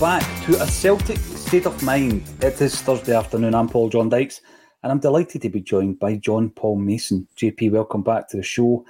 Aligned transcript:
Back 0.00 0.44
to 0.44 0.62
a 0.62 0.66
Celtic 0.66 1.16
state 1.16 1.64
of 1.64 1.82
mind. 1.82 2.22
It 2.42 2.60
is 2.60 2.82
Thursday 2.82 3.16
afternoon. 3.16 3.54
I'm 3.54 3.66
Paul 3.66 3.88
John 3.88 4.10
Dykes, 4.10 4.42
and 4.82 4.92
I'm 4.92 4.98
delighted 4.98 5.40
to 5.40 5.48
be 5.48 5.62
joined 5.62 5.98
by 5.98 6.16
John 6.16 6.50
Paul 6.50 6.76
Mason. 6.76 7.26
JP, 7.34 7.70
welcome 7.70 8.02
back 8.02 8.28
to 8.28 8.36
the 8.36 8.42
show. 8.42 8.84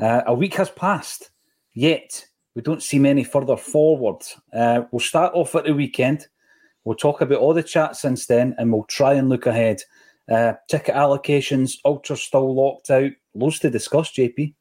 Uh, 0.00 0.22
a 0.26 0.34
week 0.34 0.54
has 0.54 0.68
passed, 0.68 1.30
yet 1.74 2.26
we 2.56 2.62
don't 2.62 2.82
see 2.82 2.98
many 2.98 3.22
further 3.22 3.56
forward. 3.56 4.20
Uh, 4.52 4.82
we'll 4.90 4.98
start 4.98 5.32
off 5.32 5.54
at 5.54 5.64
the 5.64 5.74
weekend. 5.74 6.26
We'll 6.82 6.96
talk 6.96 7.20
about 7.20 7.38
all 7.38 7.54
the 7.54 7.62
chat 7.62 7.94
since 7.94 8.26
then, 8.26 8.56
and 8.58 8.72
we'll 8.72 8.82
try 8.84 9.12
and 9.12 9.28
look 9.28 9.46
ahead. 9.46 9.82
Uh, 10.28 10.54
ticket 10.68 10.96
allocations, 10.96 11.76
Ultra 11.84 12.16
still 12.16 12.52
locked 12.52 12.90
out. 12.90 13.12
Loads 13.32 13.60
to 13.60 13.70
discuss, 13.70 14.10
JP. 14.10 14.54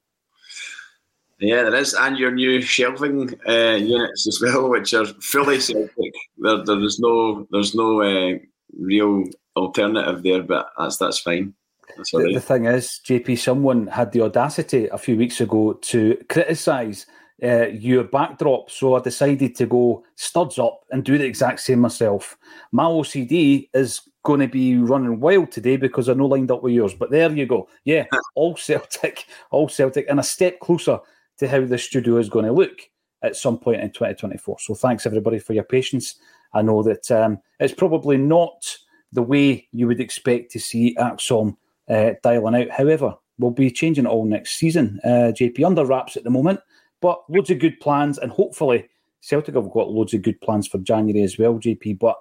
Yeah, 1.39 1.63
there 1.63 1.75
is, 1.75 1.93
and 1.93 2.17
your 2.17 2.31
new 2.31 2.61
shelving 2.61 3.39
uh, 3.47 3.75
units 3.75 4.27
as 4.27 4.41
well, 4.41 4.69
which 4.69 4.93
are 4.93 5.05
fully 5.05 5.59
Celtic. 5.59 6.13
There, 6.37 6.63
there's 6.65 6.99
no, 6.99 7.47
there's 7.51 7.75
no 7.75 8.01
uh, 8.01 8.37
real 8.77 9.25
alternative 9.55 10.23
there, 10.23 10.41
but 10.41 10.69
that's 10.77 10.97
that's 10.97 11.19
fine. 11.19 11.53
That's 11.95 12.11
the, 12.11 12.31
the, 12.33 12.41
thing 12.41 12.65
is, 12.65 12.99
JP, 13.05 13.37
someone 13.37 13.87
had 13.87 14.11
the 14.11 14.21
audacity 14.21 14.87
a 14.87 14.97
few 14.97 15.15
weeks 15.15 15.39
ago 15.39 15.73
to 15.73 16.17
criticise 16.27 17.05
uh, 17.43 17.67
your 17.67 18.03
backdrop, 18.03 18.71
so 18.71 18.95
I 18.95 19.01
decided 19.01 19.55
to 19.57 19.67
go 19.67 20.03
studs 20.15 20.57
up 20.57 20.81
and 20.89 21.03
do 21.03 21.19
the 21.19 21.25
exact 21.25 21.59
same 21.59 21.79
myself. 21.79 22.35
My 22.71 22.85
OCD 22.85 23.69
is 23.73 24.01
going 24.23 24.39
to 24.39 24.47
be 24.47 24.75
running 24.75 25.19
wild 25.19 25.51
today 25.51 25.77
because 25.77 26.09
I 26.09 26.13
know 26.13 26.25
lined 26.25 26.51
up 26.51 26.63
with 26.63 26.73
yours. 26.73 26.93
But 26.93 27.11
there 27.11 27.31
you 27.31 27.45
go. 27.45 27.69
Yeah, 27.85 28.05
all 28.35 28.57
Celtic, 28.57 29.25
all 29.51 29.69
Celtic, 29.69 30.07
and 30.09 30.19
a 30.19 30.23
step 30.23 30.59
closer 30.59 30.99
to 31.37 31.47
how 31.47 31.65
the 31.65 31.77
studio 31.77 32.17
is 32.17 32.29
going 32.29 32.45
to 32.45 32.51
look 32.51 32.79
at 33.23 33.35
some 33.35 33.57
point 33.57 33.81
in 33.81 33.91
2024. 33.91 34.59
So 34.59 34.75
thanks 34.75 35.05
everybody 35.05 35.39
for 35.39 35.53
your 35.53 35.63
patience. 35.63 36.15
I 36.53 36.61
know 36.61 36.83
that 36.83 37.09
um, 37.11 37.39
it's 37.59 37.73
probably 37.73 38.17
not 38.17 38.77
the 39.11 39.23
way 39.23 39.67
you 39.71 39.87
would 39.87 39.99
expect 39.99 40.51
to 40.51 40.59
see 40.59 40.95
ACSOM 40.95 41.55
uh, 41.89 42.11
dialing 42.23 42.55
out. 42.55 42.69
However, 42.71 43.15
we'll 43.37 43.51
be 43.51 43.71
changing 43.71 44.05
it 44.05 44.09
all 44.09 44.25
next 44.25 44.55
season. 44.55 44.99
Uh, 45.03 45.31
JP 45.33 45.65
under 45.65 45.85
wraps 45.85 46.17
at 46.17 46.23
the 46.23 46.29
moment, 46.29 46.59
but 47.01 47.21
loads 47.29 47.49
of 47.49 47.59
good 47.59 47.79
plans, 47.79 48.17
and 48.17 48.31
hopefully 48.31 48.87
Celtic 49.21 49.55
have 49.55 49.71
got 49.71 49.89
loads 49.89 50.13
of 50.13 50.21
good 50.21 50.39
plans 50.41 50.67
for 50.67 50.77
January 50.79 51.23
as 51.23 51.37
well, 51.37 51.55
JP. 51.55 51.99
But 51.99 52.17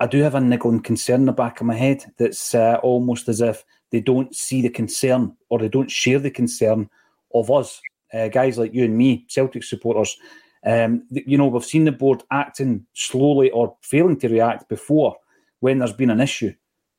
I 0.00 0.06
do 0.06 0.22
have 0.22 0.34
a 0.34 0.40
niggling 0.40 0.80
concern 0.80 1.20
in 1.20 1.26
the 1.26 1.32
back 1.32 1.60
of 1.60 1.66
my 1.66 1.74
head 1.74 2.04
that's 2.18 2.54
uh, 2.54 2.78
almost 2.82 3.28
as 3.28 3.40
if 3.40 3.64
they 3.90 4.00
don't 4.00 4.34
see 4.34 4.62
the 4.62 4.70
concern 4.70 5.36
or 5.48 5.58
they 5.58 5.68
don't 5.68 5.90
share 5.90 6.18
the 6.18 6.30
concern 6.30 6.88
of 7.34 7.50
us 7.50 7.80
uh, 8.12 8.28
guys 8.28 8.58
like 8.58 8.74
you 8.74 8.84
and 8.84 8.96
me, 8.96 9.24
Celtic 9.28 9.64
supporters, 9.64 10.16
um, 10.66 11.04
you 11.10 11.38
know, 11.38 11.46
we've 11.46 11.64
seen 11.64 11.84
the 11.84 11.92
board 11.92 12.22
acting 12.30 12.86
slowly 12.92 13.50
or 13.50 13.76
failing 13.82 14.18
to 14.20 14.28
react 14.28 14.68
before 14.68 15.16
when 15.60 15.78
there's 15.78 15.92
been 15.92 16.10
an 16.10 16.20
issue. 16.20 16.52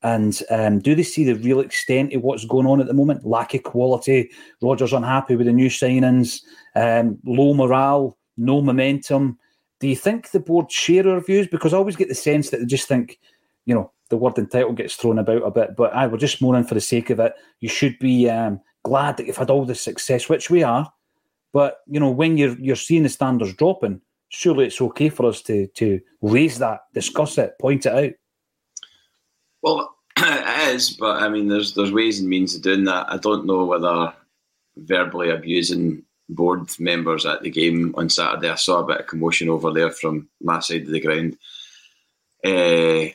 And 0.04 0.42
um, 0.50 0.80
do 0.80 0.96
they 0.96 1.04
see 1.04 1.24
the 1.24 1.36
real 1.36 1.60
extent 1.60 2.14
of 2.14 2.24
what's 2.24 2.46
going 2.46 2.66
on 2.66 2.82
at 2.82 2.88
the 2.88 2.94
moment? 2.94 3.26
Lack 3.26 3.54
of 3.54 3.64
quality, 3.64 4.32
Rodgers 4.62 4.94
unhappy 4.94 5.36
with 5.36 5.46
the 5.46 5.54
new 5.54 5.70
signings, 5.70 6.42
um, 6.76 7.20
low 7.24 7.54
morale, 7.54 8.18
no 8.36 8.62
momentum. 8.62 9.38
Do 9.80 9.88
you 9.88 9.96
think 9.96 10.32
the 10.32 10.40
board 10.40 10.72
share 10.72 11.08
our 11.08 11.22
views? 11.22 11.48
Because 11.48 11.74
I 11.74 11.78
always 11.78 11.96
get 11.96 12.08
the 12.08 12.16
sense 12.16 12.50
that 12.50 12.62
they 12.62 12.66
just 12.66 12.88
think, 12.88 13.20
you 13.66 13.76
know, 13.76 13.92
the 14.10 14.18
word 14.18 14.38
entitled 14.38 14.78
gets 14.78 14.96
thrown 14.96 15.20
about 15.20 15.44
a 15.44 15.52
bit, 15.52 15.76
but 15.76 15.94
I 15.94 16.08
we're 16.08 16.18
just 16.18 16.42
mourning 16.42 16.66
for 16.66 16.74
the 16.74 16.82
sake 16.82 17.10
of 17.12 17.20
it. 17.20 17.34
You 17.60 17.70
should 17.70 17.98
be 18.00 18.30
um, 18.30 18.60
glad 18.84 19.18
that 19.18 19.28
you've 19.28 19.38
had 19.38 19.50
all 19.50 19.66
this 19.66 19.82
success, 19.82 20.28
which 20.28 20.50
we 20.50 20.64
are. 20.64 20.92
But 21.54 21.78
you 21.88 22.00
know, 22.00 22.10
when 22.10 22.38
you're 22.38 22.58
you're 22.60 22.76
seeing 22.76 23.04
the 23.04 23.10
standards 23.10 23.54
dropping, 23.54 24.02
surely 24.30 24.66
it's 24.66 24.82
okay 24.82 25.10
for 25.10 25.26
us 25.26 25.42
to 25.44 25.68
to 25.68 26.00
raise 26.22 26.60
that, 26.60 26.82
discuss 26.94 27.38
it, 27.38 27.60
point 27.60 27.86
it 27.86 27.94
out. 27.94 28.14
Well, 29.62 29.96
it 30.18 30.74
is, 30.74 30.92
but 30.92 31.22
I 31.22 31.30
mean, 31.30 31.48
there's 31.48 31.74
there's 31.74 31.92
ways 31.92 32.20
and 32.20 32.30
means 32.30 32.56
of 32.56 32.62
doing 32.62 32.86
that. 32.86 33.08
I 33.10 33.18
don't 33.18 33.46
know 33.46 33.66
whether 33.66 34.14
verbally 34.78 35.30
abusing 35.30 36.04
board 36.30 36.70
members 36.80 37.26
at 37.26 37.42
the 37.42 37.50
game 37.50 37.94
on 37.98 38.10
Saturday. 38.10 38.50
I 38.50 38.56
saw 38.56 38.80
a 38.80 38.86
bit 38.86 39.02
of 39.02 39.08
commotion 39.08 39.50
over 39.50 39.72
there 39.72 39.92
from 39.92 40.30
my 40.42 40.60
side 40.60 40.84
of 40.84 40.88
the 40.88 41.02
ground. 41.02 41.38
Uh, 42.44 43.12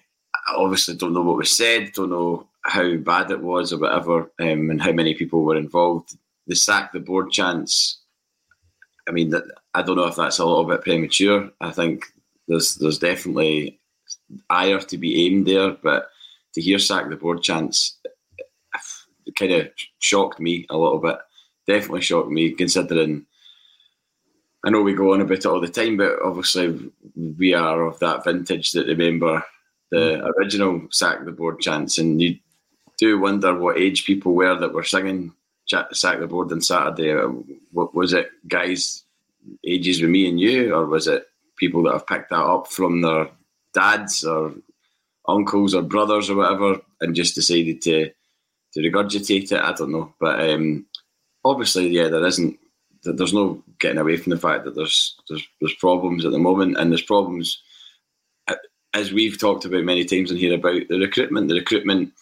I 0.49 0.55
obviously 0.55 0.95
don't 0.97 1.15
know 1.15 1.23
what 1.23 1.39
was 1.39 1.57
said, 1.57 1.93
don't 1.93 2.11
know 2.11 2.47
how 2.63 2.97
bad 2.97 3.31
it 3.31 3.41
was 3.41 3.73
or 3.73 3.79
whatever, 3.79 4.31
um, 4.39 4.71
and 4.71 4.81
how 4.81 4.93
many 4.93 5.15
people 5.15 5.43
were 5.43 5.57
involved. 5.57 6.17
The 6.47 6.55
sack 6.55 6.93
the 6.93 7.01
board 7.01 7.33
chance 7.33 8.03
I 9.09 9.13
mean, 9.13 9.33
I 9.75 9.83
don't 9.83 9.97
know 9.97 10.07
if 10.07 10.17
that's 10.17 10.39
a 10.39 10.45
little 10.45 10.65
bit 10.65 10.83
premature. 10.83 11.51
I 11.61 11.71
think 11.71 12.05
there's 12.49 12.77
there's 12.77 12.99
definitely 12.99 13.81
ire 14.51 14.81
to 14.81 14.99
be 14.99 15.27
aimed 15.27 15.47
there, 15.47 15.71
but 15.71 16.11
to 16.55 16.61
hear 16.61 16.79
sack 16.79 17.09
the 17.09 17.17
board 17.17 17.43
chance 17.43 17.99
kind 19.39 19.53
of 19.53 19.69
shocked 19.99 20.41
me 20.41 20.67
a 20.71 20.77
little 20.77 20.99
bit. 20.99 21.19
Definitely 21.67 22.03
shocked 22.03 22.31
me, 22.31 22.53
considering 22.53 23.27
I 24.65 24.71
know 24.71 24.83
we 24.83 24.95
go 24.95 25.13
on 25.13 25.21
about 25.21 25.39
it 25.39 25.47
all 25.47 25.61
the 25.61 25.69
time, 25.69 25.97
but 25.97 26.21
obviously 26.25 26.91
we 27.39 27.55
are 27.55 27.83
of 27.83 27.99
that 28.01 28.25
vintage 28.25 28.73
that 28.73 28.87
remember 28.87 29.45
the 29.91 29.97
mm. 29.97 30.35
original 30.37 30.89
sack 30.91 31.25
the 31.25 31.33
board 31.33 31.61
chance, 31.61 31.99
and 31.99 32.21
you 32.21 32.39
do 32.99 33.21
wonder 33.21 33.55
what 33.55 33.79
age 33.79 34.07
people 34.07 34.35
were 34.35 34.59
that 34.59 34.73
were 34.73 34.85
singing 34.85 35.33
sack 35.67 36.21
the 36.21 36.27
board 36.27 36.53
on 36.53 36.61
Saturday? 36.61 37.13
Uh, 37.13 37.29
was 37.73 38.13
it, 38.13 38.31
guys, 38.49 39.05
ages 39.67 40.01
with 40.01 40.11
me 40.11 40.29
and 40.29 40.41
you, 40.41 40.75
or 40.75 40.87
was 40.87 41.07
it 41.07 41.27
people 41.57 41.83
that 41.85 41.93
have 41.93 42.07
picked 42.07 42.31
that 42.31 42.37
up 42.37 42.69
from 42.69 43.01
their 43.01 43.29
dads 43.75 44.25
or 44.25 44.55
uncles 45.29 45.75
or 45.75 45.83
brothers 45.83 46.31
or 46.31 46.37
whatever, 46.37 46.81
and 47.01 47.15
just 47.15 47.35
decided 47.35 47.83
to 47.83 48.11
to 48.73 48.81
regurgitate 48.81 49.53
it? 49.53 49.61
I 49.61 49.73
don't 49.73 49.93
know, 49.93 50.15
but 50.21 50.41
um, 50.49 50.87
obviously, 51.45 51.89
yeah, 51.89 52.09
there 52.09 52.27
isn't. 52.27 52.59
There's 53.05 53.35
no 53.35 53.63
getting 53.79 53.99
away 53.99 54.17
from 54.17 54.31
the 54.31 54.39
fact 54.39 54.65
that 54.65 54.75
there's 54.75 55.17
there's 55.29 55.47
there's 55.61 55.75
problems 55.75 56.25
at 56.25 56.33
the 56.33 56.39
moment, 56.39 56.77
and 56.77 56.91
there's 56.91 57.03
problems 57.03 57.63
uh, 58.49 58.57
as 58.95 59.13
we've 59.13 59.39
talked 59.39 59.65
about 59.65 59.85
many 59.85 60.05
times 60.05 60.31
in 60.31 60.37
here 60.37 60.55
about 60.55 60.89
the 60.89 60.99
recruitment. 60.99 61.49
The 61.49 61.55
recruitment 61.55 62.13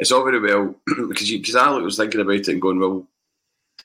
it's 0.00 0.10
all 0.10 0.24
very 0.24 0.40
well 0.40 0.74
because 1.08 1.30
because 1.30 1.54
I 1.54 1.70
was 1.70 1.98
thinking 1.98 2.22
about 2.22 2.34
it 2.34 2.48
and 2.48 2.60
going, 2.60 2.80
well, 2.80 3.06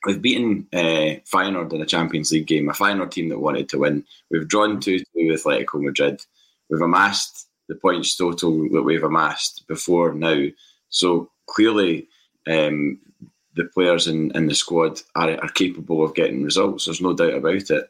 we've 0.06 0.22
beaten 0.22 0.66
uh, 0.74 1.20
Feyenoord 1.30 1.74
in 1.74 1.82
a 1.82 1.86
Champions 1.86 2.32
League 2.32 2.48
game, 2.48 2.70
a 2.70 2.72
Feyenoord 2.72 3.12
team 3.12 3.28
that 3.30 3.40
wanted 3.40 3.68
to 3.70 3.80
win. 3.80 4.06
We've 4.32 4.48
drawn 4.48 4.80
two 4.80 5.00
two 5.00 5.06
with 5.14 5.44
Atletico 5.44 5.84
Madrid. 5.84 6.22
We've 6.70 6.82
amassed 6.82 7.50
the 7.68 7.76
points 7.76 8.16
total 8.16 8.70
that 8.70 8.84
we've 8.84 9.04
amassed 9.04 9.68
before 9.68 10.14
now. 10.14 10.46
So 10.88 11.32
clearly, 11.48 12.08
um, 12.48 12.98
the 13.56 13.66
players 13.66 14.08
in, 14.08 14.32
in 14.36 14.48
the 14.48 14.56
squad 14.56 15.02
are, 15.16 15.32
are 15.32 15.50
capable 15.50 16.02
of 16.04 16.16
getting 16.16 16.44
results. 16.44 16.86
There's 16.86 17.02
no 17.02 17.14
doubt 17.14 17.34
about 17.34 17.70
it. 17.72 17.90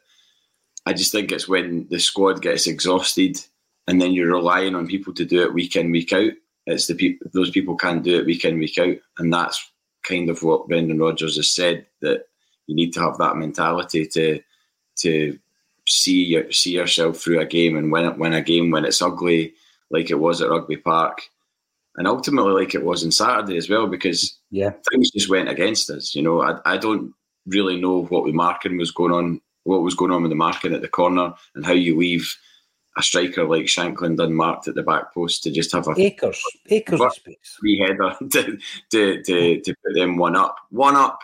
I 0.84 0.94
just 0.94 1.12
think 1.12 1.30
it's 1.30 1.46
when 1.46 1.86
the 1.90 2.00
squad 2.00 2.42
gets 2.42 2.66
exhausted 2.66 3.40
and 3.86 4.02
then 4.02 4.12
you're 4.12 4.34
relying 4.34 4.74
on 4.74 4.88
people 4.88 5.14
to 5.14 5.24
do 5.24 5.42
it 5.42 5.54
week 5.54 5.76
in, 5.76 5.92
week 5.92 6.12
out 6.12 6.32
it's 6.66 6.86
the 6.86 6.94
people; 6.94 7.30
those 7.32 7.50
people 7.50 7.76
can't 7.76 8.02
do 8.02 8.18
it 8.18 8.26
week 8.26 8.44
in, 8.44 8.58
week 8.58 8.78
out, 8.78 8.96
and 9.18 9.32
that's 9.32 9.70
kind 10.02 10.28
of 10.30 10.42
what 10.42 10.68
Brendan 10.68 10.98
Rodgers 10.98 11.36
has 11.36 11.52
said 11.52 11.86
that 12.00 12.26
you 12.66 12.74
need 12.74 12.92
to 12.94 13.00
have 13.00 13.18
that 13.18 13.36
mentality 13.36 14.06
to 14.06 14.40
to 14.96 15.38
see 15.88 16.24
your, 16.24 16.50
see 16.52 16.72
yourself 16.72 17.18
through 17.18 17.40
a 17.40 17.46
game 17.46 17.76
and 17.76 17.92
win 17.92 18.18
win 18.18 18.32
a 18.32 18.42
game 18.42 18.70
when 18.70 18.84
it's 18.84 19.02
ugly, 19.02 19.54
like 19.90 20.10
it 20.10 20.18
was 20.18 20.42
at 20.42 20.50
Rugby 20.50 20.76
Park. 20.76 21.22
and 21.96 22.06
ultimately 22.06 22.52
like 22.52 22.74
it 22.74 22.84
was 22.84 23.04
on 23.04 23.10
Saturday 23.10 23.56
as 23.56 23.68
well 23.68 23.86
because 23.86 24.38
yeah, 24.50 24.70
things 24.90 25.10
just 25.10 25.30
went 25.30 25.48
against 25.48 25.90
us. 25.90 26.14
You 26.14 26.22
know, 26.22 26.42
I, 26.42 26.58
I 26.64 26.76
don't 26.76 27.12
really 27.46 27.80
know 27.80 28.04
what 28.04 28.26
the 28.26 28.32
marking 28.32 28.76
was 28.76 28.90
going 28.90 29.12
on, 29.12 29.40
what 29.64 29.82
was 29.82 29.94
going 29.94 30.10
on 30.10 30.22
with 30.22 30.30
the 30.30 30.36
marking 30.36 30.74
at 30.74 30.82
the 30.82 30.88
corner, 30.88 31.32
and 31.54 31.64
how 31.64 31.72
you 31.72 31.96
leave 31.96 32.36
a 32.96 33.02
striker 33.02 33.44
like 33.44 33.66
Shankland 33.66 34.22
unmarked 34.22 34.68
at 34.68 34.74
the 34.74 34.82
back 34.82 35.12
post 35.12 35.42
to 35.42 35.50
just 35.50 35.72
have 35.72 35.86
a 35.86 35.94
acres, 35.98 36.42
acres 36.68 37.00
of 37.00 37.12
space, 37.12 37.56
free 37.60 37.78
header 37.78 38.16
to, 38.30 38.58
to, 38.90 39.22
to, 39.22 39.60
to 39.60 39.74
put 39.84 39.94
them 39.94 40.16
one 40.16 40.34
up. 40.34 40.56
One 40.70 40.96
up 40.96 41.20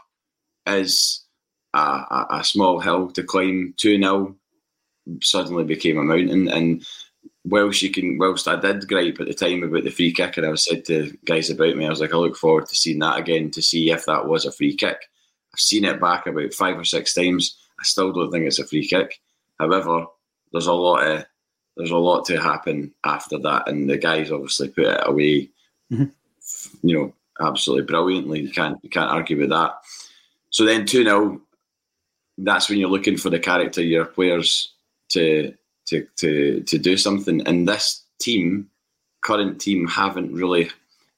is 0.67 1.25
a, 1.73 1.79
a, 1.79 2.27
a 2.31 2.45
small 2.45 2.79
hill 2.81 3.11
to 3.13 3.23
climb. 3.23 3.75
Two 3.79 3.99
0 3.99 4.37
suddenly 5.23 5.65
became 5.65 5.99
a 5.99 6.03
mountain, 6.03 6.49
and 6.49 6.87
whilst 7.45 7.81
you 7.81 7.91
can, 7.91 8.19
whilst 8.19 8.49
I 8.49 8.61
did 8.61 8.87
gripe 8.87 9.19
at 9.21 9.27
the 9.27 9.35
time 9.35 9.63
about 9.63 9.85
the 9.85 9.91
free 9.91 10.13
kick, 10.13 10.37
and 10.37 10.47
I 10.47 10.51
was 10.51 10.65
said 10.65 10.85
to 10.87 11.17
guys 11.25 11.49
about 11.49 11.77
me, 11.77 11.87
I 11.87 11.91
was 11.91 12.01
like, 12.01 12.13
I 12.13 12.19
look 12.19 12.37
forward 12.37 12.67
to 12.67 12.77
seeing 12.77 12.99
that 12.99 13.19
again 13.19 13.51
to 13.53 13.63
see 13.63 13.91
if 13.91 14.05
that 14.07 14.27
was 14.27 14.45
a 14.45 14.53
free 14.53 14.77
kick. 14.77 14.99
I've 15.55 15.61
seen 15.61 15.85
it 15.85 16.01
back 16.01 16.27
about 16.27 16.53
five 16.53 16.79
or 16.79 16.85
six 16.85 17.15
times. 17.15 17.57
I 17.81 17.85
still 17.85 18.13
don't 18.13 18.31
think 18.31 18.47
it's 18.47 18.59
a 18.59 18.67
free 18.67 18.87
kick. 18.87 19.21
However, 19.59 20.07
there's 20.53 20.67
a 20.67 20.73
lot 20.73 21.07
of 21.07 21.25
there's 21.77 21.91
a 21.91 21.97
lot 21.97 22.25
to 22.27 22.41
happen 22.41 22.93
after 23.05 23.39
that, 23.39 23.69
and 23.69 23.89
the 23.89 23.97
guys 23.97 24.31
obviously 24.31 24.69
put 24.69 24.85
it 24.85 25.01
away. 25.05 25.51
Mm-hmm. 25.93 26.87
You 26.87 26.97
know, 26.97 27.15
absolutely 27.41 27.87
brilliantly. 27.87 28.41
You 28.41 28.51
can't 28.51 28.79
you 28.83 28.91
can't 28.91 29.11
argue 29.11 29.39
with 29.39 29.51
that. 29.51 29.75
So 30.51 30.65
then 30.65 30.87
two 30.87 31.05
0 31.05 31.41
That's 32.39 32.69
when 32.69 32.79
you're 32.79 32.91
looking 32.91 33.17
for 33.17 33.31
the 33.31 33.39
character 33.39 33.81
of 33.81 33.87
your 33.87 34.05
players 34.05 34.73
to 35.11 35.55
to 35.87 36.07
to 36.17 36.63
to 36.63 36.79
do 36.79 36.97
something. 36.97 37.47
And 37.47 37.69
this 37.69 38.05
team, 38.21 38.69
current 39.25 39.61
team, 39.61 39.87
haven't 39.87 40.35
really 40.35 40.71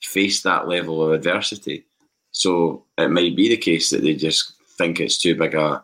faced 0.02 0.44
that 0.44 0.68
level 0.68 1.02
of 1.02 1.12
adversity. 1.12 1.84
So 2.30 2.84
it 2.98 3.10
might 3.10 3.36
be 3.36 3.48
the 3.48 3.56
case 3.56 3.90
that 3.90 4.02
they 4.02 4.14
just 4.14 4.52
think 4.76 5.00
it's 5.00 5.18
too 5.18 5.34
big 5.34 5.54
a 5.54 5.82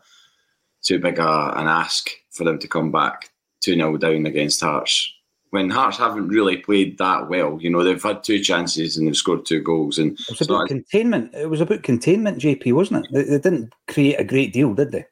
too 0.82 0.98
big 0.98 1.18
a, 1.18 1.52
an 1.56 1.66
ask 1.66 2.10
for 2.30 2.44
them 2.44 2.58
to 2.58 2.68
come 2.68 2.90
back 2.90 3.30
2 3.62 3.74
0 3.74 3.96
down 3.96 4.26
against 4.26 4.60
Hearts. 4.60 5.12
When 5.50 5.68
Hearts 5.68 5.98
haven't 5.98 6.28
really 6.28 6.58
played 6.58 6.98
that 6.98 7.28
well, 7.28 7.58
you 7.60 7.70
know, 7.70 7.82
they've 7.82 8.02
had 8.02 8.22
two 8.22 8.38
chances 8.38 8.96
and 8.96 9.08
they've 9.08 9.16
scored 9.16 9.44
two 9.44 9.60
goals. 9.60 9.98
And 9.98 10.12
it 10.12 10.38
was 10.38 10.42
about 10.42 10.68
containment. 10.68 11.34
It 11.34 11.50
was 11.50 11.60
about 11.60 11.82
containment, 11.82 12.38
JP, 12.38 12.72
wasn't 12.72 13.06
it? 13.06 13.12
They, 13.12 13.22
they 13.24 13.38
didn't 13.38 13.72
create 13.88 14.20
a 14.20 14.24
great 14.24 14.52
deal, 14.52 14.74
did 14.74 14.92
they? 14.92 15.06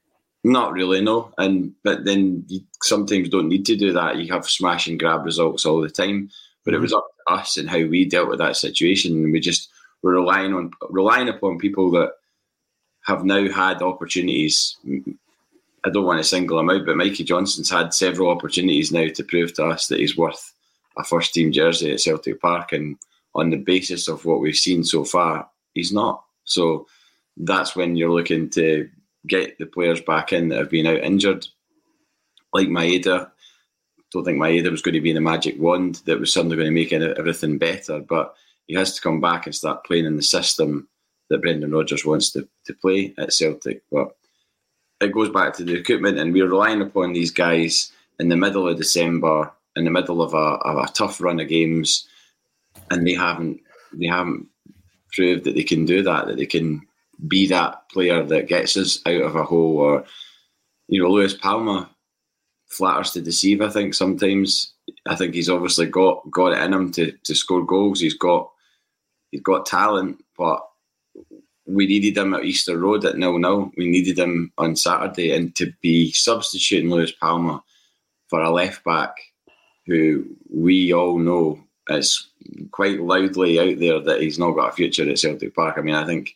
Not 0.45 0.73
really, 0.73 1.01
no. 1.01 1.33
And 1.39 1.73
but 1.83 2.05
then 2.05 2.45
you 2.47 2.61
sometimes 2.83 3.29
don't 3.29 3.49
need 3.49 3.67
to 3.67 3.77
do 3.77 3.93
that. 3.93 4.17
You 4.19 4.33
have 4.33 4.49
smash 4.49 4.87
and 4.87 4.99
grab 4.99 5.25
results 5.25 5.67
all 5.67 5.81
the 5.81 5.91
time. 5.91 6.31
But 6.65 6.73
mm-hmm. 6.73 6.79
it 6.79 6.83
was 6.83 6.93
up 6.93 7.07
to 7.27 7.35
us 7.35 7.57
and 7.57 7.69
how 7.69 7.85
we 7.85 8.05
dealt 8.05 8.29
with 8.29 8.39
that 8.39 8.57
situation. 8.57 9.13
And 9.13 9.33
we 9.33 9.41
just 9.41 9.69
were 10.03 10.13
relying 10.13 10.55
on 10.55 10.71
relying 10.89 11.29
upon 11.29 11.59
people 11.59 11.91
that 11.93 12.13
have 13.05 13.25
now 13.25 13.51
had 13.51 13.83
opportunities. 13.83 14.77
I 15.85 15.91
don't 15.91 16.05
want 16.05 16.19
to 16.19 16.25
single 16.25 16.59
him 16.59 16.71
out, 16.71 16.85
but 16.85 16.97
Mikey 16.97 17.25
Johnston's 17.25 17.71
had 17.71 17.95
several 17.95 18.31
opportunities 18.31 18.93
now 18.93 19.09
to 19.09 19.25
prove 19.25 19.55
to 19.55 19.67
us 19.67 19.87
that 19.89 20.01
he's 20.01 20.17
worth 20.17 20.53
a 20.97 21.05
first 21.05 21.33
team 21.33 21.53
jersey 21.53 21.93
at 21.93 22.01
Celtic 22.01 22.41
Park. 22.41 22.73
And 22.73 22.97
on 23.35 23.51
the 23.51 23.57
basis 23.57 24.09
of 24.09 24.25
what 24.25 24.41
we've 24.41 24.57
seen 24.57 24.83
so 24.83 25.05
far, 25.05 25.49
he's 25.75 25.93
not. 25.93 26.25
So 26.45 26.87
that's 27.37 27.77
when 27.77 27.97
you're 27.97 28.11
looking 28.11 28.51
to 28.51 28.89
get 29.27 29.59
the 29.59 29.67
players 29.67 30.01
back 30.01 30.33
in 30.33 30.49
that 30.49 30.59
have 30.59 30.71
been 30.71 30.87
out 30.87 31.05
injured, 31.05 31.47
like 32.53 32.69
Maeda. 32.69 33.31
Don't 34.11 34.25
think 34.25 34.39
Maeda 34.39 34.71
was 34.71 34.83
going 34.83 34.95
to 34.95 35.01
be 35.01 35.13
the 35.13 35.21
magic 35.21 35.61
wand 35.61 35.97
that 36.07 36.19
was 36.19 36.33
suddenly 36.33 36.57
going 36.57 36.67
to 36.67 36.73
make 36.73 36.93
everything 36.93 37.59
better, 37.59 38.01
but 38.01 38.35
he 38.67 38.75
has 38.75 38.95
to 38.95 39.03
come 39.03 39.21
back 39.21 39.47
and 39.47 39.55
start 39.55 39.85
playing 39.85 40.07
in 40.07 40.17
the 40.17 40.23
system 40.23 40.89
that 41.29 41.43
Brendan 41.43 41.73
Rodgers 41.73 42.05
wants 42.05 42.31
to, 42.33 42.49
to 42.65 42.75
play 42.75 43.15
at 43.19 43.33
Celtic. 43.33 43.83
But 43.93 44.17
it 45.01 45.13
goes 45.13 45.31
back 45.31 45.55
to 45.55 45.65
the 45.65 45.75
recruitment, 45.75 46.19
and 46.19 46.33
we're 46.33 46.49
relying 46.49 46.83
upon 46.83 47.13
these 47.13 47.31
guys 47.31 47.93
in 48.19 48.29
the 48.29 48.37
middle 48.37 48.69
of 48.69 48.77
December, 48.77 49.53
in 49.77 49.85
the 49.85 49.91
middle 49.91 50.21
of 50.23 50.35
a, 50.35 50.37
a 50.37 50.89
tough 50.93 51.21
run 51.21 51.41
of 51.41 51.49
games, 51.49 52.07
and 52.91 53.07
they 53.07 53.15
haven't 53.15 53.61
they 53.93 54.07
haven't 54.07 54.47
proved 55.13 55.45
that 55.45 55.55
they 55.55 55.63
can 55.63 55.85
do 55.85 56.03
that, 56.03 56.27
that 56.27 56.37
they 56.37 56.47
can 56.47 56.83
be 57.27 57.47
that 57.47 57.89
player 57.91 58.23
that 58.23 58.49
gets 58.49 58.77
us 58.77 59.01
out 59.07 59.23
of 59.23 59.37
a 59.37 59.45
hole. 59.45 59.79
Or 59.79 60.05
you 60.89 61.03
know, 61.03 61.11
Luis 61.11 61.35
Palma 61.35 61.91
flatters 62.67 63.13
to 63.13 63.21
deceive. 63.21 63.61
I 63.61 63.71
think 63.71 63.95
sometimes. 63.95 64.75
I 65.07 65.17
think 65.17 65.35
he's 65.35 65.51
obviously 65.51 65.87
got 65.87 66.23
got 66.31 66.53
it 66.53 66.63
in 66.63 66.73
him 66.73 66.91
to 66.93 67.13
to 67.13 67.35
score 67.35 67.65
goals. 67.65 68.01
He's 68.01 68.15
got 68.15 68.51
he's 69.31 69.43
got 69.43 69.67
talent, 69.67 70.25
but 70.37 70.67
we 71.69 71.87
needed 71.87 72.17
him 72.17 72.35
at 72.35 72.45
Easter 72.45 72.79
Road 72.79 73.05
at 73.05 73.19
nil 73.19 73.39
nil. 73.39 73.71
We 73.77 73.89
needed 73.89 74.19
him 74.19 74.53
on 74.57 74.75
Saturday, 74.75 75.33
and 75.33 75.55
to 75.57 75.71
be 75.83 76.13
substituting 76.13 76.91
Lewis 76.91 77.13
Palma 77.13 77.63
for 78.29 78.43
a 78.43 78.51
left 78.51 78.83
back 78.85 79.15
who 79.87 80.25
we 80.51 80.93
all 80.93 81.19
know 81.19 81.61
is 81.89 82.29
quite 82.71 83.01
loudly 83.01 83.59
out 83.59 83.79
there 83.79 84.01
that 84.01 84.21
he's 84.21 84.39
not 84.39 84.53
got 84.53 84.71
a 84.71 84.73
future 84.73 85.09
at 85.09 85.19
Celtic 85.19 85.55
Park. 85.55 85.77
I 85.79 85.81
mean, 85.81 85.95
I 85.95 86.05
think 86.05 86.35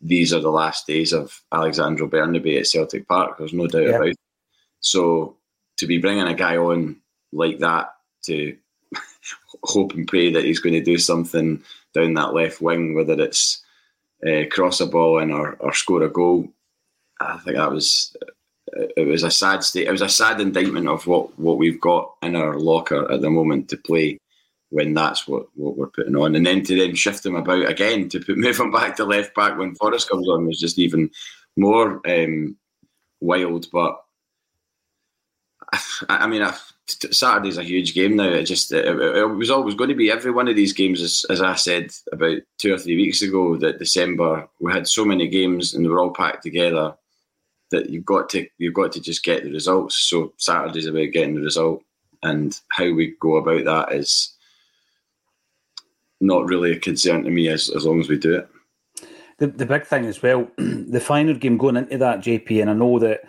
these 0.00 0.32
are 0.32 0.40
the 0.40 0.50
last 0.50 0.86
days 0.86 1.12
of 1.12 1.42
Alexandro 1.52 2.08
Bernabei 2.08 2.58
at 2.58 2.66
Celtic 2.66 3.06
Park. 3.06 3.38
There's 3.38 3.52
no 3.52 3.66
doubt 3.66 3.82
yeah. 3.82 3.88
about 3.90 4.08
it. 4.08 4.16
So 4.80 5.36
to 5.78 5.86
be 5.86 5.98
bringing 5.98 6.26
a 6.26 6.34
guy 6.34 6.56
on 6.56 6.96
like 7.32 7.58
that 7.58 7.94
to 8.24 8.56
hope 9.64 9.92
and 9.92 10.08
pray 10.08 10.32
that 10.32 10.44
he's 10.44 10.58
going 10.58 10.74
to 10.74 10.82
do 10.82 10.98
something 10.98 11.62
down 11.94 12.14
that 12.14 12.34
left 12.34 12.60
wing, 12.60 12.94
whether 12.94 13.20
it's 13.20 13.62
uh, 14.26 14.44
cross 14.50 14.80
a 14.80 14.86
ball 14.86 15.18
in 15.18 15.30
or, 15.30 15.56
or 15.60 15.72
score 15.72 16.02
a 16.02 16.08
goal, 16.08 16.48
I 17.20 17.38
think 17.38 17.56
that 17.56 17.72
was 17.72 18.14
it 18.72 19.06
was 19.06 19.22
a 19.22 19.30
sad 19.30 19.64
state. 19.64 19.86
It 19.86 19.92
was 19.92 20.02
a 20.02 20.08
sad 20.08 20.40
indictment 20.40 20.88
of 20.88 21.06
what, 21.06 21.38
what 21.38 21.58
we've 21.58 21.80
got 21.80 22.14
in 22.22 22.36
our 22.36 22.58
locker 22.58 23.10
at 23.10 23.20
the 23.20 23.30
moment 23.30 23.68
to 23.70 23.76
play 23.76 24.18
when 24.70 24.94
that's 24.94 25.26
what, 25.26 25.46
what 25.54 25.76
we're 25.76 25.88
putting 25.88 26.16
on. 26.16 26.36
And 26.36 26.46
then 26.46 26.62
to 26.64 26.76
then 26.76 26.94
shift 26.94 27.26
him 27.26 27.34
about 27.34 27.68
again 27.68 28.08
to 28.10 28.20
put 28.20 28.36
move 28.38 28.58
him 28.58 28.70
back 28.70 28.96
to 28.96 29.04
left 29.04 29.34
back 29.34 29.58
when 29.58 29.74
Forrest 29.74 30.08
comes 30.08 30.28
on 30.28 30.46
was 30.46 30.60
just 30.60 30.78
even 30.78 31.10
more 31.56 32.00
um, 32.08 32.56
wild. 33.20 33.66
But 33.72 34.00
I, 35.72 35.78
I 36.08 36.26
mean, 36.26 36.42
I, 36.42 36.56
Saturday's 36.90 37.58
a 37.58 37.62
huge 37.62 37.94
game 37.94 38.16
now. 38.16 38.28
It 38.28 38.44
just 38.44 38.72
it, 38.72 38.86
it, 38.86 39.24
was 39.24 39.50
always 39.50 39.74
going 39.74 39.90
to 39.90 39.96
be 39.96 40.10
every 40.10 40.30
one 40.30 40.48
of 40.48 40.56
these 40.56 40.72
games, 40.72 41.00
as, 41.00 41.24
as 41.30 41.42
I 41.42 41.54
said 41.54 41.92
about 42.12 42.38
two 42.58 42.74
or 42.74 42.78
three 42.78 42.96
weeks 42.96 43.22
ago. 43.22 43.56
That 43.56 43.78
December 43.78 44.48
we 44.60 44.72
had 44.72 44.88
so 44.88 45.04
many 45.04 45.28
games 45.28 45.74
and 45.74 45.84
they 45.84 45.88
were 45.88 46.00
all 46.00 46.12
packed 46.12 46.42
together 46.42 46.94
that 47.70 47.90
you've 47.90 48.04
got 48.04 48.28
to 48.30 48.46
you've 48.58 48.74
got 48.74 48.92
to 48.92 49.00
just 49.00 49.24
get 49.24 49.44
the 49.44 49.52
results. 49.52 49.96
So 49.96 50.32
Saturday's 50.36 50.86
about 50.86 51.12
getting 51.12 51.34
the 51.34 51.42
result, 51.42 51.82
and 52.22 52.58
how 52.70 52.92
we 52.92 53.14
go 53.20 53.36
about 53.36 53.64
that 53.64 53.94
is 53.94 54.36
not 56.20 56.46
really 56.46 56.72
a 56.72 56.78
concern 56.78 57.24
to 57.24 57.30
me 57.30 57.48
as, 57.48 57.70
as 57.70 57.86
long 57.86 58.00
as 58.00 58.08
we 58.08 58.18
do 58.18 58.34
it. 58.34 58.48
The, 59.38 59.46
the 59.46 59.66
big 59.66 59.86
thing 59.86 60.04
as 60.04 60.22
well, 60.22 60.48
the 60.58 61.00
final 61.00 61.34
game 61.34 61.56
going 61.56 61.76
into 61.76 61.96
that, 61.98 62.20
JP, 62.20 62.60
and 62.60 62.70
I 62.70 62.74
know 62.74 62.98
that 62.98 63.22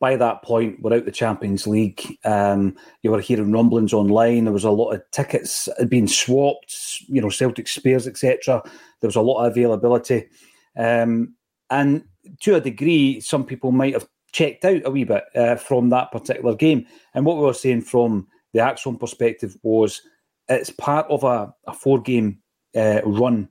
by 0.00 0.16
that 0.16 0.42
point, 0.42 0.80
we're 0.80 0.94
out 0.94 1.04
the 1.04 1.10
Champions 1.10 1.66
League. 1.66 2.18
Um, 2.24 2.76
you 3.02 3.10
were 3.10 3.20
hearing 3.20 3.52
rumblings 3.52 3.92
online. 3.92 4.44
There 4.44 4.52
was 4.52 4.64
a 4.64 4.70
lot 4.70 4.92
of 4.92 5.02
tickets 5.10 5.68
being 5.88 6.06
swapped, 6.06 7.02
you 7.08 7.20
know, 7.20 7.30
Celtic 7.30 7.66
Spears, 7.66 8.06
etc. 8.06 8.62
There 9.00 9.08
was 9.08 9.16
a 9.16 9.20
lot 9.20 9.44
of 9.44 9.52
availability. 9.52 10.28
Um, 10.76 11.34
and 11.70 12.04
to 12.40 12.54
a 12.54 12.60
degree, 12.60 13.20
some 13.20 13.44
people 13.44 13.72
might 13.72 13.94
have 13.94 14.06
checked 14.32 14.64
out 14.64 14.82
a 14.84 14.90
wee 14.90 15.04
bit 15.04 15.24
uh, 15.34 15.56
from 15.56 15.88
that 15.88 16.12
particular 16.12 16.54
game. 16.54 16.86
And 17.14 17.24
what 17.24 17.36
we 17.36 17.42
were 17.42 17.54
saying 17.54 17.82
from 17.82 18.28
the 18.52 18.60
ACSOM 18.60 19.00
perspective 19.00 19.56
was 19.62 20.00
it's 20.48 20.70
part 20.70 21.06
of 21.10 21.24
a, 21.24 21.52
a 21.66 21.72
four 21.72 22.00
game 22.00 22.38
uh, 22.76 23.00
run 23.04 23.48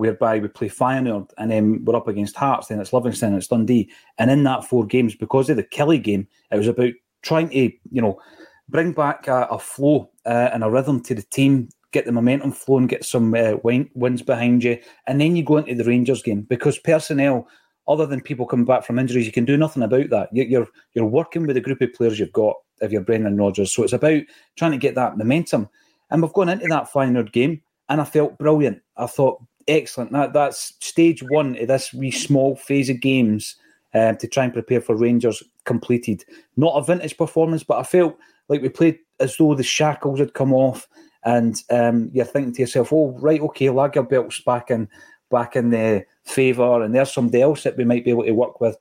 whereby 0.00 0.38
we 0.38 0.48
play 0.48 0.68
Feyenoord 0.68 1.30
and 1.38 1.50
then 1.50 1.84
we're 1.84 1.96
up 1.96 2.08
against 2.08 2.36
Hearts, 2.36 2.68
then 2.68 2.80
it's 2.80 2.92
Livingston, 2.92 3.34
it's 3.34 3.46
Dundee. 3.46 3.90
And 4.18 4.30
in 4.30 4.42
that 4.44 4.64
four 4.64 4.84
games, 4.86 5.14
because 5.14 5.48
of 5.50 5.56
the 5.56 5.62
Killie 5.62 6.02
game, 6.02 6.26
it 6.50 6.56
was 6.56 6.66
about 6.66 6.92
trying 7.22 7.50
to, 7.50 7.70
you 7.90 8.02
know, 8.02 8.20
bring 8.68 8.92
back 8.92 9.28
a, 9.28 9.46
a 9.50 9.58
flow 9.58 10.10
uh, 10.26 10.50
and 10.52 10.64
a 10.64 10.70
rhythm 10.70 11.02
to 11.02 11.14
the 11.14 11.22
team, 11.22 11.68
get 11.92 12.06
the 12.06 12.12
momentum 12.12 12.52
flowing, 12.52 12.86
get 12.86 13.04
some 13.04 13.34
uh, 13.34 13.54
wins 13.62 14.22
behind 14.22 14.64
you, 14.64 14.78
and 15.06 15.20
then 15.20 15.36
you 15.36 15.44
go 15.44 15.58
into 15.58 15.74
the 15.74 15.84
Rangers 15.84 16.22
game 16.22 16.42
because 16.42 16.78
personnel, 16.78 17.46
other 17.88 18.06
than 18.06 18.20
people 18.20 18.46
coming 18.46 18.64
back 18.64 18.84
from 18.84 18.98
injuries, 18.98 19.26
you 19.26 19.32
can 19.32 19.44
do 19.44 19.56
nothing 19.56 19.82
about 19.82 20.10
that. 20.10 20.28
You're 20.32 20.68
you're 20.94 21.04
working 21.04 21.46
with 21.46 21.56
the 21.56 21.60
group 21.60 21.80
of 21.80 21.92
players 21.92 22.18
you've 22.18 22.32
got 22.32 22.54
if 22.80 22.92
you're 22.92 23.02
Brendan 23.02 23.36
Rodgers, 23.36 23.74
so 23.74 23.82
it's 23.82 23.92
about 23.92 24.22
trying 24.56 24.72
to 24.72 24.78
get 24.78 24.94
that 24.94 25.18
momentum. 25.18 25.68
And 26.10 26.22
we've 26.22 26.32
gone 26.32 26.48
into 26.48 26.66
that 26.68 26.90
Feyenoord 26.90 27.32
game, 27.32 27.62
and 27.88 28.00
I 28.00 28.04
felt 28.04 28.38
brilliant. 28.38 28.80
I 28.96 29.06
thought 29.06 29.42
excellent. 29.68 30.12
That 30.12 30.32
that's 30.32 30.74
stage 30.80 31.22
one 31.28 31.56
of 31.56 31.68
this 31.68 31.92
wee 31.92 32.10
small 32.10 32.56
phase 32.56 32.90
of 32.90 33.00
games 33.00 33.56
um, 33.94 34.16
to 34.18 34.28
try 34.28 34.44
and 34.44 34.52
prepare 34.52 34.80
for 34.80 34.96
Rangers 34.96 35.42
completed. 35.64 36.24
Not 36.56 36.76
a 36.76 36.84
vintage 36.84 37.16
performance, 37.16 37.62
but 37.62 37.78
I 37.78 37.82
felt 37.82 38.16
like 38.48 38.62
we 38.62 38.68
played 38.68 38.98
as 39.20 39.36
though 39.36 39.54
the 39.54 39.62
shackles 39.62 40.18
had 40.18 40.34
come 40.34 40.52
off 40.52 40.88
and 41.24 41.62
um, 41.70 42.10
you're 42.12 42.24
thinking 42.24 42.54
to 42.54 42.62
yourself, 42.62 42.92
"Oh, 42.92 43.16
right, 43.20 43.40
okay, 43.40 43.66
Lagerbielke's 43.66 44.40
back 44.40 44.70
in 44.70 44.88
back 45.30 45.56
in 45.56 45.70
the 45.70 46.04
favour, 46.24 46.82
and 46.82 46.94
there's 46.94 47.12
somebody 47.12 47.42
else 47.42 47.62
that 47.62 47.76
we 47.76 47.84
might 47.84 48.04
be 48.04 48.10
able 48.10 48.24
to 48.24 48.32
work 48.32 48.60
with." 48.60 48.76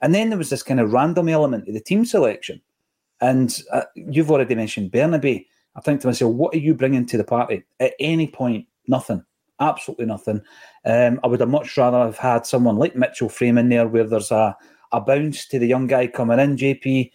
And 0.00 0.14
then 0.14 0.28
there 0.28 0.38
was 0.38 0.50
this 0.50 0.62
kind 0.62 0.80
of 0.80 0.92
random 0.92 1.28
element 1.28 1.68
of 1.68 1.74
the 1.74 1.80
team 1.80 2.04
selection, 2.04 2.60
and 3.20 3.60
uh, 3.72 3.82
you've 3.94 4.30
already 4.30 4.54
mentioned 4.54 4.92
Bernabei. 4.92 5.46
I 5.76 5.80
think 5.80 6.00
to 6.00 6.06
myself, 6.06 6.34
what 6.34 6.54
are 6.54 6.58
you 6.58 6.74
bringing 6.74 7.06
to 7.06 7.18
the 7.18 7.24
party? 7.24 7.62
At 7.80 7.94
any 8.00 8.26
point, 8.28 8.66
nothing, 8.88 9.24
absolutely 9.60 10.06
nothing. 10.06 10.42
Um, 10.84 11.20
I 11.22 11.26
would 11.26 11.40
have 11.40 11.48
much 11.48 11.76
rather 11.76 11.98
have 11.98 12.18
had 12.18 12.46
someone 12.46 12.76
like 12.76 12.96
Mitchell 12.96 13.28
Frame 13.28 13.58
in 13.58 13.68
there, 13.68 13.88
where 13.88 14.04
there's 14.04 14.30
a 14.30 14.56
a 14.92 15.00
bounce 15.00 15.46
to 15.48 15.58
the 15.58 15.66
young 15.66 15.86
guy 15.86 16.06
coming 16.06 16.38
in. 16.38 16.56
JP, 16.56 17.10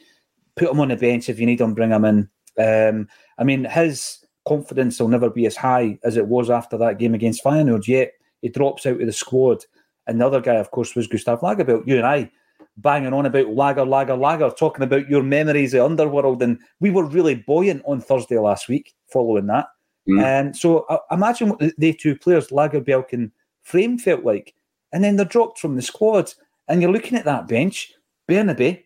put 0.55 0.69
him 0.71 0.79
on 0.79 0.89
the 0.89 0.95
bench 0.95 1.29
if 1.29 1.39
you 1.39 1.45
need 1.45 1.61
him, 1.61 1.73
bring 1.73 1.91
him 1.91 2.05
in. 2.05 2.29
Um, 2.57 3.07
I 3.37 3.43
mean, 3.43 3.65
his 3.65 4.25
confidence 4.47 4.99
will 4.99 5.07
never 5.07 5.29
be 5.29 5.45
as 5.45 5.55
high 5.55 5.97
as 6.03 6.17
it 6.17 6.27
was 6.27 6.49
after 6.49 6.77
that 6.77 6.99
game 6.99 7.13
against 7.13 7.43
Feyenoord. 7.43 7.87
Yet 7.87 8.11
he 8.41 8.49
drops 8.49 8.85
out 8.85 8.99
of 8.99 9.05
the 9.05 9.13
squad, 9.13 9.63
and 10.07 10.19
the 10.19 10.27
other 10.27 10.41
guy, 10.41 10.55
of 10.55 10.71
course, 10.71 10.95
was 10.95 11.07
Gustav 11.07 11.41
Lagerbielke. 11.41 11.87
You 11.87 11.97
and 11.97 12.07
I 12.07 12.31
banging 12.77 13.13
on 13.13 13.25
about 13.25 13.49
Lager, 13.49 13.85
Lager, 13.85 14.15
Lager, 14.15 14.49
talking 14.51 14.83
about 14.83 15.09
your 15.09 15.23
memories 15.23 15.73
of 15.73 15.85
Underworld, 15.85 16.41
and 16.41 16.59
we 16.79 16.89
were 16.89 17.05
really 17.05 17.35
buoyant 17.35 17.81
on 17.85 18.01
Thursday 18.01 18.37
last 18.37 18.67
week 18.67 18.93
following 19.11 19.47
that. 19.47 19.67
Mm. 20.09 20.21
And 20.21 20.55
so 20.55 20.79
uh, 20.89 20.99
imagine 21.11 21.49
what 21.49 21.59
the 21.77 21.93
two 21.93 22.15
players, 22.15 22.47
Lagerbielke 22.47 23.13
and 23.13 23.31
Frame, 23.61 23.97
felt 23.97 24.23
like, 24.23 24.53
and 24.91 25.03
then 25.03 25.15
they're 25.15 25.25
dropped 25.25 25.59
from 25.59 25.75
the 25.75 25.81
squad, 25.81 26.33
and 26.67 26.81
you're 26.81 26.91
looking 26.91 27.17
at 27.17 27.25
that 27.25 27.47
bench, 27.47 27.93
Bernabei 28.29 28.83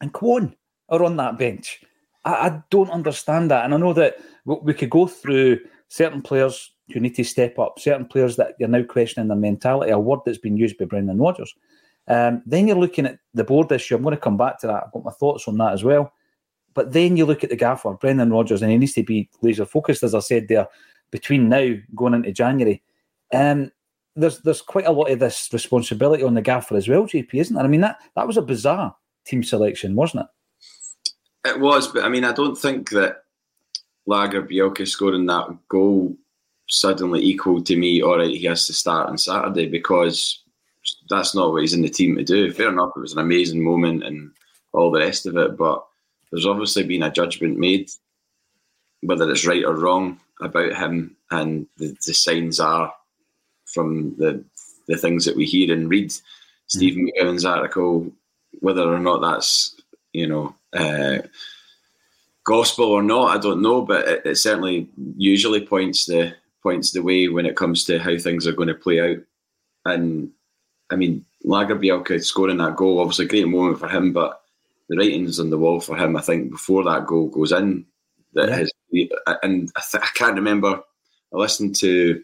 and 0.00 0.12
Kwon 0.12 0.54
are 0.88 1.04
on 1.04 1.16
that 1.16 1.38
bench. 1.38 1.82
I, 2.24 2.32
I 2.32 2.62
don't 2.70 2.90
understand 2.90 3.50
that. 3.50 3.64
And 3.64 3.74
I 3.74 3.76
know 3.76 3.92
that 3.92 4.16
we 4.44 4.74
could 4.74 4.90
go 4.90 5.06
through 5.06 5.60
certain 5.88 6.22
players 6.22 6.72
who 6.92 7.00
need 7.00 7.14
to 7.16 7.24
step 7.24 7.58
up, 7.58 7.78
certain 7.78 8.06
players 8.06 8.36
that 8.36 8.54
you're 8.58 8.68
now 8.68 8.82
questioning 8.82 9.28
their 9.28 9.36
mentality, 9.36 9.90
a 9.90 9.98
word 9.98 10.20
that's 10.24 10.38
been 10.38 10.56
used 10.56 10.78
by 10.78 10.84
Brendan 10.84 11.18
Rodgers. 11.18 11.54
Um, 12.08 12.42
then 12.46 12.66
you're 12.66 12.76
looking 12.76 13.06
at 13.06 13.18
the 13.34 13.44
board 13.44 13.70
issue. 13.70 13.94
I'm 13.94 14.02
going 14.02 14.14
to 14.14 14.20
come 14.20 14.36
back 14.36 14.58
to 14.60 14.66
that. 14.66 14.84
I've 14.84 14.92
got 14.92 15.04
my 15.04 15.12
thoughts 15.12 15.46
on 15.46 15.58
that 15.58 15.72
as 15.72 15.84
well. 15.84 16.12
But 16.80 16.94
then 16.94 17.14
you 17.14 17.26
look 17.26 17.44
at 17.44 17.50
the 17.50 17.56
gaffer, 17.56 17.92
Brendan 17.92 18.30
Rodgers, 18.30 18.62
and 18.62 18.72
he 18.72 18.78
needs 18.78 18.94
to 18.94 19.02
be 19.02 19.28
laser 19.42 19.66
focused, 19.66 20.02
as 20.02 20.14
I 20.14 20.20
said 20.20 20.48
there, 20.48 20.66
between 21.10 21.50
now 21.50 21.74
going 21.94 22.14
into 22.14 22.32
January. 22.32 22.82
Um, 23.34 23.70
there's 24.16 24.38
there's 24.38 24.62
quite 24.62 24.86
a 24.86 24.90
lot 24.90 25.10
of 25.10 25.18
this 25.18 25.50
responsibility 25.52 26.22
on 26.22 26.32
the 26.32 26.40
gaffer 26.40 26.78
as 26.78 26.88
well, 26.88 27.02
JP, 27.02 27.34
isn't 27.34 27.54
there? 27.54 27.66
I 27.66 27.68
mean 27.68 27.82
that 27.82 27.98
that 28.16 28.26
was 28.26 28.38
a 28.38 28.42
bizarre 28.42 28.96
team 29.26 29.42
selection, 29.42 29.94
wasn't 29.94 30.24
it? 30.24 31.50
It 31.50 31.60
was, 31.60 31.86
but 31.88 32.02
I 32.02 32.08
mean, 32.08 32.24
I 32.24 32.32
don't 32.32 32.56
think 32.56 32.88
that 32.92 33.24
Lagerbielke 34.08 34.88
scoring 34.88 35.26
that 35.26 35.54
goal 35.68 36.16
suddenly 36.66 37.20
equal 37.20 37.62
to 37.62 37.76
me. 37.76 38.00
All 38.00 38.16
right, 38.16 38.30
he 38.30 38.46
has 38.46 38.66
to 38.68 38.72
start 38.72 39.10
on 39.10 39.18
Saturday 39.18 39.68
because 39.68 40.44
that's 41.10 41.34
not 41.34 41.52
what 41.52 41.60
he's 41.60 41.74
in 41.74 41.82
the 41.82 41.90
team 41.90 42.16
to 42.16 42.24
do. 42.24 42.50
Fair 42.50 42.70
enough, 42.70 42.92
it 42.96 43.00
was 43.00 43.12
an 43.12 43.18
amazing 43.18 43.62
moment 43.62 44.02
and 44.02 44.30
all 44.72 44.90
the 44.90 45.00
rest 45.00 45.26
of 45.26 45.36
it, 45.36 45.58
but 45.58 45.84
there's 46.30 46.46
obviously 46.46 46.84
been 46.84 47.02
a 47.02 47.10
judgment 47.10 47.58
made, 47.58 47.90
whether 49.02 49.30
it's 49.30 49.46
right 49.46 49.64
or 49.64 49.76
wrong, 49.76 50.20
about 50.40 50.74
him, 50.74 51.16
and 51.30 51.66
the, 51.76 51.96
the 52.06 52.14
signs 52.14 52.60
are 52.60 52.92
from 53.66 54.14
the 54.16 54.44
the 54.88 54.96
things 54.96 55.24
that 55.24 55.36
we 55.36 55.44
hear 55.44 55.72
and 55.72 55.88
read. 55.88 56.08
Mm-hmm. 56.08 56.22
Stephen 56.66 57.08
McGowan's 57.08 57.44
article, 57.44 58.10
whether 58.60 58.82
or 58.82 58.98
not 58.98 59.20
that's 59.20 59.76
you 60.12 60.26
know 60.26 60.54
uh, 60.72 61.18
gospel 62.44 62.86
or 62.86 63.02
not, 63.02 63.36
I 63.36 63.40
don't 63.40 63.62
know, 63.62 63.82
but 63.82 64.08
it, 64.08 64.22
it, 64.24 64.34
certainly 64.36 64.88
usually 65.16 65.64
points 65.64 66.06
the 66.06 66.34
points 66.62 66.90
the 66.90 67.02
way 67.02 67.28
when 67.28 67.46
it 67.46 67.56
comes 67.56 67.84
to 67.84 67.98
how 67.98 68.18
things 68.18 68.46
are 68.46 68.52
going 68.52 68.68
to 68.68 68.74
play 68.74 69.00
out. 69.00 69.18
And 69.84 70.30
I 70.90 70.96
mean, 70.96 71.24
Lagerbielke 71.46 72.22
scoring 72.22 72.58
that 72.58 72.76
goal, 72.76 73.00
obviously 73.00 73.26
a 73.26 73.28
great 73.28 73.48
moment 73.48 73.78
for 73.78 73.88
him, 73.88 74.12
but 74.12 74.39
the 74.90 74.96
writing's 74.96 75.38
on 75.38 75.50
the 75.50 75.58
wall 75.58 75.80
for 75.80 75.96
him. 75.96 76.16
I 76.16 76.20
think 76.20 76.50
before 76.50 76.82
that 76.84 77.06
goal 77.06 77.28
goes 77.28 77.52
in, 77.52 77.86
that 78.34 78.48
yeah. 78.48 78.56
his 78.56 78.72
and 79.42 79.70
I, 79.76 79.82
th- 79.88 80.02
I 80.02 80.08
can't 80.14 80.34
remember. 80.34 80.80
I 81.32 81.36
listened 81.36 81.76
to 81.76 82.22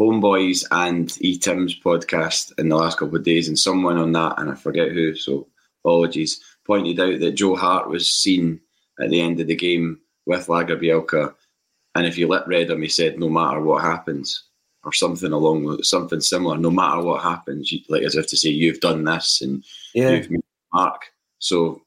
Homeboys 0.00 0.64
and 0.70 1.14
E 1.20 1.38
Tim's 1.38 1.78
podcast 1.78 2.58
in 2.58 2.70
the 2.70 2.76
last 2.76 2.98
couple 2.98 3.16
of 3.16 3.24
days, 3.24 3.46
and 3.46 3.58
someone 3.58 3.98
on 3.98 4.12
that, 4.12 4.38
and 4.38 4.50
I 4.50 4.54
forget 4.54 4.90
who, 4.90 5.14
so 5.14 5.46
apologies, 5.84 6.42
pointed 6.66 6.98
out 6.98 7.20
that 7.20 7.32
Joe 7.32 7.56
Hart 7.56 7.90
was 7.90 8.10
seen 8.10 8.58
at 8.98 9.10
the 9.10 9.20
end 9.20 9.38
of 9.38 9.48
the 9.48 9.54
game 9.54 10.00
with 10.24 10.46
Lagerbielke, 10.46 11.34
and 11.94 12.06
if 12.06 12.16
you 12.16 12.26
lip 12.26 12.46
read 12.46 12.70
him, 12.70 12.80
he 12.80 12.88
said, 12.88 13.18
"No 13.18 13.28
matter 13.28 13.60
what 13.60 13.84
happens," 13.84 14.44
or 14.82 14.94
something 14.94 15.32
along 15.32 15.64
with 15.64 15.84
something 15.84 16.22
similar. 16.22 16.56
No 16.56 16.70
matter 16.70 17.02
what 17.02 17.22
happens, 17.22 17.70
like 17.90 18.02
as 18.02 18.16
if 18.16 18.28
to 18.28 18.36
say, 18.38 18.48
"You've 18.48 18.80
done 18.80 19.04
this 19.04 19.42
and 19.42 19.62
yeah. 19.94 20.12
you've 20.12 20.30
made 20.30 20.40
mark." 20.72 21.02
So 21.38 21.82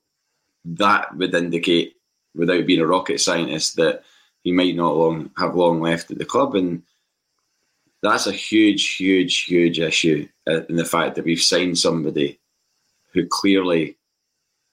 that 0.65 1.15
would 1.17 1.34
indicate, 1.34 1.96
without 2.36 2.65
being 2.65 2.79
a 2.79 2.88
rocket 2.88 3.20
scientist, 3.20 3.75
that 3.75 4.03
he 4.43 4.51
might 4.51 4.75
not 4.75 4.96
long 4.96 5.31
have 5.38 5.55
long 5.55 5.81
left 5.81 6.12
at 6.12 6.17
the 6.17 6.25
club, 6.25 6.55
and 6.55 6.84
that's 8.01 8.27
a 8.27 8.31
huge, 8.31 8.96
huge, 8.96 9.43
huge 9.43 9.79
issue 9.79 10.27
uh, 10.48 10.65
in 10.65 10.75
the 10.75 10.86
fact 10.86 11.15
that 11.15 11.25
we've 11.25 11.41
signed 11.41 11.77
somebody 11.77 12.39
who 13.13 13.27
clearly 13.27 13.98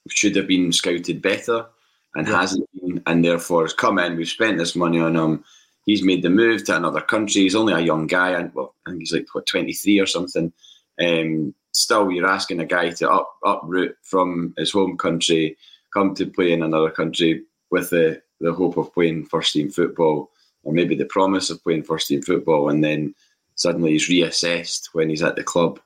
should 0.09 0.35
have 0.37 0.47
been 0.47 0.73
scouted 0.73 1.21
better 1.21 1.67
and 2.15 2.27
yeah. 2.27 2.41
hasn't 2.41 2.69
been, 2.73 3.03
and 3.07 3.25
therefore 3.25 3.63
has 3.63 3.75
come 3.75 3.99
in. 3.99 4.17
We've 4.17 4.29
spent 4.29 4.57
this 4.57 4.75
money 4.75 5.01
on 5.01 5.17
him. 5.17 5.45
He's 5.85 6.03
made 6.03 6.23
the 6.23 6.31
move 6.31 6.65
to 6.65 6.77
another 6.77 7.01
country. 7.01 7.43
He's 7.43 7.55
only 7.55 7.75
a 7.75 7.81
young 7.81 8.07
guy, 8.07 8.31
and 8.31 8.55
well, 8.55 8.75
I 8.87 8.91
think 8.91 9.03
he's 9.03 9.13
like 9.13 9.27
what 9.35 9.47
twenty 9.47 9.73
three 9.73 9.99
or 10.01 10.07
something. 10.07 10.53
Um, 11.01 11.55
still, 11.73 12.11
you're 12.11 12.27
asking 12.27 12.61
a 12.61 12.67
guy 12.67 12.91
to 12.91 13.11
up 13.11 13.37
uproot 13.45 13.97
from 14.03 14.55
his 14.57 14.73
home 14.73 14.97
country, 14.97 15.57
come 15.93 16.15
to 16.15 16.27
play 16.27 16.53
in 16.53 16.63
another 16.63 16.91
country 16.91 17.45
with 17.71 17.91
the 17.91 18.21
the 18.41 18.53
hope 18.53 18.77
of 18.77 18.93
playing 18.95 19.25
first 19.25 19.53
team 19.53 19.69
football 19.69 20.31
or 20.63 20.73
maybe 20.73 20.95
the 20.95 21.05
promise 21.07 21.51
of 21.51 21.63
playing 21.63 21.83
first 21.83 22.09
team 22.09 22.23
football, 22.23 22.69
and 22.69 22.83
then 22.83 23.15
suddenly 23.55 23.93
he's 23.93 24.09
reassessed 24.09 24.89
when 24.93 25.09
he's 25.09 25.23
at 25.23 25.37
the 25.37 25.43
club, 25.43 25.81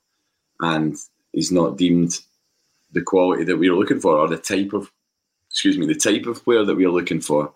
and 0.61 0.97
he's 1.33 1.53
not 1.53 1.77
deemed 1.77 2.21
the 2.93 3.03
quality 3.03 3.45
that 3.45 3.57
we 3.57 3.71
were 3.71 3.77
looking 3.77 4.01
for, 4.01 4.17
or 4.17 4.29
the 4.29 4.37
type 4.37 4.73
of, 4.73 4.91
excuse 5.51 5.79
me, 5.79 5.87
the 5.87 5.95
type 5.95 6.27
of 6.27 6.43
player 6.45 6.65
that 6.65 6.75
we 6.75 6.85
are 6.85 6.91
looking 6.91 7.21
for. 7.21 7.53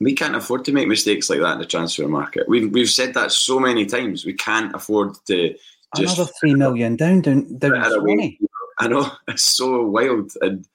We 0.00 0.14
can't 0.14 0.36
afford 0.36 0.64
to 0.64 0.72
make 0.72 0.88
mistakes 0.88 1.30
like 1.30 1.40
that 1.40 1.52
in 1.52 1.58
the 1.60 1.66
transfer 1.66 2.08
market. 2.08 2.48
We've 2.48 2.70
we've 2.72 2.90
said 2.90 3.14
that 3.14 3.32
so 3.32 3.60
many 3.60 3.86
times. 3.86 4.24
We 4.24 4.34
can't 4.34 4.74
afford 4.74 5.14
to 5.26 5.54
just 5.94 6.16
another 6.16 6.30
three 6.40 6.54
million 6.54 6.96
down 6.96 7.20
down 7.20 7.58
down 7.58 8.00
twenty. 8.00 8.38
I 8.78 8.88
know 8.88 9.10
it's 9.28 9.42
so 9.42 9.82
wild 9.86 10.32
and 10.40 10.66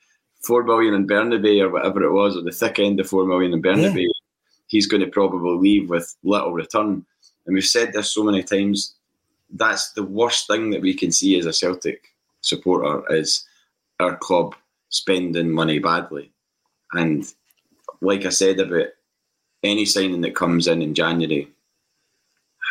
four 0.41 0.63
million 0.63 0.93
in 0.93 1.07
Bernabei 1.07 1.61
or 1.61 1.69
whatever 1.69 2.03
it 2.03 2.11
was, 2.11 2.37
or 2.37 2.41
the 2.41 2.51
thick 2.51 2.79
end 2.79 2.99
of 2.99 3.07
four 3.07 3.25
million 3.25 3.53
in 3.53 3.61
Bernabei. 3.61 4.03
Yeah 4.03 4.19
he's 4.69 4.87
going 4.87 5.01
to 5.01 5.07
probably 5.07 5.57
leave 5.57 5.89
with 5.89 6.15
little 6.23 6.53
return. 6.53 7.05
And 7.45 7.53
we've 7.53 7.65
said 7.65 7.91
this 7.91 8.13
so 8.13 8.23
many 8.23 8.41
times. 8.41 8.95
That's 9.49 9.91
the 9.91 10.03
worst 10.03 10.47
thing 10.47 10.69
that 10.69 10.81
we 10.81 10.93
can 10.93 11.11
see 11.11 11.37
as 11.37 11.45
a 11.45 11.53
Celtic 11.53 12.13
supporter 12.41 13.03
is 13.13 13.45
our 13.99 14.15
club 14.15 14.55
spending 14.89 15.51
money 15.51 15.79
badly. 15.79 16.31
And 16.93 17.25
like 18.01 18.25
I 18.25 18.29
said 18.29 18.59
about 18.59 18.87
any 19.63 19.85
signing 19.85 20.21
that 20.21 20.35
comes 20.35 20.67
in 20.67 20.81
in 20.81 20.93
January 20.93 21.51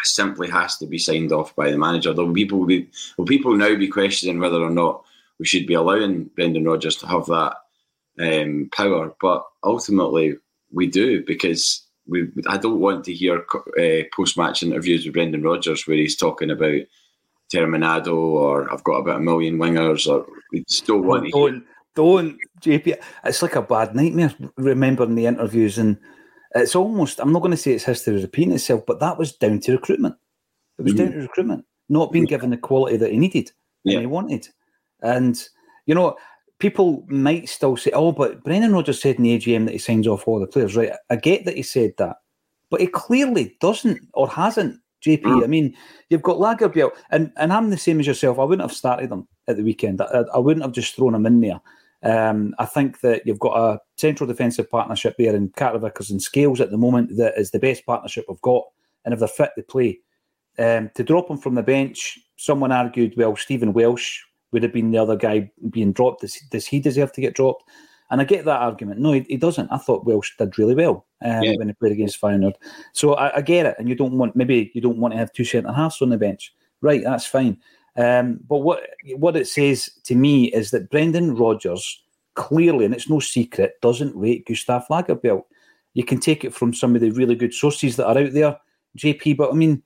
simply 0.04 0.48
has 0.48 0.76
to 0.78 0.86
be 0.86 0.98
signed 0.98 1.32
off 1.32 1.54
by 1.56 1.70
the 1.70 1.78
manager. 1.78 2.12
There'll 2.12 2.32
people 2.32 2.64
be 2.66 2.88
will 3.16 3.26
people 3.26 3.56
now 3.56 3.74
be 3.74 3.88
questioning 3.88 4.40
whether 4.40 4.62
or 4.62 4.70
not 4.70 5.04
we 5.38 5.46
should 5.46 5.66
be 5.66 5.74
allowing 5.74 6.24
Brendan 6.24 6.64
Rodgers 6.64 6.96
to 6.96 7.06
have 7.06 7.26
that 7.26 7.56
um, 8.20 8.68
power. 8.72 9.14
But 9.20 9.44
ultimately, 9.62 10.36
we 10.72 10.86
do 10.86 11.24
because 11.24 11.86
we, 12.06 12.28
I 12.48 12.56
don't 12.56 12.80
want 12.80 13.04
to 13.04 13.14
hear 13.14 13.44
uh, 13.78 14.04
post-match 14.14 14.62
interviews 14.62 15.04
with 15.04 15.14
Brendan 15.14 15.42
Rodgers 15.42 15.86
where 15.86 15.96
he's 15.96 16.16
talking 16.16 16.50
about 16.50 16.80
Terminado 17.52 18.14
or 18.14 18.72
I've 18.72 18.84
got 18.84 18.98
about 18.98 19.16
a 19.16 19.20
million 19.20 19.58
wingers 19.58 20.06
or 20.06 20.26
we 20.52 20.64
still 20.68 21.00
want 21.00 21.24
to 21.24 21.30
don't, 21.30 21.64
don't, 21.94 22.38
JP. 22.60 22.96
It's 23.24 23.42
like 23.42 23.56
a 23.56 23.62
bad 23.62 23.94
nightmare 23.94 24.34
remembering 24.56 25.14
the 25.14 25.26
interviews 25.26 25.78
and 25.78 25.98
it's 26.54 26.74
almost, 26.74 27.20
I'm 27.20 27.32
not 27.32 27.40
going 27.40 27.50
to 27.50 27.56
say 27.56 27.72
it's 27.72 27.84
history 27.84 28.20
repeating 28.20 28.54
itself, 28.54 28.84
but 28.86 29.00
that 29.00 29.18
was 29.18 29.32
down 29.32 29.60
to 29.60 29.72
recruitment. 29.72 30.16
It 30.78 30.82
was 30.82 30.94
mm-hmm. 30.94 31.04
down 31.04 31.12
to 31.12 31.20
recruitment, 31.20 31.64
not 31.88 32.12
being 32.12 32.24
given 32.24 32.50
the 32.50 32.56
quality 32.56 32.96
that 32.96 33.10
he 33.10 33.18
needed 33.18 33.50
and 33.84 34.00
he 34.00 34.06
wanted. 34.06 34.48
And, 35.02 35.42
you 35.86 35.94
know, 35.94 36.16
people 36.58 37.04
might 37.08 37.48
still 37.48 37.76
say, 37.76 37.90
oh, 37.92 38.12
but 38.12 38.42
Brendan 38.44 38.72
Rodgers 38.72 39.00
said 39.00 39.16
in 39.16 39.22
the 39.22 39.38
AGM 39.38 39.66
that 39.66 39.72
he 39.72 39.78
signs 39.78 40.06
off 40.06 40.26
all 40.26 40.40
the 40.40 40.46
players, 40.46 40.76
right? 40.76 40.92
I 41.10 41.16
get 41.16 41.44
that 41.44 41.56
he 41.56 41.62
said 41.62 41.92
that, 41.98 42.16
but 42.70 42.80
he 42.80 42.86
clearly 42.86 43.56
doesn't 43.60 44.00
or 44.14 44.28
hasn't. 44.28 44.80
JP, 45.06 45.22
mm. 45.22 45.44
I 45.44 45.46
mean, 45.46 45.76
you've 46.10 46.22
got 46.22 46.38
Lagerbielke, 46.38 46.90
and, 47.12 47.30
and 47.36 47.52
I'm 47.52 47.70
the 47.70 47.78
same 47.78 48.00
as 48.00 48.06
yourself. 48.08 48.40
I 48.40 48.42
wouldn't 48.42 48.68
have 48.68 48.76
started 48.76 49.10
them 49.10 49.28
at 49.46 49.56
the 49.56 49.62
weekend. 49.62 50.00
I, 50.00 50.24
I 50.34 50.38
wouldn't 50.38 50.64
have 50.64 50.72
just 50.72 50.96
thrown 50.96 51.12
them 51.12 51.24
in 51.24 51.40
there. 51.40 51.60
Um, 52.02 52.52
I 52.58 52.66
think 52.66 53.00
that 53.00 53.24
you've 53.24 53.38
got 53.38 53.56
a 53.56 53.80
central 53.98 54.26
defensive 54.26 54.70
partnership 54.70 55.16
there 55.18 55.34
in 55.34 55.50
Carter 55.50 55.78
Vickers 55.78 56.10
and 56.10 56.22
Scales 56.22 56.60
at 56.60 56.70
the 56.70 56.78
moment 56.78 57.16
that 57.16 57.34
is 57.36 57.50
the 57.50 57.58
best 57.58 57.84
partnership 57.86 58.24
we've 58.28 58.40
got. 58.42 58.64
And 59.04 59.12
if 59.12 59.20
they're 59.20 59.28
fit 59.28 59.50
to 59.56 59.62
play, 59.62 60.00
um, 60.58 60.90
to 60.94 61.04
drop 61.04 61.30
him 61.30 61.38
from 61.38 61.54
the 61.54 61.62
bench, 61.62 62.18
someone 62.36 62.72
argued, 62.72 63.14
well, 63.16 63.36
Stephen 63.36 63.72
Welsh 63.72 64.20
would 64.52 64.62
have 64.62 64.72
been 64.72 64.90
the 64.90 64.98
other 64.98 65.16
guy 65.16 65.50
being 65.70 65.92
dropped. 65.92 66.22
Does, 66.22 66.38
does 66.50 66.66
he 66.66 66.80
deserve 66.80 67.12
to 67.12 67.20
get 67.20 67.34
dropped? 67.34 67.64
And 68.10 68.20
I 68.20 68.24
get 68.24 68.44
that 68.46 68.62
argument. 68.62 69.00
No, 69.00 69.12
he, 69.12 69.20
he 69.28 69.36
doesn't. 69.36 69.70
I 69.70 69.76
thought 69.76 70.06
Welsh 70.06 70.36
did 70.38 70.58
really 70.58 70.74
well 70.74 71.06
um, 71.22 71.42
yeah. 71.42 71.54
when 71.58 71.68
he 71.68 71.74
played 71.74 71.92
against 71.92 72.20
Feyenoord. 72.20 72.54
So 72.92 73.14
I, 73.14 73.36
I, 73.36 73.40
get 73.42 73.66
it. 73.66 73.76
And 73.78 73.88
you 73.88 73.94
don't 73.94 74.16
want 74.16 74.34
maybe 74.34 74.70
you 74.74 74.80
don't 74.80 74.96
want 74.96 75.12
to 75.12 75.18
have 75.18 75.32
two 75.32 75.44
centre 75.44 75.72
halves 75.72 76.00
on 76.00 76.08
the 76.08 76.16
bench, 76.16 76.54
right? 76.80 77.02
That's 77.04 77.26
fine. 77.26 77.58
Um, 77.96 78.40
but 78.48 78.58
what 78.58 78.82
what 79.16 79.36
it 79.36 79.46
says 79.46 79.90
to 80.04 80.14
me 80.14 80.44
is 80.44 80.70
that 80.70 80.88
Brendan 80.88 81.34
Rodgers 81.34 82.02
clearly, 82.38 82.84
and 82.84 82.94
it's 82.94 83.10
no 83.10 83.18
secret, 83.18 83.74
doesn't 83.82 84.16
rate 84.16 84.46
Gustav 84.46 84.86
Lagerbielke. 84.88 85.42
You 85.94 86.04
can 86.04 86.20
take 86.20 86.44
it 86.44 86.54
from 86.54 86.72
some 86.72 86.94
of 86.94 87.00
the 87.00 87.10
really 87.10 87.34
good 87.34 87.52
sources 87.52 87.96
that 87.96 88.06
are 88.06 88.16
out 88.16 88.32
there, 88.32 88.56
JP. 88.96 89.36
But 89.36 89.50
I 89.50 89.54
mean, 89.54 89.82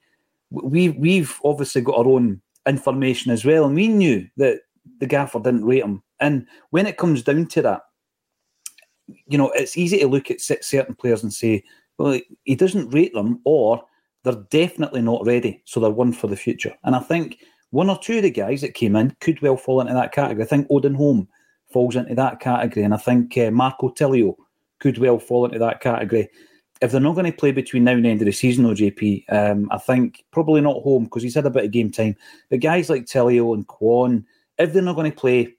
we 0.51 0.91
we've 0.91 1.41
obviously 1.45 1.81
got 1.81 1.97
our 1.97 2.07
own 2.07 2.43
information 2.69 3.33
as 3.33 3.45
well, 3.45 3.65
and 3.65 3.75
we 3.75 3.89
knew 3.89 4.29
that 4.37 4.61
the 5.01 5.07
gaffer 5.07 5.41
didn't 5.41 5.65
rate 5.65 5.83
him. 5.83 6.03
And 6.21 6.47
when 6.71 6.87
it 6.87 6.99
comes 6.99 7.23
down 7.23 7.47
to 7.47 7.63
that, 7.63 7.81
you 9.27 9.39
know, 9.39 9.51
it's 9.53 9.79
easy 9.79 9.99
to 10.01 10.07
look 10.07 10.31
at 10.31 10.43
certain 10.43 10.95
players 10.95 11.23
and 11.23 11.33
say, 11.33 11.65
well, 11.97 12.21
he 12.45 12.55
doesn't 12.55 12.91
rate 12.91 13.15
them, 13.15 13.41
or 13.45 13.83
they're 14.25 14.45
definitely 14.51 15.01
not 15.01 15.25
ready, 15.25 15.63
so 15.65 15.81
they're 15.81 15.91
one 15.91 16.13
for 16.13 16.27
the 16.27 16.37
future. 16.37 16.75
And 16.85 16.95
I 16.95 17.01
think 17.01 17.39
one 17.71 17.89
or 17.89 17.99
two 17.99 18.19
of 18.19 18.23
the 18.23 18.31
guys 18.31 18.61
that 18.61 18.75
came 18.75 18.95
in 18.95 19.17
could 19.21 19.41
well 19.41 19.57
fall 19.57 19.81
into 19.81 19.95
that 19.95 20.13
category. 20.13 20.45
I 20.45 20.49
think 20.49 20.67
Odin 20.69 20.95
Holm 20.95 21.29
falls 21.73 21.97
into 21.97 22.15
that 22.15 22.41
category, 22.41 22.85
and 22.85 22.95
I 22.95 22.99
think 22.99 23.37
uh, 23.39 23.51
Marco 23.51 23.89
Tilio 23.91 24.37
could 24.79 24.99
well 24.99 25.19
fall 25.19 25.45
into 25.45 25.59
that 25.59 25.81
category. 25.81 26.29
If 26.81 26.91
they're 26.91 27.01
not 27.01 27.15
going 27.15 27.31
to 27.31 27.37
play 27.37 27.53
between 27.53 27.85
now 27.85 27.93
and 27.93 28.05
the 28.05 28.09
end 28.11 28.23
of 28.23 28.27
the 28.27 28.33
season, 28.33 28.65
though, 28.65 28.71
JP, 28.71 29.25
um, 29.33 29.69
I 29.71 29.79
think 29.79 30.25
probably 30.33 30.61
not 30.61 30.83
Holm 30.83 31.05
because 31.05 31.23
he's 31.23 31.37
had 31.37 31.47
a 31.47 31.51
bit 31.51 31.65
of 31.65 31.71
game 31.71 31.93
time. 31.93 32.17
But 32.51 32.61
guys 32.61 32.91
like 32.91 33.05
Tilio 33.05 33.55
and 33.55 33.67
Kwon, 33.69 34.25
if 34.59 34.73
they're 34.73 34.83
not 34.83 34.97
going 34.97 35.11
to 35.11 35.17
play, 35.17 35.55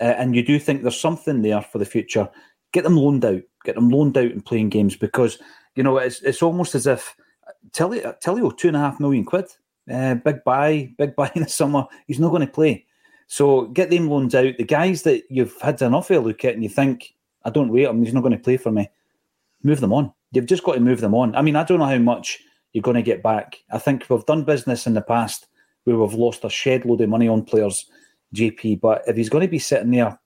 uh, 0.00 0.04
and 0.04 0.34
you 0.34 0.44
do 0.44 0.58
think 0.58 0.82
there's 0.82 0.98
something 0.98 1.42
there 1.42 1.62
for 1.62 1.78
the 1.78 1.84
future, 1.84 2.28
get 2.72 2.82
them 2.82 2.96
loaned 2.96 3.24
out, 3.24 3.42
get 3.64 3.76
them 3.76 3.90
loaned 3.90 4.18
out 4.18 4.32
and 4.32 4.44
playing 4.44 4.70
games 4.70 4.96
because 4.96 5.38
you 5.76 5.82
know 5.82 5.98
it's 5.98 6.20
it's 6.22 6.42
almost 6.42 6.74
as 6.74 6.86
if 6.86 7.14
Tilio, 7.70 8.14
Tilio 8.20 8.56
two 8.56 8.68
and 8.68 8.76
a 8.76 8.80
half 8.80 8.98
million 8.98 9.24
quid 9.24 9.46
uh, 9.92 10.14
big 10.14 10.42
buy, 10.44 10.92
big 10.98 11.14
buy 11.16 11.30
in 11.34 11.42
the 11.42 11.48
summer. 11.48 11.86
He's 12.06 12.20
not 12.20 12.30
going 12.30 12.46
to 12.46 12.52
play. 12.52 12.86
So 13.26 13.66
get 13.66 13.90
them 13.90 14.08
loans 14.08 14.34
out. 14.34 14.56
The 14.56 14.64
guys 14.64 15.02
that 15.02 15.24
you've 15.28 15.60
had 15.60 15.82
an 15.82 15.94
awful 15.94 16.20
look 16.20 16.44
at 16.44 16.54
and 16.54 16.62
you 16.62 16.68
think, 16.68 17.14
I 17.44 17.50
don't 17.50 17.70
rate 17.70 17.86
him, 17.86 18.04
he's 18.04 18.14
not 18.14 18.22
going 18.22 18.36
to 18.36 18.42
play 18.42 18.56
for 18.56 18.70
me, 18.70 18.88
move 19.62 19.80
them 19.80 19.92
on. 19.92 20.12
You've 20.32 20.46
just 20.46 20.64
got 20.64 20.74
to 20.74 20.80
move 20.80 21.00
them 21.00 21.14
on. 21.14 21.34
I 21.34 21.42
mean, 21.42 21.56
I 21.56 21.64
don't 21.64 21.78
know 21.78 21.86
how 21.86 21.98
much 21.98 22.40
you're 22.72 22.82
going 22.82 22.96
to 22.96 23.02
get 23.02 23.22
back. 23.22 23.62
I 23.70 23.78
think 23.78 24.06
we've 24.08 24.26
done 24.26 24.44
business 24.44 24.86
in 24.86 24.94
the 24.94 25.02
past 25.02 25.46
where 25.84 25.96
we've 25.96 26.14
lost 26.14 26.44
a 26.44 26.50
shed 26.50 26.84
load 26.84 27.00
of 27.00 27.08
money 27.08 27.28
on 27.28 27.44
players, 27.44 27.86
JP. 28.34 28.80
But 28.80 29.02
if 29.06 29.16
he's 29.16 29.28
going 29.28 29.42
to 29.42 29.50
be 29.50 29.58
sitting 29.58 29.92
there 29.92 30.18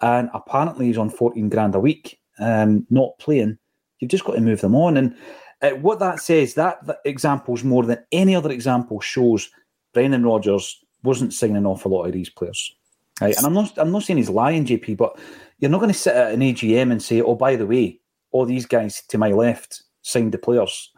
and 0.00 0.28
apparently 0.34 0.86
he's 0.86 0.98
on 0.98 1.10
14 1.10 1.48
grand 1.48 1.74
a 1.74 1.80
week, 1.80 2.18
um, 2.38 2.86
not 2.90 3.18
playing, 3.18 3.58
you've 4.00 4.10
just 4.10 4.24
got 4.24 4.34
to 4.34 4.40
move 4.40 4.60
them 4.60 4.74
on. 4.74 4.96
And 4.96 5.14
uh, 5.60 5.70
what 5.70 6.00
that 6.00 6.20
says, 6.20 6.54
that, 6.54 6.84
that 6.86 6.98
examples 7.04 7.62
more 7.62 7.84
than 7.84 8.04
any 8.10 8.34
other 8.34 8.50
example 8.50 9.00
shows 9.00 9.50
Brendan 9.94 10.24
Rodgers 10.24 10.82
wasn't 11.02 11.34
signing 11.34 11.56
an 11.56 11.66
awful 11.66 11.90
lot 11.90 12.04
of 12.04 12.12
these 12.12 12.30
players. 12.30 12.74
Right? 13.20 13.36
And 13.36 13.46
I'm 13.46 13.54
not, 13.54 13.78
I'm 13.78 13.92
not 13.92 14.02
saying 14.02 14.16
he's 14.16 14.30
lying, 14.30 14.64
JP, 14.64 14.96
but 14.96 15.18
you're 15.58 15.70
not 15.70 15.78
going 15.78 15.92
to 15.92 15.98
sit 15.98 16.16
at 16.16 16.32
an 16.32 16.40
AGM 16.40 16.90
and 16.90 17.02
say, 17.02 17.20
oh, 17.20 17.34
by 17.34 17.56
the 17.56 17.66
way, 17.66 18.00
all 18.32 18.46
these 18.46 18.66
guys 18.66 19.02
to 19.08 19.18
my 19.18 19.30
left 19.30 19.82
signed 20.02 20.32
the 20.32 20.38
players. 20.38 20.90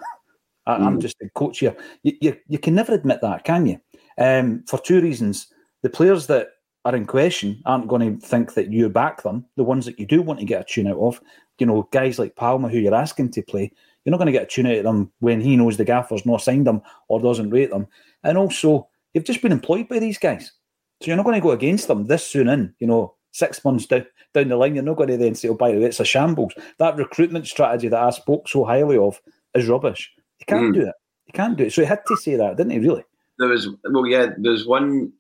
I, 0.66 0.76
am 0.76 0.98
mm. 0.98 1.02
just 1.02 1.16
a 1.20 1.28
coach 1.30 1.58
here. 1.58 1.76
You, 2.02 2.12
you, 2.20 2.36
you, 2.48 2.58
can 2.58 2.74
never 2.74 2.94
admit 2.94 3.20
that, 3.20 3.44
can 3.44 3.66
you? 3.66 3.80
Um, 4.16 4.64
for 4.66 4.78
two 4.78 5.00
reasons. 5.00 5.48
The 5.82 5.90
players 5.90 6.26
that 6.28 6.48
are 6.86 6.96
in 6.96 7.04
question 7.04 7.62
aren't 7.66 7.88
going 7.88 8.18
to 8.18 8.26
think 8.26 8.54
that 8.54 8.72
you 8.72 8.88
back 8.88 9.22
them. 9.22 9.44
The 9.56 9.64
ones 9.64 9.84
that 9.84 9.98
you 9.98 10.06
do 10.06 10.22
want 10.22 10.40
to 10.40 10.46
get 10.46 10.62
a 10.62 10.64
tune 10.64 10.86
out 10.86 10.98
of, 10.98 11.20
you 11.58 11.66
know, 11.66 11.86
guys 11.92 12.18
like 12.18 12.36
Palma, 12.36 12.68
who 12.68 12.78
you're 12.78 12.94
asking 12.94 13.32
to 13.32 13.42
play, 13.42 13.70
you're 14.04 14.10
not 14.10 14.18
going 14.18 14.26
to 14.26 14.32
get 14.32 14.44
a 14.44 14.46
tune 14.46 14.66
out 14.66 14.76
of 14.76 14.84
them 14.84 15.12
when 15.20 15.40
he 15.40 15.56
knows 15.56 15.76
the 15.76 15.84
gaffer's 15.84 16.24
not 16.24 16.42
signed 16.42 16.66
them 16.66 16.80
or 17.08 17.20
doesn't 17.20 17.50
rate 17.50 17.70
them. 17.70 17.86
And 18.22 18.38
also, 18.38 18.88
you've 19.14 19.24
just 19.24 19.40
been 19.40 19.52
employed 19.52 19.88
by 19.88 19.98
these 19.98 20.18
guys. 20.18 20.52
So 21.00 21.08
you're 21.08 21.16
not 21.16 21.24
going 21.24 21.36
to 21.36 21.40
go 21.40 21.52
against 21.52 21.88
them 21.88 22.06
this 22.06 22.26
soon 22.26 22.48
in, 22.48 22.74
you 22.78 22.86
know, 22.86 23.14
six 23.32 23.64
months 23.64 23.86
down, 23.86 24.06
down 24.32 24.48
the 24.48 24.56
line. 24.56 24.74
You're 24.74 24.84
not 24.84 24.96
going 24.96 25.08
to 25.08 25.16
then 25.16 25.34
say, 25.34 25.48
oh, 25.48 25.54
by 25.54 25.72
the 25.72 25.78
way, 25.78 25.86
it's 25.86 26.00
a 26.00 26.04
shambles. 26.04 26.52
That 26.78 26.96
recruitment 26.96 27.46
strategy 27.46 27.88
that 27.88 28.02
I 28.02 28.10
spoke 28.10 28.48
so 28.48 28.64
highly 28.64 28.98
of 28.98 29.20
is 29.54 29.68
rubbish. 29.68 30.12
You 30.40 30.46
can't 30.46 30.74
mm. 30.74 30.74
do 30.74 30.80
it. 30.82 30.94
You 31.26 31.32
can't 31.32 31.56
do 31.56 31.64
it. 31.64 31.72
So 31.72 31.82
he 31.82 31.86
had 31.86 32.04
to 32.06 32.16
say 32.16 32.36
that, 32.36 32.56
didn't 32.56 32.72
he, 32.72 32.78
really? 32.78 33.04
There 33.38 33.48
was, 33.48 33.68
well, 33.90 34.06
yeah, 34.06 34.28
there's 34.38 34.66
one 34.66 35.12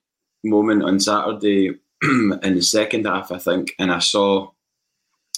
moment 0.44 0.82
on 0.84 1.00
Saturday 1.00 1.70
in 2.02 2.40
the 2.40 2.62
second 2.62 3.06
half, 3.06 3.32
I 3.32 3.38
think, 3.38 3.74
and 3.78 3.90
I 3.90 3.98
saw 3.98 4.50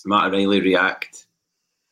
Matt 0.05 0.27
O'Riley 0.27 0.61
react 0.61 1.27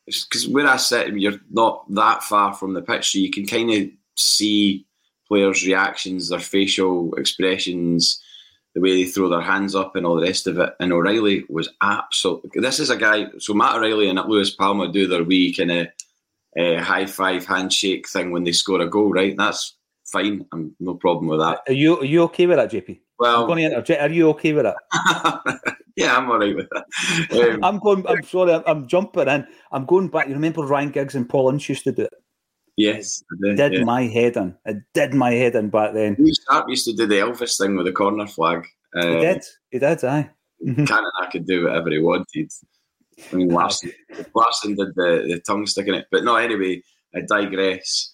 because 0.05 0.47
where 0.47 0.67
I 0.67 0.77
sit, 0.77 1.17
you're 1.17 1.39
not 1.49 1.91
that 1.95 2.23
far 2.23 2.53
from 2.53 2.73
the 2.73 2.81
pitch, 2.81 3.11
so 3.11 3.19
you 3.19 3.31
can 3.31 3.45
kind 3.45 3.71
of 3.71 3.89
see 4.15 4.85
players' 5.27 5.65
reactions, 5.65 6.29
their 6.29 6.39
facial 6.39 7.13
expressions, 7.15 8.21
the 8.73 8.81
way 8.81 8.91
they 8.91 9.09
throw 9.09 9.29
their 9.29 9.41
hands 9.41 9.75
up, 9.75 9.95
and 9.95 10.05
all 10.05 10.15
the 10.15 10.25
rest 10.27 10.47
of 10.47 10.59
it. 10.59 10.73
And 10.79 10.91
O'Riley 10.91 11.45
was 11.49 11.69
absolutely. 11.81 12.61
This 12.61 12.79
is 12.79 12.89
a 12.89 12.97
guy. 12.97 13.27
So 13.39 13.53
Matt 13.53 13.75
O'Riley 13.75 14.09
and 14.09 14.19
Lewis 14.27 14.51
Palma 14.51 14.91
do 14.91 15.07
their 15.07 15.23
wee 15.23 15.53
kind 15.53 15.71
of 15.71 15.87
uh, 16.59 16.81
high 16.81 17.05
five 17.05 17.45
handshake 17.45 18.07
thing 18.07 18.31
when 18.31 18.43
they 18.43 18.51
score 18.51 18.81
a 18.81 18.89
goal, 18.89 19.11
right? 19.11 19.35
That's 19.37 19.77
fine. 20.05 20.45
I'm 20.51 20.75
no 20.79 20.95
problem 20.95 21.27
with 21.27 21.39
that. 21.39 21.61
Are 21.67 21.73
you 21.73 21.99
are 21.99 22.05
you 22.05 22.23
okay 22.23 22.47
with 22.47 22.57
that, 22.57 22.71
JP? 22.71 22.99
Well, 23.17 23.41
I'm 23.41 23.47
going 23.47 23.59
to 23.59 23.65
interject. 23.65 24.01
Are 24.01 24.09
you 24.09 24.29
okay 24.31 24.53
with 24.53 24.65
that? 24.65 25.61
yeah, 25.95 26.17
I'm 26.17 26.29
all 26.29 26.39
right 26.39 26.55
with 26.55 26.67
that. 26.71 27.53
Um, 27.53 27.63
I'm 27.63 27.79
going. 27.79 28.05
I'm 28.07 28.23
sorry. 28.23 28.53
I'm, 28.53 28.63
I'm, 28.67 28.87
jumping 28.87 29.29
in. 29.29 29.47
I'm 29.71 29.85
going 29.85 30.09
back. 30.09 30.27
You 30.27 30.33
remember 30.33 30.63
Ryan 30.63 30.89
Giggs 30.89 31.15
and 31.15 31.27
Paul 31.27 31.49
Ince 31.49 31.69
used 31.69 31.85
to 31.85 31.93
do 31.93 32.03
it. 32.03 32.13
Yes, 32.77 33.23
did, 33.41 33.55
did 33.55 33.73
yeah. 33.73 33.83
my 33.83 34.03
head 34.03 34.35
in. 34.35 34.55
It 34.65 34.77
did 34.93 35.13
my 35.13 35.31
head 35.31 35.55
in 35.55 35.69
back 35.69 35.93
then. 35.93 36.17
Sharp 36.49 36.67
used 36.67 36.85
to 36.85 36.93
do 36.93 37.07
the 37.07 37.15
Elvis 37.15 37.57
thing 37.57 37.77
with 37.77 37.85
the 37.85 37.93
corner 37.93 38.27
flag. 38.27 38.65
Um, 38.95 39.13
he 39.13 39.19
did. 39.19 39.43
He 39.71 39.79
did. 39.79 40.03
Aye. 40.03 40.29
I 40.67 41.27
could 41.31 41.45
do 41.45 41.65
whatever 41.65 41.91
he 41.91 41.99
wanted. 41.99 42.51
I 43.31 43.35
mean, 43.35 43.49
Larsson, 43.49 43.91
Larsson 44.33 44.75
did 44.75 44.93
the, 44.95 45.25
the 45.27 45.41
tongue 45.45 45.65
sticking 45.65 45.93
it. 45.93 46.07
But 46.11 46.23
no, 46.23 46.35
anyway, 46.35 46.81
I 47.15 47.21
digress. 47.21 48.13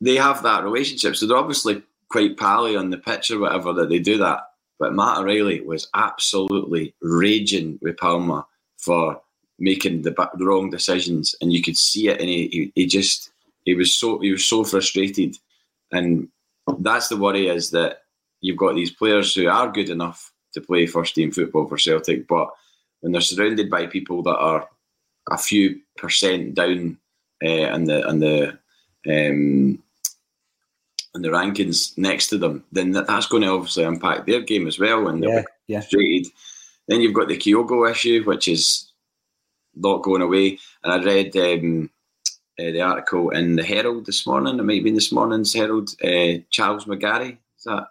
They 0.00 0.16
have 0.16 0.42
that 0.42 0.64
relationship, 0.64 1.16
so 1.16 1.26
they're 1.26 1.36
obviously 1.36 1.82
quite 2.10 2.36
pally 2.36 2.76
on 2.76 2.90
the 2.90 2.98
pitch 2.98 3.30
or 3.30 3.38
whatever 3.38 3.72
that 3.72 3.88
they 3.88 3.98
do 3.98 4.18
that. 4.18 4.40
But 4.78 4.94
Matt 4.94 5.18
O'Riley 5.18 5.60
was 5.62 5.88
absolutely 5.94 6.94
raging 7.00 7.78
with 7.80 7.96
Palma 7.96 8.46
for 8.76 9.20
making 9.58 10.02
the, 10.02 10.10
the 10.36 10.44
wrong 10.44 10.68
decisions, 10.68 11.34
and 11.40 11.52
you 11.52 11.62
could 11.62 11.78
see 11.78 12.08
it. 12.08 12.20
And 12.20 12.28
he, 12.28 12.48
he, 12.48 12.72
he 12.74 12.86
just 12.86 13.30
he 13.64 13.74
was 13.74 13.96
so 13.96 14.18
he 14.20 14.30
was 14.32 14.44
so 14.44 14.64
frustrated, 14.64 15.36
and 15.92 16.28
that's 16.78 17.08
the 17.08 17.16
worry 17.16 17.48
is 17.48 17.70
that 17.70 18.02
you've 18.40 18.56
got 18.56 18.74
these 18.74 18.90
players 18.90 19.34
who 19.34 19.48
are 19.48 19.70
good 19.70 19.88
enough 19.90 20.32
to 20.52 20.60
play 20.60 20.86
first 20.86 21.14
team 21.14 21.30
football 21.30 21.66
for 21.66 21.78
Celtic, 21.78 22.26
but 22.28 22.48
when 23.00 23.12
they're 23.12 23.20
surrounded 23.20 23.68
by 23.68 23.86
people 23.86 24.22
that 24.22 24.36
are 24.36 24.68
a 25.30 25.38
few 25.38 25.80
percent 25.96 26.54
down 26.54 26.98
uh, 27.44 27.66
on 27.66 27.84
the 27.84 28.06
on 28.06 28.20
the 28.20 28.48
um, 29.06 29.82
and 31.14 31.24
the 31.24 31.28
rankings 31.28 31.96
next 31.96 32.28
to 32.28 32.38
them, 32.38 32.64
then 32.72 32.90
that, 32.92 33.06
that's 33.06 33.26
going 33.26 33.42
to 33.42 33.50
obviously 33.50 33.84
impact 33.84 34.26
their 34.26 34.40
game 34.40 34.66
as 34.66 34.78
well. 34.78 35.08
And 35.08 35.22
yeah, 35.22 35.42
yeah. 35.68 35.80
frustrated. 35.80 36.32
Then 36.88 37.00
you've 37.00 37.14
got 37.14 37.28
the 37.28 37.36
Kyogo 37.36 37.90
issue, 37.90 38.24
which 38.24 38.48
is 38.48 38.90
not 39.74 40.02
going 40.02 40.22
away. 40.22 40.58
And 40.82 40.92
I 40.92 41.04
read 41.04 41.36
um, 41.36 41.90
uh, 42.58 42.70
the 42.70 42.80
article 42.80 43.30
in 43.30 43.56
the 43.56 43.64
Herald 43.64 44.06
this 44.06 44.26
morning. 44.26 44.58
It 44.58 44.62
might 44.62 44.82
be 44.82 44.90
in 44.90 44.94
this 44.94 45.12
morning's 45.12 45.54
Herald. 45.54 45.90
Uh, 46.02 46.42
Charles 46.50 46.84
McGarry 46.84 47.38
is 47.58 47.64
that 47.64 47.88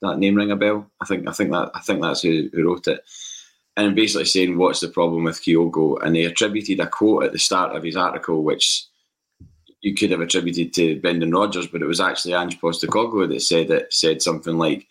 that 0.00 0.18
name 0.18 0.36
ring 0.36 0.50
a 0.50 0.56
bell? 0.56 0.90
I 1.00 1.04
think 1.04 1.28
I 1.28 1.32
think 1.32 1.50
that 1.50 1.70
I 1.74 1.80
think 1.80 2.00
that's 2.02 2.22
who, 2.22 2.48
who 2.52 2.66
wrote 2.66 2.86
it. 2.86 3.02
And 3.76 3.94
basically 3.94 4.24
saying 4.24 4.56
what's 4.56 4.80
the 4.80 4.88
problem 4.88 5.24
with 5.24 5.40
Kyogo, 5.40 6.02
and 6.02 6.14
they 6.14 6.24
attributed 6.24 6.80
a 6.80 6.86
quote 6.86 7.24
at 7.24 7.32
the 7.32 7.38
start 7.38 7.76
of 7.76 7.84
his 7.84 7.96
article, 7.96 8.42
which 8.42 8.84
you 9.82 9.94
could 9.94 10.10
have 10.10 10.20
attributed 10.20 10.72
to 10.74 11.00
Brendan 11.00 11.30
Rodgers, 11.30 11.68
but 11.68 11.82
it 11.82 11.86
was 11.86 12.00
actually 12.00 12.34
Ange 12.34 12.60
Postecoglou 12.60 13.28
that 13.28 13.40
said 13.40 13.70
it. 13.70 13.92
Said 13.92 14.22
something 14.22 14.58
like, 14.58 14.86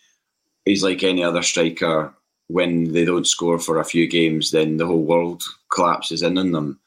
"He's 0.66 0.84
like 0.84 1.04
any 1.04 1.24
other 1.24 1.42
striker. 1.42 2.14
When 2.50 2.94
they 2.94 3.04
don't 3.04 3.28
score 3.28 3.60
for 3.60 3.78
a 3.78 3.86
few 3.86 4.08
games, 4.08 4.52
then 4.52 4.78
the 4.78 4.86
whole 4.86 5.04
world 5.04 5.44
collapses 5.74 6.22
in 6.22 6.38
on 6.38 6.52
them." 6.52 6.80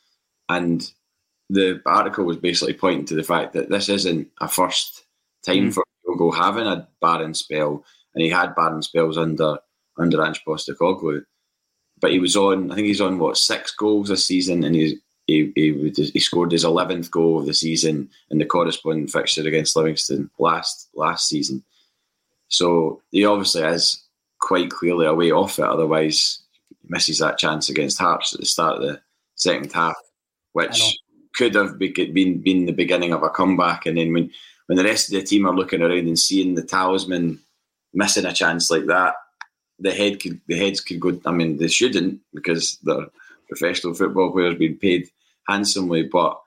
And 0.49 0.91
the 1.51 1.83
article 1.85 2.25
was 2.25 2.37
basically 2.37 2.75
pointing 2.75 3.05
to 3.07 3.17
the 3.17 3.25
fact 3.25 3.53
that 3.55 3.69
this 3.69 3.89
isn't 3.89 4.29
a 4.41 4.47
first 4.47 5.05
time 5.45 5.71
mm. 5.71 5.75
for 5.75 5.85
Kyogo 6.07 6.35
having 6.35 6.67
a 6.67 6.89
barren 7.01 7.35
spell, 7.35 7.85
and 8.15 8.23
he 8.23 8.31
had 8.31 8.55
barren 8.55 8.83
spells 8.83 9.19
under 9.19 9.59
under 9.99 10.25
Ange 10.25 10.43
Postecoglou. 10.47 11.25
but 12.01 12.13
he 12.13 12.21
was 12.21 12.37
on. 12.37 12.71
I 12.71 12.77
think 12.77 12.87
he's 12.87 13.01
on 13.01 13.19
what 13.19 13.37
six 13.37 13.73
goals 13.73 14.09
this 14.09 14.25
season, 14.25 14.63
and 14.63 14.77
he 14.77 14.99
he 15.27 15.53
he, 15.57 15.91
he 15.91 16.21
scored 16.21 16.53
his 16.53 16.65
eleventh 16.65 17.11
goal 17.11 17.41
of 17.41 17.47
the 17.47 17.55
season 17.55 18.09
in 18.31 18.39
the 18.39 18.47
corresponding 18.47 19.09
fixture 19.09 19.47
against 19.47 19.75
Livingston 19.75 20.31
last 20.39 20.89
last 20.95 21.29
season. 21.29 21.65
So 22.47 23.03
he 23.11 23.25
obviously 23.25 23.63
is 23.63 24.05
quite 24.39 24.71
clearly 24.71 25.07
a 25.07 25.15
way 25.15 25.33
off 25.33 25.59
it. 25.59 25.65
Otherwise, 25.65 26.43
he 26.69 26.77
misses 26.89 27.19
that 27.19 27.39
chance 27.39 27.69
against 27.69 27.99
Hearts 27.99 28.35
at 28.35 28.41
the 28.41 28.47
start 28.47 28.77
of 28.77 28.83
the 28.83 29.01
second 29.35 29.73
half, 29.73 29.97
which 30.53 30.81
could 31.35 31.55
have 31.55 31.79
been 31.79 32.41
been 32.43 32.67
the 32.67 32.73
beginning 32.73 33.13
of 33.13 33.23
a 33.23 33.31
comeback. 33.31 33.87
And 33.87 33.97
then 33.97 34.13
when 34.13 34.31
when 34.67 34.79
the 34.79 34.85
rest 34.85 35.09
of 35.09 35.19
the 35.19 35.27
team 35.27 35.47
are 35.47 35.55
looking 35.55 35.83
around 35.83 36.07
and 36.07 36.19
seeing 36.19 36.55
the 36.55 36.63
talisman 36.63 37.39
missing 37.93 38.27
a 38.27 38.33
chance 38.33 38.71
like 38.71 38.87
that, 38.87 39.15
the 39.79 39.93
head 39.93 40.21
could 40.21 40.41
the 40.47 40.57
heads 40.57 40.81
could 40.81 41.01
go. 41.01 41.21
I 41.27 41.33
mean, 41.33 41.59
they 41.59 41.69
shouldn't 41.69 42.21
because 42.35 42.79
they're 42.83 43.07
professional 43.49 43.95
football 43.95 44.31
players 44.31 44.57
being 44.57 44.77
paid 44.77 45.11
handsomely, 45.49 46.05
but 46.05 46.41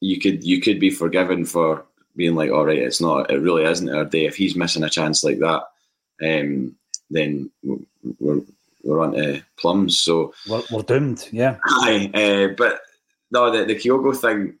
you 0.00 0.18
could 0.20 0.44
you 0.44 0.60
could 0.60 0.80
be 0.80 0.90
forgiven 0.90 1.44
for 1.44 1.84
being 2.16 2.34
like, 2.34 2.50
all 2.50 2.66
right, 2.66 2.78
it's 2.78 3.00
not, 3.00 3.30
it 3.30 3.38
really 3.38 3.64
isn't 3.64 3.88
our 3.88 4.04
day. 4.04 4.26
If 4.26 4.36
he's 4.36 4.56
missing 4.56 4.82
a 4.82 4.90
chance 4.90 5.24
like 5.24 5.38
that, 5.38 5.62
um, 6.22 6.76
then 7.10 7.50
we're 7.62 8.40
we're 8.82 9.00
on 9.00 9.12
to 9.12 9.42
plums. 9.58 10.00
So 10.00 10.34
we're, 10.48 10.62
we're 10.70 10.82
doomed. 10.82 11.28
Yeah. 11.30 11.58
Aye, 11.64 12.10
uh, 12.12 12.54
but 12.58 12.80
no, 13.32 13.50
the 13.50 13.64
the 13.64 13.74
Kyogo 13.74 14.16
thing. 14.16 14.58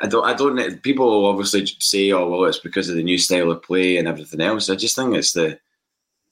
I 0.00 0.06
don't. 0.06 0.24
I 0.24 0.34
don't. 0.34 0.82
People 0.82 1.26
obviously 1.26 1.66
say, 1.78 2.12
"Oh, 2.12 2.28
well, 2.28 2.44
it's 2.44 2.58
because 2.58 2.88
of 2.88 2.96
the 2.96 3.02
new 3.02 3.18
style 3.18 3.50
of 3.50 3.62
play 3.62 3.96
and 3.96 4.06
everything 4.06 4.40
else." 4.40 4.70
I 4.70 4.76
just 4.76 4.94
think 4.94 5.14
it's 5.14 5.32
the 5.32 5.58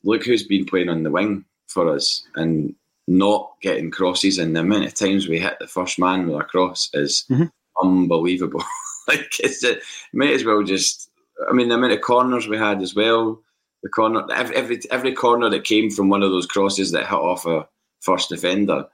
look 0.04 0.24
who's 0.24 0.42
been 0.44 0.66
playing 0.66 0.90
on 0.90 1.02
the 1.02 1.10
wing 1.10 1.44
for 1.66 1.92
us 1.92 2.22
and 2.36 2.74
not 3.08 3.54
getting 3.62 3.90
crosses. 3.90 4.38
And 4.38 4.54
the 4.54 4.60
amount 4.60 4.84
of 4.84 4.94
times 4.94 5.26
we 5.26 5.38
hit 5.38 5.58
the 5.58 5.66
first 5.66 5.98
man 5.98 6.28
with 6.28 6.40
a 6.40 6.44
cross 6.44 6.90
is 6.92 7.24
mm-hmm. 7.30 7.44
unbelievable. 7.82 8.62
like 9.08 9.40
it's 9.40 9.64
it 9.64 9.82
might 10.12 10.34
as 10.34 10.44
well 10.44 10.62
just. 10.62 11.10
I 11.48 11.52
mean, 11.52 11.68
the 11.68 11.74
amount 11.74 11.92
of 11.92 12.00
corners 12.02 12.46
we 12.46 12.58
had 12.58 12.82
as 12.82 12.94
well. 12.94 13.40
The 13.82 13.88
corner, 13.88 14.26
every, 14.32 14.56
every 14.56 14.80
every 14.90 15.12
corner 15.14 15.48
that 15.48 15.64
came 15.64 15.90
from 15.90 16.10
one 16.10 16.22
of 16.22 16.30
those 16.30 16.46
crosses 16.46 16.92
that 16.92 17.06
hit 17.06 17.14
off 17.14 17.46
a 17.46 17.66
first 18.00 18.28
defender, 18.28 18.86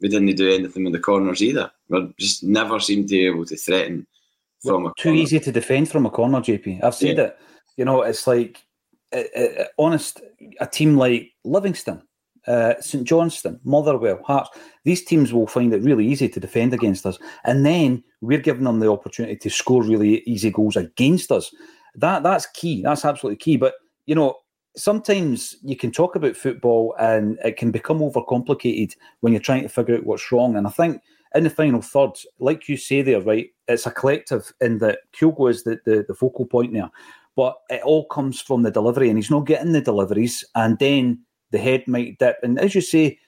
we 0.00 0.08
didn't 0.08 0.34
do 0.36 0.50
anything 0.50 0.84
with 0.84 0.92
the 0.92 1.00
corners 1.00 1.42
either. 1.42 1.70
We 1.88 2.12
just 2.18 2.44
never 2.44 2.80
seemed 2.80 3.08
to 3.08 3.14
be 3.14 3.26
able 3.26 3.46
to 3.46 3.56
threaten 3.56 4.06
from 4.62 4.84
well, 4.84 4.94
too 4.98 5.14
easy 5.14 5.40
to 5.40 5.52
defend 5.52 5.90
from 5.90 6.06
a 6.06 6.10
corner. 6.10 6.40
JP, 6.40 6.82
I've 6.82 6.94
said 6.94 7.16
yeah. 7.16 7.24
it. 7.24 7.38
You 7.76 7.84
know, 7.84 8.02
it's 8.02 8.26
like 8.26 8.64
uh, 9.14 9.22
uh, 9.36 9.64
honest. 9.78 10.20
A 10.60 10.66
team 10.66 10.96
like 10.96 11.32
Livingston, 11.44 12.02
uh, 12.46 12.74
St 12.80 13.04
Johnstone, 13.04 13.60
Motherwell, 13.64 14.20
Hearts, 14.24 14.50
these 14.84 15.04
teams 15.04 15.32
will 15.32 15.46
find 15.46 15.72
it 15.72 15.82
really 15.82 16.06
easy 16.06 16.28
to 16.28 16.40
defend 16.40 16.72
against 16.74 17.06
us. 17.06 17.18
And 17.44 17.64
then 17.64 18.02
we're 18.20 18.40
giving 18.40 18.64
them 18.64 18.80
the 18.80 18.90
opportunity 18.90 19.36
to 19.36 19.50
score 19.50 19.82
really 19.82 20.20
easy 20.20 20.50
goals 20.50 20.76
against 20.76 21.30
us. 21.30 21.54
That 21.94 22.22
That's 22.22 22.46
key. 22.46 22.82
That's 22.82 23.04
absolutely 23.04 23.36
key. 23.36 23.56
But, 23.56 23.74
you 24.06 24.14
know, 24.14 24.36
sometimes 24.78 25.56
you 25.62 25.76
can 25.76 25.90
talk 25.90 26.14
about 26.14 26.36
football 26.36 26.94
and 26.98 27.38
it 27.44 27.56
can 27.56 27.70
become 27.70 27.98
overcomplicated 27.98 28.94
when 29.20 29.32
you're 29.32 29.42
trying 29.42 29.62
to 29.62 29.68
figure 29.68 29.96
out 29.96 30.06
what's 30.06 30.30
wrong. 30.30 30.56
And 30.56 30.66
I 30.66 30.70
think 30.70 31.02
in 31.34 31.44
the 31.44 31.50
final 31.50 31.82
third, 31.82 32.12
like 32.38 32.68
you 32.68 32.76
say 32.76 33.02
there, 33.02 33.20
right, 33.20 33.48
it's 33.66 33.86
a 33.86 33.90
collective 33.90 34.52
in 34.60 34.78
that 34.78 35.00
Kyogo 35.12 35.50
is 35.50 35.64
the, 35.64 35.80
the, 35.84 36.04
the 36.06 36.14
focal 36.14 36.46
point 36.46 36.72
there. 36.72 36.90
But 37.36 37.56
it 37.68 37.82
all 37.82 38.06
comes 38.06 38.40
from 38.40 38.62
the 38.62 38.70
delivery, 38.70 39.08
and 39.08 39.18
he's 39.18 39.30
not 39.30 39.46
getting 39.46 39.72
the 39.72 39.80
deliveries. 39.80 40.44
And 40.56 40.76
then 40.78 41.20
the 41.52 41.58
head 41.58 41.86
might 41.86 42.18
dip. 42.18 42.38
And 42.42 42.58
as 42.58 42.74
you 42.74 42.80
say, 42.80 43.18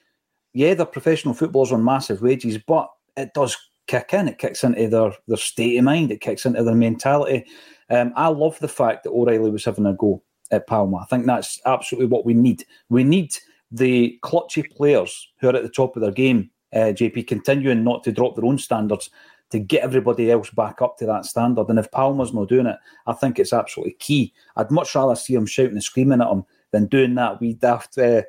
yeah, 0.53 0.75
they're 0.75 0.87
professional 0.87 1.35
footballers 1.35 1.71
on 1.71 1.85
massive 1.85 2.21
wages, 2.21 2.59
but 2.59 2.91
it 3.17 3.35
does 3.35 3.57
kick 3.87 4.13
in. 4.13 4.27
It 4.27 4.39
kicks 4.39 4.65
into 4.65 4.89
their, 4.89 5.13
their 5.29 5.37
state 5.37 5.77
of 5.77 5.85
mind. 5.85 6.11
It 6.11 6.21
kicks 6.21 6.45
into 6.45 6.65
their 6.65 6.75
mentality. 6.75 7.45
Um, 7.89 8.13
I 8.17 8.29
love 8.29 8.59
the 8.59 8.69
fact 8.69 9.05
that 9.05 9.11
O'Riley 9.11 9.51
was 9.51 9.65
having 9.65 9.87
a 9.87 9.93
go 9.93 10.23
at 10.51 10.67
Palma. 10.67 10.99
I 10.99 11.05
think 11.07 11.27
that's 11.27 11.61
absolutely 11.67 12.07
what 12.07 12.25
we 12.25 12.35
need. 12.35 12.65
We 12.89 13.05
need 13.05 13.35
the 13.71 14.19
clutchy 14.23 14.63
players 14.75 15.29
who 15.39 15.49
are 15.49 15.57
at 15.57 15.63
the 15.63 15.69
top 15.69 15.97
of 15.97 16.03
their 16.03 16.11
game, 16.11 16.51
uh, 16.73 16.93
JP, 16.93 17.27
continuing 17.27 17.85
not 17.85 18.05
to 18.05 18.13
drop 18.13 18.37
their 18.37 18.45
own 18.45 18.59
standards 18.59 19.11
to 19.51 19.59
get 19.59 19.83
everybody 19.83 20.31
else 20.31 20.51
back 20.51 20.81
up 20.81 20.97
to 20.99 21.07
that 21.07 21.25
standard. 21.25 21.69
And 21.69 21.79
if 21.79 21.91
Palma's 21.91 22.33
not 22.33 22.49
doing 22.49 22.67
it, 22.67 22.77
I 23.07 23.13
think 23.13 23.39
it's 23.39 23.53
absolutely 23.53 23.95
key. 23.95 24.33
I'd 24.57 24.71
much 24.71 24.95
rather 24.95 25.17
see 25.17 25.35
him 25.35 25.47
shouting 25.47 25.73
and 25.73 25.83
screaming 25.83 26.21
at 26.21 26.31
him 26.31 26.45
than 26.73 26.87
doing 26.87 27.17
that 27.17 27.41
wee 27.41 27.55
daft 27.55 27.99
uh, 27.99 28.23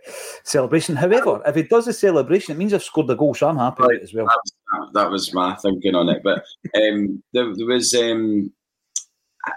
celebration. 0.44 0.96
However, 0.96 1.42
if 1.46 1.56
he 1.56 1.64
does 1.64 1.88
a 1.88 1.94
celebration, 1.94 2.56
it 2.56 2.58
means 2.58 2.74
I've 2.74 2.84
scored 2.84 3.08
the 3.08 3.16
goal, 3.16 3.36
so 3.36 3.48
I'm 3.48 3.58
happy 3.58 3.84
right. 3.84 4.02
as 4.02 4.14
well. 4.14 4.26
That 4.26 4.40
was, 4.44 4.94
that 4.94 5.12
was, 5.12 5.34
my 5.34 5.56
thinking 5.56 5.94
on 5.94 6.10
it. 6.10 6.24
But 6.24 6.44
um, 6.76 7.22
there, 7.34 7.56
there, 7.56 7.68
was, 7.68 7.94
um, 7.94 8.52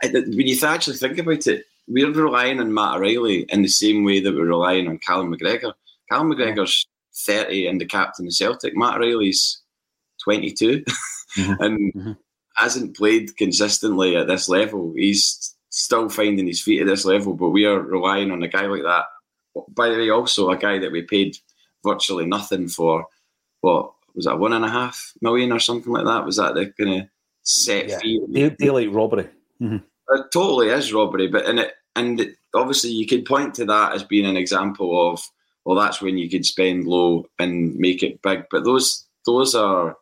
when 0.02 0.46
you 0.46 0.58
actually 0.66 0.96
think 0.96 1.16
about 1.16 1.46
it, 1.46 1.64
we're 1.86 2.12
relying 2.12 2.60
on 2.60 2.72
Matt 2.72 2.96
O'Riley 2.96 3.42
in 3.48 3.62
the 3.62 3.68
same 3.68 4.04
way 4.04 4.20
that 4.20 4.34
we're 4.34 4.46
relying 4.46 4.88
on 4.88 4.98
Callum 4.98 5.34
McGregor. 5.34 5.72
Callum 6.10 6.32
McGregor's 6.32 6.86
30 7.16 7.66
and 7.66 7.80
the 7.80 7.86
captain 7.86 8.26
of 8.26 8.32
Celtic. 8.32 8.76
Matt 8.76 8.96
O'Riley's 8.96 9.62
22 10.22 10.82
mm-hmm. 10.82 11.52
and 11.62 11.94
mm-hmm. 11.94 12.12
hasn't 12.56 12.96
played 12.96 13.36
consistently 13.36 14.16
at 14.16 14.26
this 14.26 14.48
level. 14.48 14.94
He's 14.96 15.54
still 15.70 16.08
finding 16.08 16.46
his 16.46 16.62
feet 16.62 16.80
at 16.80 16.86
this 16.86 17.04
level, 17.04 17.34
but 17.34 17.50
we 17.50 17.64
are 17.66 17.80
relying 17.80 18.30
on 18.30 18.42
a 18.42 18.48
guy 18.48 18.66
like 18.66 18.82
that. 18.82 19.04
By 19.68 19.88
the 19.88 19.96
way, 19.96 20.10
also 20.10 20.50
a 20.50 20.56
guy 20.56 20.78
that 20.78 20.92
we 20.92 21.02
paid 21.02 21.36
virtually 21.84 22.26
nothing 22.26 22.68
for. 22.68 23.06
What 23.60 23.92
was 24.14 24.26
that? 24.26 24.38
One 24.38 24.52
and 24.52 24.64
a 24.64 24.68
half 24.68 25.12
million 25.20 25.52
or 25.52 25.60
something 25.60 25.92
like 25.92 26.04
that? 26.04 26.24
Was 26.24 26.36
that 26.36 26.54
the 26.54 26.72
kind 26.78 27.02
of 27.02 27.08
set 27.42 27.88
yeah. 27.88 27.98
fee? 27.98 28.68
Like 28.70 28.88
robbery. 28.90 29.28
Mm-hmm. 29.60 29.76
It 30.10 30.26
totally 30.32 30.68
is 30.68 30.92
robbery, 30.92 31.28
but 31.28 31.46
in 31.46 31.58
it, 31.58 31.72
and 31.96 32.20
it, 32.20 32.36
obviously 32.54 32.90
you 32.90 33.06
could 33.06 33.24
point 33.24 33.54
to 33.54 33.64
that 33.66 33.94
as 33.94 34.02
being 34.02 34.26
an 34.26 34.36
example 34.36 35.10
of 35.10 35.22
well, 35.64 35.78
that's 35.78 36.02
when 36.02 36.18
you 36.18 36.28
could 36.28 36.44
spend 36.44 36.86
low 36.86 37.26
and 37.38 37.74
make 37.76 38.02
it 38.02 38.20
big. 38.22 38.44
But 38.50 38.64
those 38.64 39.06
those 39.26 39.54
are 39.54 39.96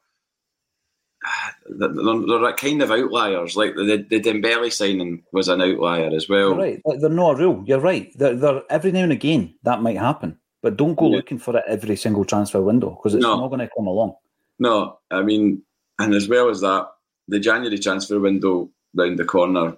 they're, 1.78 1.88
they're 1.88 2.52
kind 2.54 2.82
of 2.82 2.90
outliers. 2.90 3.56
Like 3.56 3.74
the 3.74 4.04
the 4.08 4.20
Dembele 4.20 4.72
signing 4.72 5.22
was 5.32 5.48
an 5.48 5.62
outlier 5.62 6.10
as 6.14 6.28
well. 6.28 6.50
You're 6.50 6.56
right, 6.56 6.82
they're 6.84 7.10
not 7.10 7.38
real. 7.38 7.62
You're 7.66 7.80
right. 7.80 8.10
They're, 8.16 8.34
they're 8.34 8.62
every 8.70 8.92
now 8.92 9.04
and 9.04 9.12
again 9.12 9.54
that 9.62 9.82
might 9.82 9.98
happen, 9.98 10.38
but 10.62 10.76
don't 10.76 10.96
go 10.98 11.08
yeah. 11.10 11.16
looking 11.16 11.38
for 11.38 11.56
it 11.56 11.64
every 11.68 11.96
single 11.96 12.24
transfer 12.24 12.60
window 12.60 12.90
because 12.90 13.14
it's 13.14 13.22
no. 13.22 13.38
not 13.38 13.48
going 13.48 13.60
to 13.60 13.70
come 13.76 13.86
along. 13.86 14.14
No, 14.58 14.98
I 15.10 15.22
mean, 15.22 15.62
and 15.98 16.14
as 16.14 16.28
well 16.28 16.48
as 16.48 16.60
that, 16.60 16.88
the 17.28 17.40
January 17.40 17.78
transfer 17.78 18.20
window 18.20 18.70
round 18.94 19.18
the 19.18 19.24
corner. 19.24 19.76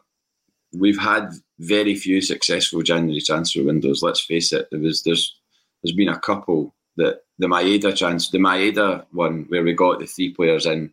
We've 0.75 0.99
had 0.99 1.31
very 1.59 1.95
few 1.95 2.21
successful 2.21 2.83
January 2.83 3.21
transfer 3.21 3.63
windows. 3.63 4.03
Let's 4.03 4.21
face 4.21 4.53
it. 4.53 4.69
There 4.71 4.81
was 4.81 5.03
there's 5.03 5.37
there's 5.83 5.95
been 5.95 6.09
a 6.09 6.19
couple 6.19 6.75
that 6.97 7.23
the 7.39 7.47
Maeda 7.47 7.95
chance, 7.95 8.31
the 8.31 8.39
Maeda 8.39 9.07
one 9.13 9.45
where 9.49 9.63
we 9.63 9.73
got 9.73 9.99
the 9.99 10.07
three 10.07 10.33
players 10.33 10.67
in 10.67 10.93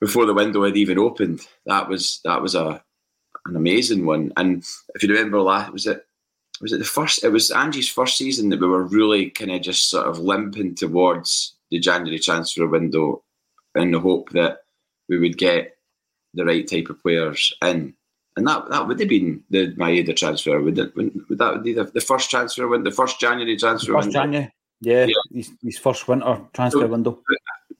before 0.00 0.26
the 0.26 0.34
window 0.34 0.64
had 0.64 0.76
even 0.76 0.98
opened. 0.98 1.46
That 1.66 1.88
was 1.88 2.20
that 2.24 2.42
was 2.42 2.54
a 2.54 2.82
an 3.46 3.56
amazing 3.56 4.06
one. 4.06 4.32
And 4.36 4.64
if 4.94 5.02
you 5.02 5.08
remember, 5.08 5.40
last 5.40 5.72
was 5.72 5.86
it 5.86 6.06
was 6.60 6.72
it 6.72 6.78
the 6.78 6.84
first? 6.84 7.24
It 7.24 7.30
was 7.30 7.50
Ange's 7.50 7.88
first 7.88 8.16
season 8.16 8.48
that 8.50 8.60
we 8.60 8.68
were 8.68 8.84
really 8.84 9.30
kind 9.30 9.52
of 9.52 9.62
just 9.62 9.90
sort 9.90 10.06
of 10.06 10.18
limping 10.18 10.74
towards 10.74 11.54
the 11.70 11.78
January 11.78 12.18
transfer 12.18 12.66
window 12.66 13.22
in 13.74 13.92
the 13.92 14.00
hope 14.00 14.30
that 14.30 14.62
we 15.08 15.18
would 15.18 15.38
get 15.38 15.76
the 16.34 16.44
right 16.44 16.68
type 16.68 16.88
of 16.90 17.00
players 17.02 17.54
in. 17.62 17.94
And 18.38 18.46
that, 18.46 18.70
that 18.70 18.86
would 18.86 19.00
have 19.00 19.08
been 19.08 19.42
the 19.50 19.74
Maeda 19.74 20.14
transfer, 20.14 20.62
would 20.62 20.78
it? 20.78 20.94
Would, 20.94 21.28
would 21.28 21.38
that 21.38 21.62
be 21.62 21.72
the, 21.72 21.84
the 21.84 22.00
first 22.00 22.30
transfer 22.30 22.68
when 22.68 22.84
the 22.84 22.92
first 22.92 23.18
January 23.18 23.56
transfer 23.56 23.92
first 23.92 24.06
window? 24.06 24.20
January, 24.20 24.52
yeah, 24.80 25.06
yeah. 25.06 25.14
His, 25.32 25.50
his 25.62 25.78
first 25.78 26.06
winter 26.06 26.40
transfer 26.54 26.80
so, 26.80 26.86
window 26.86 27.20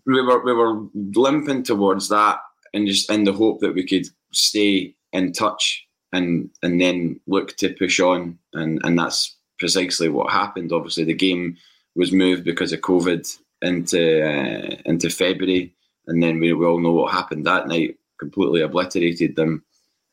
we 0.08 0.22
were 0.22 0.42
we 0.42 0.52
were 0.52 0.86
limping 1.14 1.62
towards 1.62 2.08
that, 2.08 2.40
and 2.72 2.86
just 2.86 3.10
in 3.10 3.24
the 3.24 3.32
hope 3.32 3.60
that 3.60 3.74
we 3.74 3.86
could 3.86 4.06
stay 4.32 4.94
in 5.12 5.32
touch 5.32 5.86
and 6.12 6.50
and 6.62 6.80
then 6.80 7.20
look 7.26 7.56
to 7.58 7.74
push 7.74 8.00
on, 8.00 8.38
and 8.54 8.80
and 8.84 8.98
that's 8.98 9.36
precisely 9.58 10.08
what 10.08 10.32
happened. 10.32 10.72
Obviously, 10.72 11.04
the 11.04 11.14
game 11.14 11.56
was 11.94 12.10
moved 12.12 12.44
because 12.44 12.72
of 12.72 12.80
COVID 12.80 13.38
into 13.62 14.24
uh, 14.26 14.76
into 14.86 15.10
February, 15.10 15.74
and 16.06 16.22
then 16.22 16.40
we, 16.40 16.52
we 16.54 16.66
all 16.66 16.80
know 16.80 16.92
what 16.92 17.12
happened 17.12 17.46
that 17.46 17.68
night. 17.68 17.96
Completely 18.18 18.62
obliterated 18.62 19.36
them 19.36 19.62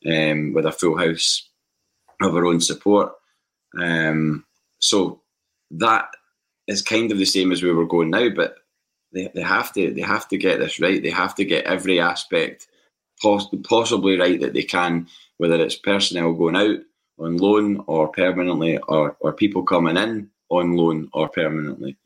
um, 0.06 0.54
with 0.54 0.66
a 0.66 0.72
full 0.72 0.98
house 0.98 1.50
of 2.22 2.36
our 2.36 2.46
own 2.46 2.62
support. 2.62 3.14
Um, 3.78 4.46
so 4.80 5.22
that 5.72 6.10
is 6.68 6.82
kind 6.82 7.12
of 7.12 7.18
the 7.18 7.26
same 7.26 7.52
as 7.52 7.62
we 7.62 7.72
were 7.72 7.86
going 7.86 8.10
now, 8.10 8.30
but 8.30 8.58
they, 9.14 9.32
they 9.34 9.42
have 9.42 9.74
to 9.74 9.94
they 9.94 10.02
have 10.02 10.28
to 10.30 10.38
get 10.38 10.60
this 10.60 10.80
right. 10.80 11.02
They 11.02 11.10
have 11.10 11.36
to 11.36 11.46
get 11.46 11.66
every 11.66 12.00
aspect 12.00 12.68
poss- 13.22 13.50
possibly 13.64 14.18
right 14.18 14.40
that 14.42 14.54
they 14.54 14.64
can, 14.64 15.08
whether 15.38 15.56
it's 15.56 15.76
personnel 15.76 16.34
going 16.34 16.56
out 16.56 16.80
on 17.18 17.38
loan 17.38 17.84
or 17.88 18.10
permanently, 18.10 18.78
or 18.78 19.16
or 19.20 19.34
people 19.34 19.64
coming 19.64 19.98
in 19.98 20.30
on 20.50 20.74
loan 20.74 21.10
or 21.14 21.30
permanently. 21.30 21.98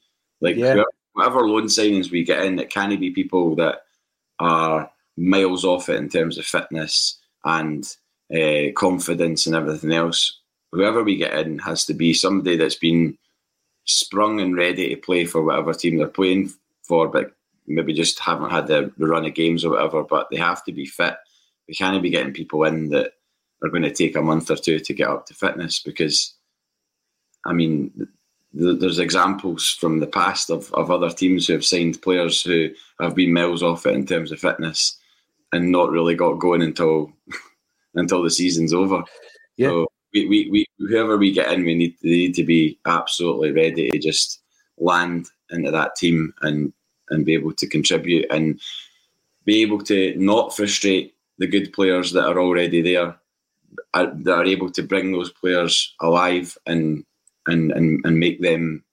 Like 0.41 0.55
yeah. 0.55 0.83
whatever 1.13 1.47
loan 1.47 1.65
signings 1.65 2.11
we 2.11 2.23
get 2.23 2.45
in, 2.45 2.59
it 2.59 2.69
can 2.69 2.97
be 2.99 3.11
people 3.11 3.55
that 3.55 3.83
are 4.39 4.89
miles 5.17 5.65
off 5.65 5.89
it 5.89 5.95
in 5.97 6.09
terms 6.09 6.37
of 6.37 6.45
fitness 6.45 7.18
and 7.45 7.85
uh, 8.33 8.71
confidence 8.75 9.45
and 9.45 9.55
everything 9.55 9.91
else. 9.91 10.39
Whoever 10.71 11.03
we 11.03 11.15
get 11.15 11.33
in 11.33 11.59
has 11.59 11.85
to 11.85 11.93
be 11.93 12.13
somebody 12.13 12.55
that's 12.55 12.75
been 12.75 13.17
sprung 13.85 14.39
and 14.39 14.55
ready 14.55 14.89
to 14.89 15.01
play 15.01 15.25
for 15.25 15.43
whatever 15.43 15.73
team 15.73 15.97
they're 15.97 16.07
playing 16.07 16.53
for, 16.83 17.07
but 17.07 17.31
maybe 17.65 17.93
just 17.93 18.19
haven't 18.19 18.51
had 18.51 18.67
the, 18.67 18.91
run 18.97 19.25
of 19.25 19.33
games 19.33 19.65
or 19.65 19.71
whatever. 19.71 20.03
But 20.03 20.27
they 20.29 20.37
have 20.37 20.63
to 20.65 20.71
be 20.71 20.85
fit. 20.85 21.15
We 21.67 21.73
can't 21.73 22.01
be 22.01 22.09
getting 22.09 22.33
people 22.33 22.63
in 22.65 22.89
that 22.89 23.13
are 23.63 23.69
going 23.69 23.83
to 23.83 23.93
take 23.93 24.15
a 24.15 24.21
month 24.21 24.49
or 24.51 24.55
two 24.55 24.79
to 24.79 24.93
get 24.93 25.09
up 25.09 25.25
to 25.27 25.33
fitness 25.33 25.79
because, 25.79 26.35
I 27.45 27.53
mean, 27.53 27.91
th- 28.57 28.79
there's 28.79 28.99
examples 28.99 29.69
from 29.69 29.99
the 29.99 30.07
past 30.07 30.49
of, 30.49 30.71
of 30.73 30.91
other 30.91 31.09
teams 31.09 31.47
who 31.47 31.53
have 31.53 31.65
signed 31.65 32.01
players 32.01 32.41
who 32.41 32.69
have 32.99 33.15
been 33.15 33.33
miles 33.33 33.63
off 33.63 33.85
it 33.85 33.95
in 33.95 34.05
terms 34.05 34.31
of 34.31 34.39
fitness 34.39 34.99
and 35.53 35.71
not 35.71 35.91
really 35.91 36.15
got 36.15 36.39
going 36.39 36.61
until 36.61 37.11
until 37.95 38.23
the 38.23 38.31
season's 38.31 38.73
over. 38.73 39.03
Yeah. 39.57 39.69
So 39.69 39.87
we, 40.13 40.27
we, 40.27 40.49
we 40.51 40.65
whoever 40.79 41.17
we 41.17 41.31
get 41.33 41.51
in, 41.53 41.65
we 41.65 41.75
need 41.75 41.95
they 42.03 42.09
need 42.09 42.35
to 42.35 42.45
be 42.45 42.79
absolutely 42.85 43.51
ready 43.51 43.89
to 43.91 43.99
just 43.99 44.41
land 44.77 45.27
into 45.51 45.71
that 45.71 45.95
team 45.95 46.33
and 46.41 46.73
and 47.09 47.25
be 47.25 47.33
able 47.35 47.53
to 47.53 47.67
contribute 47.67 48.25
and 48.31 48.59
be 49.45 49.61
able 49.61 49.79
to 49.81 50.15
not 50.17 50.55
frustrate 50.55 51.15
the 51.39 51.47
good 51.47 51.73
players 51.73 52.11
that 52.13 52.25
are 52.25 52.39
already 52.39 52.81
there, 52.81 53.17
are, 53.93 54.07
that 54.23 54.33
are 54.33 54.45
able 54.45 54.71
to 54.71 54.83
bring 54.83 55.11
those 55.11 55.31
players 55.31 55.95
alive 56.01 56.57
and 56.67 57.05
and 57.47 57.71
and, 57.71 58.01
and 58.05 58.19
make 58.19 58.41
them 58.41 58.83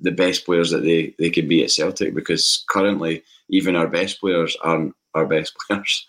the 0.00 0.12
best 0.12 0.44
players 0.44 0.70
that 0.70 0.82
they, 0.82 1.14
they 1.18 1.30
can 1.30 1.48
be 1.48 1.62
at 1.64 1.70
Celtic 1.70 2.14
because 2.14 2.64
currently 2.70 3.22
even 3.50 3.76
our 3.76 3.88
best 3.88 4.20
players 4.20 4.56
aren't 4.62 4.94
our 5.14 5.26
best 5.26 5.54
players. 5.66 6.06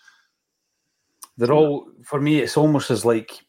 They're 1.36 1.52
all 1.52 1.88
for 2.04 2.20
me. 2.20 2.38
It's 2.38 2.56
almost 2.56 2.90
as 2.90 3.04
like 3.04 3.44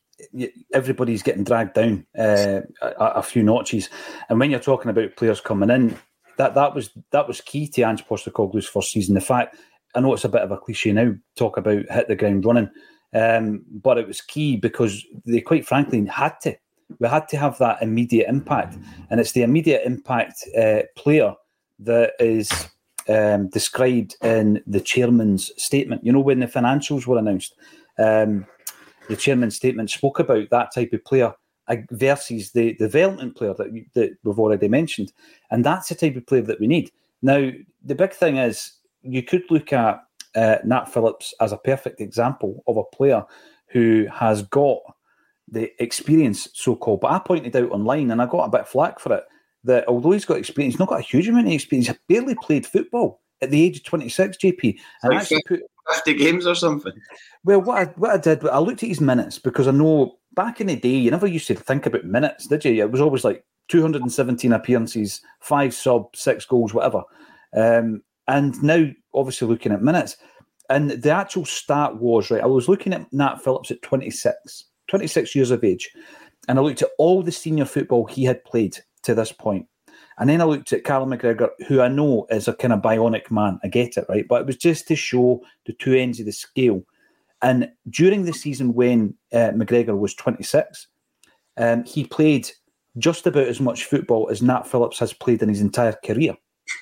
everybody's 0.74 1.24
getting 1.24 1.44
dragged 1.44 1.74
down 1.74 2.06
uh, 2.18 2.62
a, 2.82 2.94
a, 2.98 3.24
few 3.24 3.44
notches. 3.44 3.90
And 4.30 4.40
when 4.40 4.50
you're 4.50 4.60
talking 4.60 4.90
about 4.90 5.16
players 5.18 5.42
coming 5.42 5.70
in, 5.70 5.98
that 6.38 6.56
that 6.56 6.74
was 6.74 6.90
that 7.12 7.28
was 7.28 7.42
key 7.42 7.68
to 7.70 7.84
Ange 7.84 8.06
Postecoglou's 8.06 8.68
first 8.68 8.92
season. 8.92 9.16
The 9.16 9.22
fact 9.22 9.58
I 9.94 10.00
know 10.00 10.14
it's 10.14 10.26
a 10.26 10.30
bit 10.30 10.42
of 10.42 10.52
a 10.52 10.58
cliche 10.58 10.92
now 10.92 11.14
talk 11.36 11.58
about 11.58 11.86
hit 11.90 12.08
the 12.08 12.16
ground 12.16 12.46
running, 12.46 12.70
um, 13.14 13.64
but 13.70 13.98
it 13.98 14.08
was 14.08 14.22
key 14.22 14.58
because 14.58 15.06
they 15.26 15.42
quite 15.42 15.66
frankly 15.66 16.06
had 16.06 16.40
to. 16.42 16.58
We 17.00 17.08
had 17.08 17.28
to 17.30 17.38
have 17.38 17.58
that 17.60 17.82
immediate 17.82 18.30
impact, 18.30 18.78
and 19.10 19.20
it's 19.20 19.32
the 19.32 19.44
immediate 19.44 19.84
impact 19.86 20.44
uh, 20.58 20.82
player 20.96 21.34
that 21.80 22.14
is 22.20 22.68
um, 23.08 23.48
described 23.50 24.16
in 24.24 24.62
the 24.66 24.82
chairman's 24.82 25.52
statement. 25.62 26.04
You 26.04 26.12
know, 26.12 26.20
when 26.20 26.40
the 26.40 26.48
financials 26.48 27.06
were 27.06 27.18
announced, 27.18 27.56
um, 27.98 28.46
the 29.08 29.16
chairman's 29.16 29.56
statement 29.56 29.90
spoke 29.90 30.20
about 30.20 30.50
that 30.50 30.74
type 30.74 30.94
of 30.94 31.04
player 31.06 31.34
uh, 31.68 31.76
versus 31.92 32.52
the, 32.52 32.74
development 32.74 33.36
player 33.36 33.54
that, 33.56 33.86
that 33.94 34.18
we've 34.24 34.40
already 34.40 34.68
mentioned. 34.68 35.14
And 35.52 35.64
that's 35.64 35.90
the 35.90 35.96
type 35.96 36.16
of 36.16 36.26
player 36.26 36.42
that 36.44 36.60
we 36.60 36.68
need. 36.68 36.92
Now, 37.22 37.52
the 37.84 37.96
big 37.96 38.14
thing 38.14 38.38
is 38.38 38.74
you 39.02 39.24
could 39.24 39.44
look 39.50 39.74
at 39.74 40.04
uh, 40.36 40.58
Nat 40.64 40.86
Phillips 40.86 41.34
as 41.40 41.52
a 41.52 41.58
perfect 41.58 42.02
example 42.02 42.64
of 42.68 42.78
a 42.78 42.96
player 42.96 43.24
who 43.68 44.08
has 44.12 44.44
got 44.44 44.80
the 45.48 45.72
experience, 45.82 46.50
so 46.54 46.76
called. 46.76 47.02
But 47.02 47.12
I 47.12 47.20
pointed 47.20 47.56
out 47.56 47.72
online, 47.72 48.12
and 48.12 48.22
I 48.22 48.26
got 48.26 48.46
a 48.46 48.50
bit 48.50 48.62
of 48.62 48.70
flack 48.70 49.00
for 49.00 49.14
it, 49.14 49.24
that 49.66 49.88
although 49.88 50.12
he's 50.12 50.26
got 50.26 50.38
experience, 50.38 50.76
he's 50.76 50.80
not 50.80 50.90
got 50.90 51.00
a 51.00 51.04
huge 51.04 51.28
amount 51.28 51.48
of 51.48 51.54
experience. 51.54 51.88
He's 51.88 51.98
barely 52.08 52.36
played 52.36 52.66
football 52.66 53.22
at 53.42 53.52
the 53.52 53.64
age 53.64 53.78
of 53.78 53.84
26, 53.84 54.38
JP. 54.38 54.80
And 55.04 55.14
like 55.14 55.22
actually 55.24 55.44
put 55.48 55.62
50 55.94 56.14
games 56.14 56.48
or 56.48 56.56
something. 56.56 56.94
Well, 57.44 57.62
what 57.62 57.78
I, 57.78 57.86
what 57.98 58.12
I 58.12 58.18
did, 58.18 58.48
I 58.48 58.60
looked 58.60 58.84
at 58.84 58.90
his 58.90 59.02
minutes 59.02 59.40
because 59.40 59.68
I 59.68 59.72
know 59.72 60.18
back 60.34 60.62
in 60.62 60.68
the 60.68 60.76
day, 60.76 60.90
you 60.90 61.12
never 61.12 61.28
used 61.28 61.48
to 61.48 61.56
think 61.56 61.86
about 61.86 62.06
minutes, 62.06 62.48
did 62.48 62.66
you? 62.66 62.84
It 62.84 62.92
was 62.92 63.02
always 63.02 63.24
like 63.24 63.44
217 63.70 64.54
appearances, 64.54 65.22
five 65.40 65.74
sub, 65.74 66.16
six 66.16 66.46
goals, 66.46 66.74
whatever. 66.74 67.04
Um, 67.56 68.02
and 68.28 68.62
now, 68.64 68.88
obviously, 69.14 69.48
looking 69.48 69.72
at 69.72 69.82
minutes. 69.82 70.18
And 70.70 70.92
the 70.92 71.12
actual 71.12 71.46
stat 71.46 71.98
was, 71.98 72.32
right, 72.32 72.42
I 72.42 72.48
was 72.48 72.68
looking 72.68 72.94
at 72.94 73.12
Nat 73.14 73.38
Phillips 73.44 73.70
at 73.70 73.82
26, 73.84 74.66
26 74.88 75.36
years 75.36 75.52
of 75.52 75.64
age. 75.64 75.92
And 76.48 76.58
I 76.58 76.62
looked 76.62 76.82
at 76.82 76.90
all 76.98 77.22
the 77.22 77.32
senior 77.32 77.66
football 77.66 78.06
he 78.06 78.24
had 78.24 78.44
played 78.46 78.78
to 79.06 79.16
this 79.16 79.32
point. 79.32 79.68
And 80.18 80.30
then 80.30 80.42
I 80.42 80.46
looked 80.46 80.72
at 80.72 80.84
Callum 80.84 81.12
McGregor, 81.12 81.50
who 81.68 81.82
I 81.82 81.88
know 81.88 82.26
is 82.30 82.48
a 82.48 82.54
kind 82.54 82.74
of 82.74 82.82
bionic 82.82 83.30
man. 83.32 83.60
I 83.64 83.68
get 83.68 83.98
it, 83.98 84.06
right? 84.08 84.26
But 84.28 84.42
it 84.42 84.48
was 84.48 84.58
just 84.58 84.88
to 84.88 84.96
show 84.96 85.42
the 85.66 85.74
two 85.74 85.94
ends 85.94 86.20
of 86.20 86.26
the 86.26 86.32
scale. 86.32 86.84
And 87.42 87.70
during 87.90 88.24
the 88.24 88.34
season 88.34 88.74
when 88.74 89.14
uh, 89.34 89.52
McGregor 89.52 89.98
was 89.98 90.16
26, 90.16 90.88
um, 91.58 91.84
he 91.84 92.06
played 92.06 92.50
just 92.98 93.28
about 93.28 93.48
as 93.48 93.60
much 93.60 93.86
football 93.86 94.30
as 94.32 94.42
Nat 94.42 94.64
Phillips 94.64 95.00
has 95.00 95.12
played 95.12 95.42
in 95.42 95.50
his 95.50 95.62
entire 95.62 95.96
career. 96.04 96.36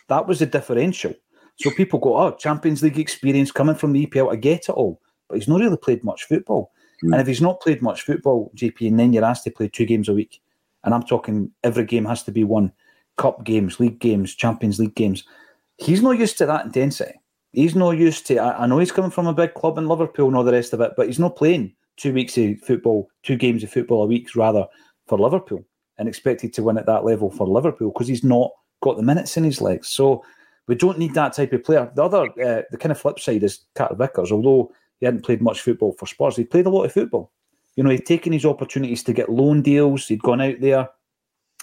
That 0.09 0.27
was 0.27 0.39
the 0.39 0.45
differential. 0.45 1.13
So 1.55 1.71
people 1.71 1.99
go, 1.99 2.17
oh, 2.17 2.31
Champions 2.31 2.81
League 2.83 2.99
experience 2.99 3.51
coming 3.51 3.75
from 3.75 3.93
the 3.93 4.05
EPL. 4.05 4.31
I 4.31 4.35
get 4.35 4.69
it 4.69 4.73
all. 4.73 5.01
But 5.27 5.39
he's 5.39 5.47
not 5.47 5.59
really 5.59 5.77
played 5.77 6.03
much 6.03 6.23
football. 6.25 6.71
Mm. 7.03 7.13
And 7.13 7.21
if 7.21 7.27
he's 7.27 7.41
not 7.41 7.61
played 7.61 7.81
much 7.81 8.03
football, 8.03 8.51
JP, 8.55 8.87
and 8.87 8.99
then 8.99 9.13
you're 9.13 9.25
asked 9.25 9.43
to 9.45 9.51
play 9.51 9.67
two 9.67 9.85
games 9.85 10.09
a 10.09 10.13
week, 10.13 10.41
and 10.83 10.93
I'm 10.93 11.03
talking 11.03 11.51
every 11.63 11.85
game 11.85 12.05
has 12.05 12.23
to 12.23 12.31
be 12.31 12.43
won 12.43 12.71
cup 13.17 13.43
games, 13.43 13.79
league 13.79 13.99
games, 13.99 14.35
Champions 14.35 14.79
League 14.79 14.95
games. 14.95 15.23
He's 15.77 16.01
not 16.01 16.17
used 16.17 16.37
to 16.39 16.45
that 16.45 16.65
intensity. 16.65 17.13
He's 17.51 17.75
not 17.75 17.91
used 17.91 18.25
to. 18.27 18.37
I, 18.37 18.63
I 18.63 18.65
know 18.65 18.79
he's 18.79 18.91
coming 18.91 19.11
from 19.11 19.27
a 19.27 19.33
big 19.33 19.53
club 19.53 19.77
in 19.77 19.87
Liverpool 19.87 20.27
and 20.27 20.35
all 20.35 20.43
the 20.43 20.51
rest 20.51 20.73
of 20.73 20.81
it, 20.81 20.93
but 20.97 21.07
he's 21.07 21.19
not 21.19 21.35
playing 21.35 21.73
two 21.97 22.13
weeks 22.13 22.37
of 22.37 22.59
football, 22.61 23.09
two 23.21 23.35
games 23.35 23.63
of 23.63 23.71
football 23.71 24.03
a 24.03 24.07
week 24.07 24.35
rather 24.35 24.65
for 25.07 25.17
Liverpool, 25.17 25.63
and 25.97 26.07
expected 26.07 26.53
to 26.53 26.63
win 26.63 26.77
at 26.77 26.85
that 26.87 27.05
level 27.05 27.29
for 27.29 27.47
Liverpool 27.47 27.91
because 27.91 28.07
he's 28.07 28.23
not 28.23 28.51
got 28.81 28.97
the 28.97 29.03
minutes 29.03 29.37
in 29.37 29.43
his 29.43 29.61
legs. 29.61 29.89
So 29.89 30.23
we 30.67 30.75
don't 30.75 30.97
need 30.97 31.13
that 31.13 31.33
type 31.33 31.53
of 31.53 31.63
player. 31.63 31.91
The 31.95 32.03
other, 32.03 32.23
uh, 32.23 32.63
the 32.71 32.77
kind 32.77 32.91
of 32.91 32.99
flip 32.99 33.19
side 33.19 33.43
is 33.43 33.65
Carter 33.75 33.95
Vickers. 33.95 34.31
Although 34.31 34.71
he 34.99 35.05
hadn't 35.05 35.25
played 35.25 35.41
much 35.41 35.61
football 35.61 35.93
for 35.93 36.07
Spurs, 36.07 36.35
he 36.35 36.45
played 36.45 36.65
a 36.65 36.69
lot 36.69 36.85
of 36.85 36.93
football. 36.93 37.31
You 37.75 37.83
know, 37.83 37.89
he'd 37.89 38.05
taken 38.05 38.33
his 38.33 38.45
opportunities 38.45 39.03
to 39.03 39.13
get 39.13 39.29
loan 39.29 39.61
deals. 39.61 40.07
He'd 40.07 40.21
gone 40.21 40.41
out 40.41 40.59
there 40.59 40.89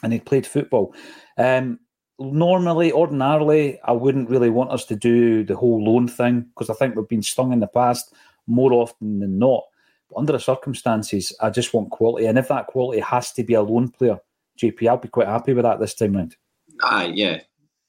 and 0.03 0.13
he'd 0.13 0.27
played 0.27 0.47
football. 0.47 0.95
Um, 1.39 1.79
normally, 2.19 2.93
ordinarily, 2.93 3.81
I 3.85 3.93
wouldn't 3.93 4.31
really 4.31 4.51
want 4.51 4.71
us 4.71 4.85
to 4.87 4.97
do 4.97 5.45
the 5.45 5.57
whole 5.57 5.83
loan 5.83 6.09
thing 6.09 6.47
because 6.55 6.71
I 6.71 6.75
think 6.75 6.95
we've 6.95 7.09
been 7.09 7.23
stung 7.23 7.53
in 7.53 7.61
the 7.61 7.67
past 7.67 8.13
more 8.47 8.73
often 8.73 9.21
than 9.21 9.39
not. 9.39 9.65
But 10.11 10.19
under 10.19 10.33
the 10.33 10.41
circumstances, 10.41 11.35
I 11.41 11.51
just 11.51 11.73
want 11.73 11.91
quality, 11.91 12.27
and 12.27 12.39
if 12.39 12.49
that 12.49 12.67
quality 12.67 13.01
has 13.01 13.33
to 13.33 13.45
be 13.45 13.55
a 13.55 13.63
loan 13.63 13.89
player, 13.89 14.19
JP, 14.61 14.89
I'll 14.89 14.97
be 14.97 15.09
quite 15.09 15.29
happy 15.29 15.55
with 15.55 15.65
that 15.65 15.79
this 15.79 15.95
time 15.95 16.17
round. 16.17 16.37
Ah, 16.83 17.05
yeah, 17.05 17.41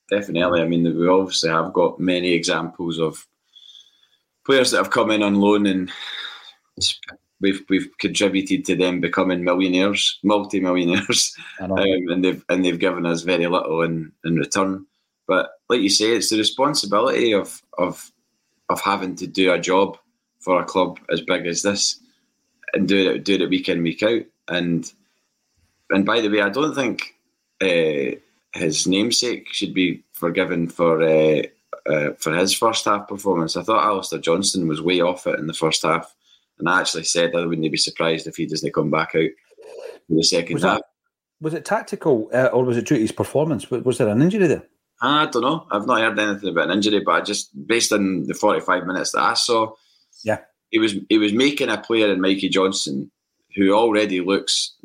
definitely. 0.10 0.62
I 0.62 0.68
mean, 0.68 0.84
we 0.98 1.08
obviously 1.08 1.50
have 1.50 1.74
got 1.74 2.00
many 2.00 2.32
examples 2.32 3.00
of 3.00 3.26
players 4.46 4.72
that 4.72 4.78
have 4.78 4.92
come 4.92 5.12
in 5.12 5.24
on 5.24 5.36
loan 5.36 5.66
and 5.66 5.92
we've 7.42 7.64
we've 7.70 7.90
contributed 7.98 8.64
to 8.66 8.76
them 8.76 9.02
becoming 9.02 9.44
millionaires, 9.44 10.20
multi-millionaires, 10.24 11.36
um, 11.60 11.72
and 11.78 12.24
they've 12.24 12.44
and 12.50 12.64
they've 12.64 12.80
given 12.80 13.06
us 13.06 13.24
very 13.24 13.48
little 13.48 13.82
in, 13.82 14.12
in 14.24 14.36
return. 14.36 14.86
But 15.28 15.50
like 15.70 15.82
you 15.82 15.90
say, 15.90 16.16
it's 16.16 16.30
the 16.30 16.38
responsibility 16.38 17.34
of 17.34 17.62
of 17.78 18.12
of 18.70 18.80
having 18.82 19.16
to 19.18 19.28
do 19.28 19.52
a 19.52 19.60
job 19.60 19.98
for 20.40 20.60
a 20.60 20.66
club 20.66 21.00
as 21.10 21.22
big 21.22 21.46
as 21.46 21.62
this 21.62 22.00
and 22.74 22.88
do 22.88 23.12
it 23.12 23.26
do 23.26 23.36
it 23.36 23.50
week 23.50 23.70
in 23.70 23.84
week 23.84 24.04
out. 24.04 24.24
And 24.48 24.92
and 25.90 26.06
by 26.06 26.22
the 26.22 26.30
way, 26.30 26.42
I 26.42 26.50
don't 26.50 26.76
think 26.76 27.16
uh, 27.62 28.18
his 28.54 28.88
namesake 28.88 29.52
should 29.52 29.74
be 29.74 30.04
forgiven 30.14 30.68
for. 30.68 31.02
Uh, 31.02 31.44
uh, 31.88 32.12
for 32.20 32.36
his 32.36 32.54
first 32.54 32.86
half 32.86 33.08
performance, 33.08 33.58
I 33.58 33.64
thought 33.64 33.84
Alistair 33.84 34.20
Johnston 34.20 34.68
was 34.68 34.84
way 34.84 35.02
off 35.02 35.26
it 35.26 35.40
in 35.40 35.48
the 35.48 35.54
first 35.54 35.82
half. 35.82 36.14
And 36.62 36.70
I 36.70 36.80
actually 36.80 37.04
said 37.04 37.36
I 37.36 37.46
wouldn't 37.46 37.72
be 37.72 37.78
surprised 37.78 38.28
if 38.28 38.38
he 38.38 38.46
doesn't 38.46 38.74
come 38.74 38.90
back 38.90 39.10
out 39.16 39.30
in 40.10 40.16
the 40.16 40.24
second 40.24 40.54
was 40.54 40.64
half. 40.64 40.78
It, 40.78 40.84
was 41.42 41.54
it 41.54 41.66
tactical 41.66 42.30
uh, 42.34 42.50
or 42.54 42.64
was 42.64 42.78
it 42.78 42.86
due 42.86 42.96
to 42.96 43.02
his 43.02 43.12
performance? 43.12 43.70
Was 43.70 43.98
there 43.98 44.08
an 44.08 44.22
injury 44.22 44.48
there? 44.48 44.64
I 45.02 45.26
don't 45.26 45.42
know. 45.42 45.66
I've 45.72 45.88
not 45.88 46.00
heard 46.00 46.20
anything 46.20 46.50
about 46.50 46.70
an 46.70 46.78
injury, 46.78 47.00
but 47.00 47.12
I 47.12 47.22
just 47.22 47.50
based 47.68 47.92
on 47.92 48.28
the 48.28 48.36
forty-five 48.36 48.86
minutes 48.86 49.12
that 49.12 49.24
I 49.24 49.34
saw, 49.34 49.74
yeah, 50.24 50.42
he 50.70 50.78
was 50.78 50.96
he 51.10 51.18
was 51.18 51.34
making 51.34 51.70
a 51.70 51.80
player 51.80 52.14
in 52.14 52.22
Mikey 52.22 52.50
Johnston 52.50 53.10
who 53.56 53.74
already 53.74 54.22
looks 54.22 54.76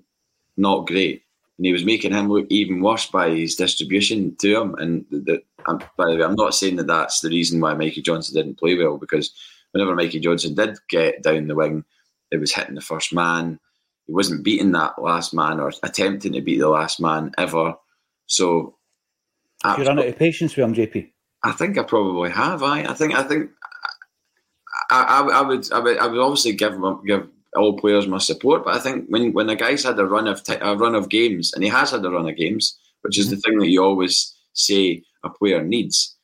not 0.56 0.86
great, 0.86 1.22
and 1.58 1.66
he 1.66 1.72
was 1.72 1.84
making 1.84 2.12
him 2.12 2.28
look 2.28 2.46
even 2.48 2.80
worse 2.80 3.06
by 3.06 3.28
his 3.28 3.56
distribution 3.56 4.34
to 4.36 4.60
him. 4.60 4.74
And 4.76 5.04
the, 5.10 5.42
um, 5.66 5.82
by 5.98 6.10
the 6.10 6.16
way, 6.16 6.24
I'm 6.24 6.34
not 6.34 6.54
saying 6.54 6.76
that 6.76 6.86
that's 6.86 7.20
the 7.20 7.28
reason 7.28 7.60
why 7.60 7.74
Mikey 7.74 8.00
Johnston 8.00 8.34
didn't 8.34 8.58
play 8.58 8.74
well 8.74 8.96
because 8.96 9.30
whenever 9.76 9.94
Mikey 9.94 10.20
Johnston 10.20 10.54
did 10.54 10.78
get 10.88 11.22
down 11.22 11.46
the 11.46 11.54
wing, 11.54 11.84
it 12.30 12.38
was 12.38 12.54
hitting 12.54 12.74
the 12.74 12.80
first 12.80 13.12
man. 13.12 13.60
He 14.06 14.12
wasn't 14.12 14.44
beating 14.44 14.72
that 14.72 15.00
last 15.00 15.34
man 15.34 15.60
or 15.60 15.72
attempting 15.82 16.32
to 16.32 16.40
beat 16.40 16.58
the 16.58 16.68
last 16.68 17.00
man 17.00 17.32
ever. 17.36 17.74
So 18.26 18.76
you 19.64 19.84
run 19.84 19.98
out 19.98 20.06
of 20.06 20.18
patience 20.18 20.56
with 20.56 20.64
him, 20.64 20.74
JP? 20.74 21.10
I 21.42 21.52
think 21.52 21.78
I 21.78 21.82
probably 21.82 22.30
have. 22.30 22.62
I, 22.62 22.84
I 22.84 22.94
think, 22.94 23.14
I 23.14 23.22
think, 23.22 23.50
I, 24.90 25.02
I, 25.02 25.38
I 25.38 25.40
would, 25.42 25.72
I 25.72 25.78
would, 25.78 25.98
I 25.98 26.06
would 26.06 26.20
obviously 26.20 26.52
give 26.52 26.74
give 27.06 27.28
all 27.56 27.78
players 27.78 28.06
my 28.06 28.18
support, 28.18 28.64
but 28.64 28.74
I 28.74 28.78
think 28.78 29.06
when 29.08 29.32
when 29.32 29.48
a 29.48 29.56
guy's 29.56 29.84
had 29.84 29.98
a 29.98 30.06
run 30.06 30.28
of 30.28 30.42
t- 30.42 30.54
a 30.60 30.76
run 30.76 30.94
of 30.94 31.08
games, 31.08 31.52
and 31.52 31.62
he 31.64 31.70
has 31.70 31.90
had 31.90 32.04
a 32.04 32.10
run 32.10 32.28
of 32.28 32.36
games, 32.36 32.78
which 33.02 33.18
is 33.18 33.26
mm-hmm. 33.26 33.34
the 33.34 33.40
thing 33.40 33.58
that 33.58 33.68
you 33.68 33.82
always 33.82 34.34
say 34.52 35.02
a 35.24 35.30
player 35.30 35.62
needs. 35.62 36.15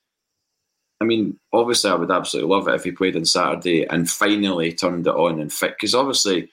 I 1.03 1.05
mean, 1.05 1.37
obviously, 1.53 1.91
I 1.91 1.95
would 1.95 2.13
absolutely 2.13 2.55
love 2.55 2.69
it 2.69 2.75
if 2.77 2.85
he 2.85 2.93
played 2.93 3.17
on 3.17 3.25
Saturday 3.25 3.85
and 3.85 4.09
finally 4.09 4.73
turned 4.73 5.07
it 5.07 5.15
on 5.15 5.41
and 5.41 5.53
fit. 5.53 5.75
Because 5.77 5.97
obviously, 5.97 6.49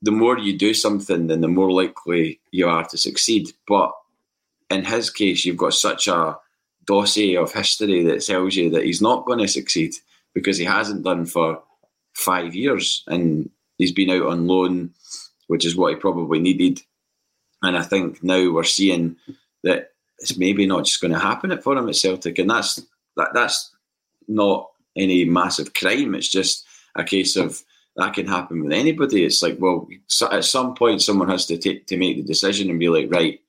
the 0.00 0.10
more 0.10 0.38
you 0.38 0.56
do 0.56 0.72
something, 0.72 1.26
then 1.26 1.42
the 1.42 1.48
more 1.48 1.70
likely 1.70 2.40
you 2.50 2.66
are 2.66 2.84
to 2.84 2.96
succeed. 2.96 3.52
But 3.68 3.92
in 4.70 4.84
his 4.84 5.10
case, 5.10 5.44
you've 5.44 5.58
got 5.58 5.74
such 5.74 6.08
a 6.08 6.38
dossier 6.86 7.36
of 7.36 7.52
history 7.52 8.02
that 8.04 8.24
tells 8.24 8.56
you 8.56 8.70
that 8.70 8.84
he's 8.84 9.02
not 9.02 9.26
going 9.26 9.40
to 9.40 9.48
succeed 9.48 9.94
because 10.34 10.56
he 10.56 10.64
hasn't 10.64 11.04
done 11.04 11.26
for 11.26 11.62
five 12.14 12.54
years 12.54 13.04
and 13.06 13.50
he's 13.76 13.92
been 13.92 14.10
out 14.10 14.26
on 14.26 14.46
loan, 14.46 14.94
which 15.48 15.66
is 15.66 15.76
what 15.76 15.92
he 15.92 15.96
probably 15.96 16.40
needed. 16.40 16.80
And 17.62 17.76
I 17.76 17.82
think 17.82 18.24
now 18.24 18.50
we're 18.50 18.64
seeing 18.64 19.16
that 19.62 19.90
it's 20.18 20.38
maybe 20.38 20.66
not 20.66 20.86
just 20.86 21.02
going 21.02 21.12
to 21.12 21.18
happen 21.18 21.58
for 21.60 21.76
him 21.76 21.88
at 21.88 21.96
Celtic, 21.96 22.38
and 22.38 22.48
that's 22.48 22.80
that, 23.16 23.30
that's 23.34 23.73
not 24.28 24.70
any 24.96 25.24
massive 25.24 25.74
crime. 25.74 26.14
It's 26.14 26.28
just 26.28 26.66
a 26.96 27.04
case 27.04 27.36
of 27.36 27.62
that 27.96 28.14
can 28.14 28.26
happen 28.26 28.62
with 28.62 28.72
anybody. 28.72 29.24
It's 29.24 29.42
like, 29.42 29.56
well, 29.58 29.86
so 30.06 30.30
at 30.30 30.44
some 30.44 30.74
point, 30.74 31.02
someone 31.02 31.28
has 31.28 31.46
to 31.46 31.58
take 31.58 31.86
to 31.86 31.96
make 31.96 32.16
the 32.16 32.22
decision 32.22 32.70
and 32.70 32.78
be 32.78 32.88
like, 32.88 33.10
right, 33.10 33.40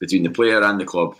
between 0.00 0.22
the 0.22 0.30
player 0.30 0.62
and 0.62 0.80
the 0.80 0.84
club, 0.84 1.16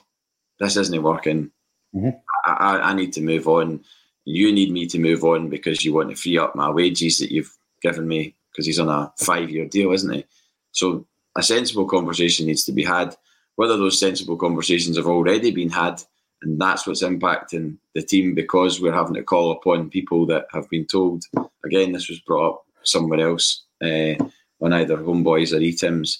this 0.58 0.76
isn't 0.76 1.02
working. 1.02 1.50
Mm-hmm. 1.94 2.10
I, 2.44 2.78
I, 2.78 2.94
need 2.94 3.12
to 3.14 3.20
move 3.20 3.46
on. 3.46 3.84
You 4.24 4.52
need 4.52 4.72
me 4.72 4.86
to 4.86 4.98
move 4.98 5.24
on 5.24 5.48
because 5.50 5.84
you 5.84 5.92
want 5.92 6.10
to 6.10 6.16
free 6.16 6.38
up 6.38 6.56
my 6.56 6.70
wages 6.70 7.18
that 7.18 7.30
you've 7.30 7.54
given 7.82 8.08
me 8.08 8.34
because 8.50 8.66
he's 8.66 8.78
on 8.78 8.88
a 8.88 9.12
five 9.18 9.50
year 9.50 9.66
deal, 9.66 9.92
isn't 9.92 10.12
he? 10.12 10.24
So 10.72 11.06
a 11.36 11.42
sensible 11.42 11.86
conversation 11.86 12.46
needs 12.46 12.64
to 12.64 12.72
be 12.72 12.84
had. 12.84 13.14
Whether 13.56 13.76
those 13.76 14.00
sensible 14.00 14.36
conversations 14.36 14.96
have 14.96 15.06
already 15.06 15.50
been 15.50 15.70
had, 15.70 16.02
and 16.42 16.60
that's 16.60 16.86
what's 16.86 17.02
impacting 17.02 17.76
the 17.94 18.02
team 18.02 18.34
because 18.34 18.80
we're 18.80 18.92
having 18.92 19.14
to 19.14 19.22
call 19.22 19.52
upon 19.52 19.90
people 19.90 20.26
that 20.26 20.46
have 20.52 20.68
been 20.68 20.86
told. 20.86 21.24
Again, 21.64 21.92
this 21.92 22.08
was 22.08 22.20
brought 22.20 22.54
up 22.54 22.64
somewhere 22.82 23.20
else 23.20 23.64
uh, 23.82 24.14
on 24.60 24.72
either 24.72 24.96
Homeboys 24.96 25.52
or 25.52 25.60
ETIMS, 25.60 26.18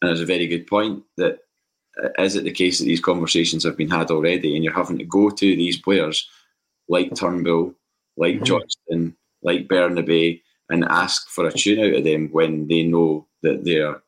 and 0.00 0.10
it's 0.10 0.20
a 0.20 0.26
very 0.26 0.46
good 0.46 0.66
point 0.66 1.02
that 1.16 1.40
uh, 2.02 2.08
is 2.18 2.36
it 2.36 2.44
the 2.44 2.52
case 2.52 2.78
that 2.78 2.86
these 2.86 3.00
conversations 3.00 3.64
have 3.64 3.76
been 3.76 3.90
had 3.90 4.10
already, 4.10 4.54
and 4.54 4.64
you're 4.64 4.72
having 4.72 4.98
to 4.98 5.04
go 5.04 5.30
to 5.30 5.56
these 5.56 5.78
players 5.78 6.28
like 6.88 7.14
Turnbull, 7.14 7.74
like 8.16 8.36
mm-hmm. 8.36 8.44
Johnston, 8.44 9.16
like 9.42 9.68
Bernabei, 9.68 10.42
and 10.70 10.84
ask 10.84 11.28
for 11.28 11.46
a 11.46 11.52
tune 11.52 11.80
out 11.80 11.98
of 11.98 12.04
them 12.04 12.28
when 12.32 12.68
they 12.68 12.82
know 12.82 13.26
that 13.42 13.64
they're 13.64 14.00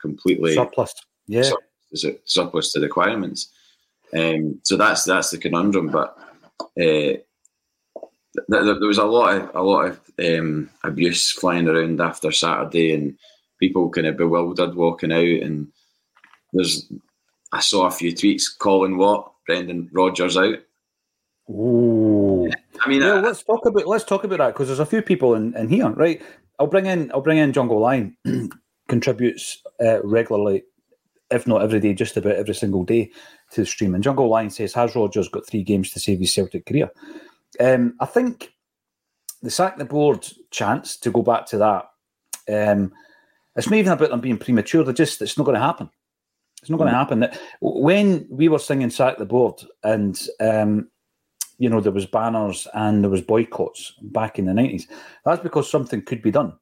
completely 0.00 0.54
surplus, 0.54 0.94
yeah, 1.26 1.42
surplus, 1.42 2.20
surplus 2.24 2.72
to 2.72 2.80
requirements. 2.80 3.52
Um, 4.16 4.60
so 4.62 4.76
that's 4.76 5.04
that's 5.04 5.30
the 5.30 5.38
conundrum. 5.38 5.88
But 5.88 6.16
uh, 6.58 7.18
th- 7.20 7.24
th- 8.50 8.78
there 8.78 8.88
was 8.88 8.98
a 8.98 9.04
lot 9.04 9.36
of 9.36 9.50
a 9.54 9.62
lot 9.62 9.86
of 9.86 10.00
um, 10.18 10.70
abuse 10.84 11.30
flying 11.30 11.68
around 11.68 12.00
after 12.00 12.32
Saturday, 12.32 12.92
and 12.92 13.18
people 13.60 13.90
kind 13.90 14.06
of 14.06 14.16
bewildered 14.16 14.74
walking 14.74 15.12
out. 15.12 15.20
And 15.20 15.68
there's 16.52 16.90
I 17.52 17.60
saw 17.60 17.86
a 17.86 17.90
few 17.90 18.12
tweets 18.12 18.44
calling 18.58 18.98
what 18.98 19.32
Brendan 19.46 19.90
Rodgers 19.92 20.36
out. 20.36 20.58
Ooh. 21.50 22.50
I 22.80 22.88
mean, 22.88 23.02
uh, 23.02 23.20
let's 23.20 23.42
talk 23.42 23.64
about 23.66 23.86
let's 23.86 24.04
talk 24.04 24.24
about 24.24 24.38
that 24.38 24.48
because 24.48 24.68
there's 24.68 24.78
a 24.78 24.86
few 24.86 25.02
people 25.02 25.34
in, 25.34 25.56
in 25.56 25.68
here, 25.68 25.88
right? 25.90 26.22
I'll 26.58 26.66
bring 26.66 26.86
in 26.86 27.10
I'll 27.12 27.22
bring 27.22 27.38
in 27.38 27.52
Jungle 27.52 27.80
Line 27.80 28.16
contributes 28.88 29.62
uh, 29.80 30.02
regularly, 30.02 30.64
if 31.30 31.46
not 31.46 31.62
every 31.62 31.80
day, 31.80 31.94
just 31.94 32.16
about 32.16 32.36
every 32.36 32.54
single 32.54 32.84
day 32.84 33.10
to 33.52 33.60
the 33.62 33.66
stream. 33.66 33.94
And 33.94 34.04
Jungle 34.04 34.28
Lion 34.28 34.50
says, 34.50 34.72
"Has 34.74 34.94
Rodgers 34.94 35.28
got 35.28 35.46
three 35.46 35.62
games 35.62 35.90
to 35.92 36.00
save 36.00 36.20
his 36.20 36.32
Celtic 36.32 36.66
career?" 36.66 36.90
Um, 37.60 37.94
I 38.00 38.06
think 38.06 38.52
the 39.42 39.50
sack 39.50 39.76
the 39.76 39.84
board 39.84 40.26
chance 40.50 40.96
to 40.98 41.10
go 41.10 41.22
back 41.22 41.46
to 41.46 41.58
that. 41.58 41.86
Um, 42.48 42.92
it's 43.56 43.68
not 43.68 43.76
even 43.76 43.92
about 43.92 44.10
them 44.10 44.20
being 44.20 44.38
premature. 44.38 44.84
They're 44.84 44.94
just 44.94 45.20
it's 45.20 45.36
not 45.36 45.44
going 45.44 45.56
to 45.56 45.60
happen. 45.60 45.90
It's 46.60 46.70
not 46.70 46.78
going 46.78 46.90
to 46.90 46.96
mm. 46.96 46.98
happen. 46.98 47.28
When 47.60 48.26
we 48.30 48.48
were 48.48 48.58
singing 48.58 48.90
"Sack 48.90 49.18
the 49.18 49.26
Board" 49.26 49.62
and 49.84 50.20
um, 50.40 50.88
you 51.58 51.68
know 51.68 51.80
there 51.80 51.92
was 51.92 52.06
banners 52.06 52.66
and 52.74 53.02
there 53.02 53.10
was 53.10 53.20
boycotts 53.22 53.92
back 54.00 54.38
in 54.38 54.46
the 54.46 54.54
nineties, 54.54 54.88
that's 55.24 55.42
because 55.42 55.70
something 55.70 56.02
could 56.02 56.22
be 56.22 56.30
done 56.30 56.54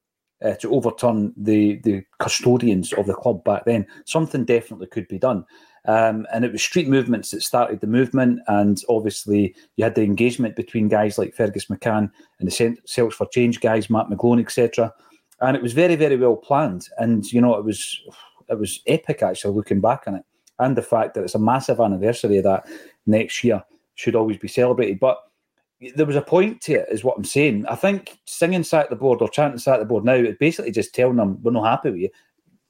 uh, 0.45 0.55
to 0.55 0.73
overturn 0.75 1.33
the 1.37 1.81
the 1.85 2.03
custodians 2.19 2.93
of 2.93 3.07
the 3.07 3.15
club 3.15 3.43
back 3.45 3.65
then. 3.65 3.87
Something 4.05 4.45
definitely 4.45 4.87
could 4.89 5.09
be 5.09 5.19
done. 5.19 5.45
Um, 5.87 6.27
and 6.33 6.45
it 6.45 6.51
was 6.51 6.63
street 6.63 6.89
movements 6.89 7.31
that 7.31 7.43
started 7.43 7.81
the 7.81 7.87
movement, 7.87 8.41
and 8.49 8.83
obviously 8.89 9.55
you 9.77 9.85
had 9.85 9.95
the 9.95 10.03
engagement 10.03 10.57
between 10.57 10.89
guys 10.89 11.17
like 11.17 11.35
Fergus 11.35 11.67
McCann 11.67 12.11
and 12.41 12.51
the 12.51 12.77
Celts 12.85 13.15
for 13.15 13.27
Change 13.27 13.61
guys, 13.61 13.89
Matt 13.89 14.09
McGlone, 14.09 14.41
etc. 14.41 14.93
And 15.41 15.57
it 15.57 15.63
was 15.63 15.75
very, 15.75 15.95
very 15.95 16.17
well 16.17 16.37
planned, 16.37 16.89
and 16.99 17.25
you 17.33 17.41
know 17.41 17.55
it 17.55 17.65
was 17.65 18.01
it 18.49 18.59
was 18.59 18.81
epic 18.87 19.23
actually 19.23 19.55
looking 19.55 19.81
back 19.81 20.05
on 20.07 20.17
it, 20.17 20.25
and 20.59 20.77
the 20.77 20.83
fact 20.83 21.15
that 21.15 21.23
it's 21.23 21.37
a 21.37 21.39
massive 21.39 21.81
anniversary 21.81 22.39
of 22.39 22.45
that 22.45 22.69
next 23.07 23.45
year 23.45 23.63
should 23.95 24.17
always 24.17 24.39
be 24.39 24.49
celebrated. 24.49 24.99
But 24.99 25.19
there 25.95 26.07
was 26.07 26.17
a 26.17 26.23
point 26.23 26.61
to 26.63 26.75
it, 26.75 26.89
is 26.91 27.05
what 27.05 27.17
I'm 27.17 27.25
saying. 27.25 27.67
I 27.67 27.75
think 27.75 28.19
singing 28.27 28.63
"Sack 28.65 28.91
the 28.91 28.97
Board" 28.97 29.21
or 29.21 29.29
chanting 29.29 29.59
"Sack 29.59 29.79
the 29.79 29.85
Board" 29.85 30.05
now 30.05 30.15
is 30.15 30.37
basically 30.39 30.73
just 30.73 30.95
telling 30.95 31.17
them 31.17 31.39
we're 31.43 31.53
not 31.53 31.67
happy 31.67 31.91
with 31.91 32.01
you 32.01 32.11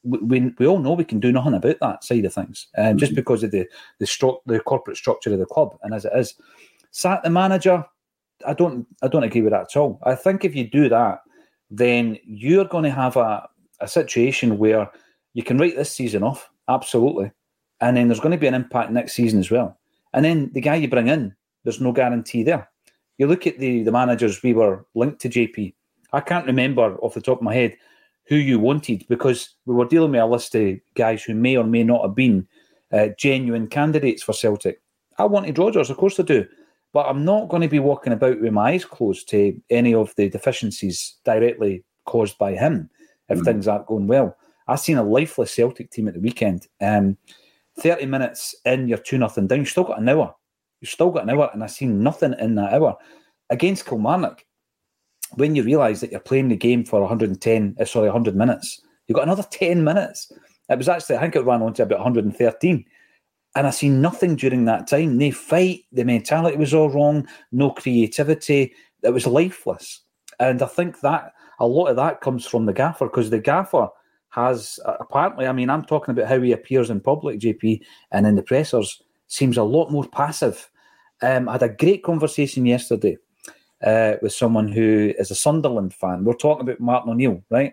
we, 0.06 0.52
we 0.58 0.66
all 0.66 0.78
know 0.78 0.92
we 0.92 1.04
can 1.04 1.20
do 1.20 1.32
nothing 1.32 1.54
about 1.54 1.78
that 1.80 2.04
side 2.04 2.24
of 2.24 2.32
things, 2.32 2.68
um, 2.78 2.84
mm-hmm. 2.84 2.98
just 2.98 3.14
because 3.14 3.42
of 3.42 3.50
the 3.50 3.66
the, 3.98 4.06
stru- 4.06 4.40
the 4.46 4.60
corporate 4.60 4.96
structure 4.96 5.32
of 5.32 5.38
the 5.38 5.46
club. 5.46 5.76
And 5.82 5.94
as 5.94 6.04
it 6.04 6.12
is, 6.14 6.34
sack 6.90 7.22
the 7.22 7.30
manager. 7.30 7.84
I 8.46 8.54
don't 8.54 8.86
I 9.02 9.08
don't 9.08 9.24
agree 9.24 9.40
with 9.40 9.52
that 9.52 9.62
at 9.70 9.76
all. 9.76 9.98
I 10.04 10.14
think 10.14 10.44
if 10.44 10.54
you 10.54 10.68
do 10.68 10.88
that, 10.88 11.20
then 11.70 12.18
you're 12.24 12.66
going 12.66 12.84
to 12.84 12.90
have 12.90 13.16
a, 13.16 13.48
a 13.80 13.88
situation 13.88 14.58
where 14.58 14.90
you 15.34 15.42
can 15.42 15.58
write 15.58 15.76
this 15.76 15.90
season 15.90 16.22
off, 16.22 16.50
absolutely, 16.68 17.32
and 17.80 17.96
then 17.96 18.08
there's 18.08 18.20
going 18.20 18.32
to 18.32 18.38
be 18.38 18.46
an 18.46 18.54
impact 18.54 18.92
next 18.92 19.14
season 19.14 19.40
as 19.40 19.50
well. 19.50 19.78
And 20.12 20.24
then 20.24 20.50
the 20.52 20.60
guy 20.60 20.76
you 20.76 20.88
bring 20.88 21.08
in, 21.08 21.34
there's 21.64 21.80
no 21.80 21.92
guarantee 21.92 22.42
there. 22.42 22.70
You 23.18 23.26
look 23.26 23.46
at 23.46 23.58
the 23.58 23.82
the 23.82 23.92
managers 23.92 24.42
we 24.42 24.52
were 24.52 24.84
linked 24.94 25.20
to 25.22 25.28
JP. 25.28 25.74
I 26.12 26.20
can't 26.20 26.46
remember 26.46 26.96
off 26.98 27.14
the 27.14 27.20
top 27.20 27.38
of 27.38 27.44
my 27.44 27.54
head 27.54 27.76
who 28.28 28.36
you 28.36 28.58
wanted 28.58 29.04
because 29.08 29.54
we 29.66 29.74
were 29.74 29.84
dealing 29.84 30.12
with 30.12 30.20
a 30.20 30.26
list 30.26 30.54
of 30.54 30.78
guys 30.94 31.22
who 31.22 31.34
may 31.34 31.56
or 31.56 31.64
may 31.64 31.84
not 31.84 32.02
have 32.02 32.14
been 32.14 32.46
uh, 32.92 33.08
genuine 33.18 33.68
candidates 33.68 34.22
for 34.22 34.32
Celtic. 34.32 34.80
I 35.18 35.24
wanted 35.24 35.58
Rodgers, 35.58 35.90
of 35.90 35.96
course 35.96 36.18
I 36.18 36.24
do, 36.24 36.46
but 36.92 37.06
I'm 37.06 37.24
not 37.24 37.48
going 37.48 37.62
to 37.62 37.68
be 37.68 37.78
walking 37.78 38.12
about 38.12 38.40
with 38.40 38.52
my 38.52 38.72
eyes 38.72 38.84
closed 38.84 39.28
to 39.30 39.60
any 39.70 39.94
of 39.94 40.14
the 40.16 40.28
deficiencies 40.28 41.16
directly 41.24 41.84
caused 42.04 42.38
by 42.38 42.54
him 42.54 42.90
if 43.28 43.40
mm 43.40 43.44
things 43.44 43.66
aren't 43.66 43.86
going 43.86 44.06
well. 44.06 44.36
I've 44.68 44.80
seen 44.80 44.98
a 44.98 45.02
lifeless 45.02 45.54
Celtic 45.54 45.90
team 45.90 46.08
at 46.08 46.14
the 46.14 46.20
weekend. 46.20 46.68
Um, 46.80 47.16
30 47.80 48.06
minutes 48.06 48.54
in, 48.64 48.88
you're 48.88 48.98
2 48.98 49.18
nothing 49.18 49.46
down. 49.46 49.60
You've 49.60 49.68
still 49.68 49.84
got 49.84 50.00
an 50.00 50.08
hour. 50.08 50.34
You've 50.80 50.90
still 50.90 51.10
got 51.10 51.24
an 51.24 51.30
hour, 51.30 51.50
and 51.52 51.62
I've 51.62 51.70
seen 51.70 52.02
nothing 52.02 52.34
in 52.38 52.54
that 52.56 52.74
hour. 52.74 52.96
Against 53.50 53.86
Kilmarnock, 53.86 54.44
when 55.34 55.54
you 55.54 55.62
realise 55.62 56.00
that 56.00 56.10
you're 56.10 56.20
playing 56.20 56.48
the 56.48 56.56
game 56.56 56.84
for 56.84 57.00
110, 57.00 57.76
uh, 57.80 57.84
sorry, 57.84 58.06
100 58.06 58.36
minutes, 58.36 58.80
you've 59.06 59.16
got 59.16 59.24
another 59.24 59.46
10 59.50 59.82
minutes. 59.82 60.32
It 60.68 60.78
was 60.78 60.88
actually, 60.88 61.16
I 61.16 61.20
think 61.20 61.36
it 61.36 61.44
ran 61.44 61.62
on 61.62 61.74
to 61.74 61.82
about 61.82 62.00
113. 62.00 62.84
And 63.54 63.66
I 63.66 63.70
see 63.70 63.88
nothing 63.88 64.36
during 64.36 64.66
that 64.66 64.86
time. 64.86 65.16
No 65.16 65.30
fight, 65.30 65.84
the 65.92 66.04
mentality 66.04 66.56
was 66.58 66.74
all 66.74 66.90
wrong, 66.90 67.26
no 67.52 67.70
creativity. 67.70 68.74
It 69.02 69.10
was 69.10 69.26
lifeless. 69.26 70.02
And 70.38 70.60
I 70.60 70.66
think 70.66 71.00
that 71.00 71.32
a 71.58 71.66
lot 71.66 71.86
of 71.86 71.96
that 71.96 72.20
comes 72.20 72.46
from 72.46 72.66
the 72.66 72.74
gaffer 72.74 73.06
because 73.06 73.30
the 73.30 73.40
gaffer 73.40 73.88
has 74.30 74.78
apparently, 74.84 75.46
I 75.46 75.52
mean, 75.52 75.70
I'm 75.70 75.84
talking 75.84 76.12
about 76.12 76.28
how 76.28 76.40
he 76.40 76.52
appears 76.52 76.90
in 76.90 77.00
public, 77.00 77.40
JP, 77.40 77.80
and 78.12 78.26
in 78.26 78.34
the 78.34 78.42
pressers, 78.42 79.02
seems 79.28 79.56
a 79.56 79.62
lot 79.62 79.90
more 79.90 80.06
passive. 80.06 80.70
Um, 81.22 81.48
I 81.48 81.52
had 81.52 81.62
a 81.62 81.68
great 81.68 82.02
conversation 82.02 82.66
yesterday 82.66 83.16
uh, 83.84 84.14
with 84.22 84.32
someone 84.32 84.68
who 84.68 85.12
is 85.18 85.30
a 85.30 85.34
Sunderland 85.34 85.94
fan. 85.94 86.24
We're 86.24 86.34
talking 86.34 86.68
about 86.68 86.80
Martin 86.80 87.12
O'Neill, 87.12 87.42
right? 87.50 87.72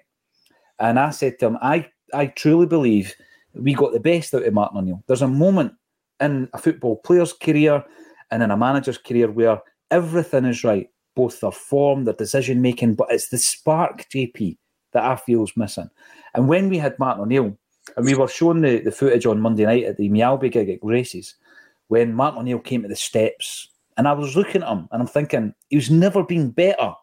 And 0.79 0.99
I 0.99 1.11
said 1.11 1.39
to 1.39 1.47
him, 1.47 1.57
I, 1.61 1.89
I 2.13 2.27
truly 2.27 2.65
believe 2.65 3.13
we 3.53 3.73
got 3.73 3.93
the 3.93 3.99
best 3.99 4.33
out 4.33 4.43
of 4.43 4.53
Martin 4.53 4.79
O'Neill. 4.79 5.03
There's 5.07 5.21
a 5.21 5.27
moment 5.27 5.73
in 6.19 6.49
a 6.53 6.57
football 6.57 6.97
player's 6.97 7.33
career 7.33 7.83
and 8.31 8.41
in 8.41 8.51
a 8.51 8.57
manager's 8.57 8.97
career 8.97 9.29
where 9.29 9.61
everything 9.91 10.45
is 10.45 10.63
right, 10.63 10.89
both 11.15 11.39
their 11.39 11.51
form, 11.51 12.05
their 12.05 12.13
decision 12.15 12.61
making, 12.61 12.95
but 12.95 13.11
it's 13.11 13.29
the 13.29 13.37
spark, 13.37 14.05
JP, 14.09 14.57
that 14.93 15.03
I 15.03 15.15
feel 15.15 15.43
is 15.43 15.55
missing. 15.55 15.89
And 16.33 16.47
when 16.47 16.69
we 16.69 16.77
had 16.77 16.97
Martin 16.97 17.23
O'Neill, 17.23 17.57
and 17.97 18.05
we 18.05 18.15
were 18.15 18.27
shown 18.27 18.61
the, 18.61 18.79
the 18.79 18.91
footage 18.91 19.25
on 19.25 19.41
Monday 19.41 19.65
night 19.65 19.83
at 19.83 19.97
the 19.97 20.09
Mjällby 20.09 20.51
gig 20.51 20.69
at 20.69 20.79
Graces, 20.79 21.35
when 21.87 22.13
Mark 22.13 22.35
O'Neill 22.35 22.59
came 22.59 22.81
to 22.83 22.87
the 22.87 22.95
steps, 22.95 23.69
and 23.97 24.07
I 24.07 24.13
was 24.13 24.35
looking 24.35 24.63
at 24.63 24.69
him 24.69 24.87
and 24.91 25.01
I'm 25.01 25.07
thinking 25.07 25.53
he 25.69 25.75
was 25.75 25.91
never 25.91 26.23
been 26.23 26.49
better 26.49 26.93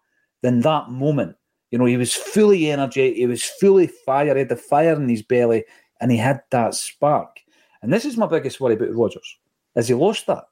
than 0.43 0.61
that 0.61 0.91
moment. 0.91 1.37
You 1.71 1.79
know, 1.79 1.85
he 1.85 1.97
was 1.97 2.15
fully 2.15 2.71
energy, 2.71 3.15
he 3.15 3.27
was 3.27 3.45
fully 3.45 3.87
fire, 3.87 4.35
he 4.35 4.41
had 4.41 4.49
the 4.49 4.57
fire 4.57 4.95
in 4.95 5.09
his 5.09 5.23
belly, 5.23 5.65
and 6.01 6.11
he 6.11 6.17
had 6.17 6.43
that 6.51 6.75
spark. 6.75 7.39
And 7.83 7.93
this 7.93 8.05
is 8.05 8.17
my 8.17 8.27
biggest 8.27 8.61
worry 8.61 8.75
about 8.75 8.95
Rodgers. 8.95 9.39
Has 9.77 9.89
he 9.89 9.95
lost 9.95 10.27
that? 10.27 10.45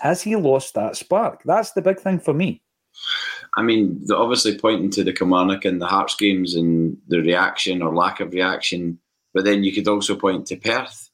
Has 0.00 0.22
he 0.22 0.34
lost 0.36 0.74
that 0.74 0.96
spark? 0.96 1.42
That's 1.44 1.72
the 1.72 1.82
big 1.82 2.00
thing 2.00 2.18
for 2.18 2.34
me. 2.34 2.62
I 3.56 3.62
mean, 3.62 4.04
obviously 4.12 4.58
pointing 4.58 4.90
to 4.90 5.04
the 5.04 5.12
Kilmarnock 5.12 5.64
and 5.64 5.80
the 5.80 5.86
Hearts 5.86 6.16
games 6.16 6.54
and 6.54 6.96
the 7.08 7.20
reaction 7.20 7.82
or 7.82 7.94
lack 7.94 8.20
of 8.20 8.32
reaction, 8.32 8.98
but 9.32 9.44
then 9.44 9.62
you 9.62 9.72
could 9.72 9.88
also 9.88 10.16
point 10.16 10.46
to 10.46 10.56
Perth. 10.56 11.10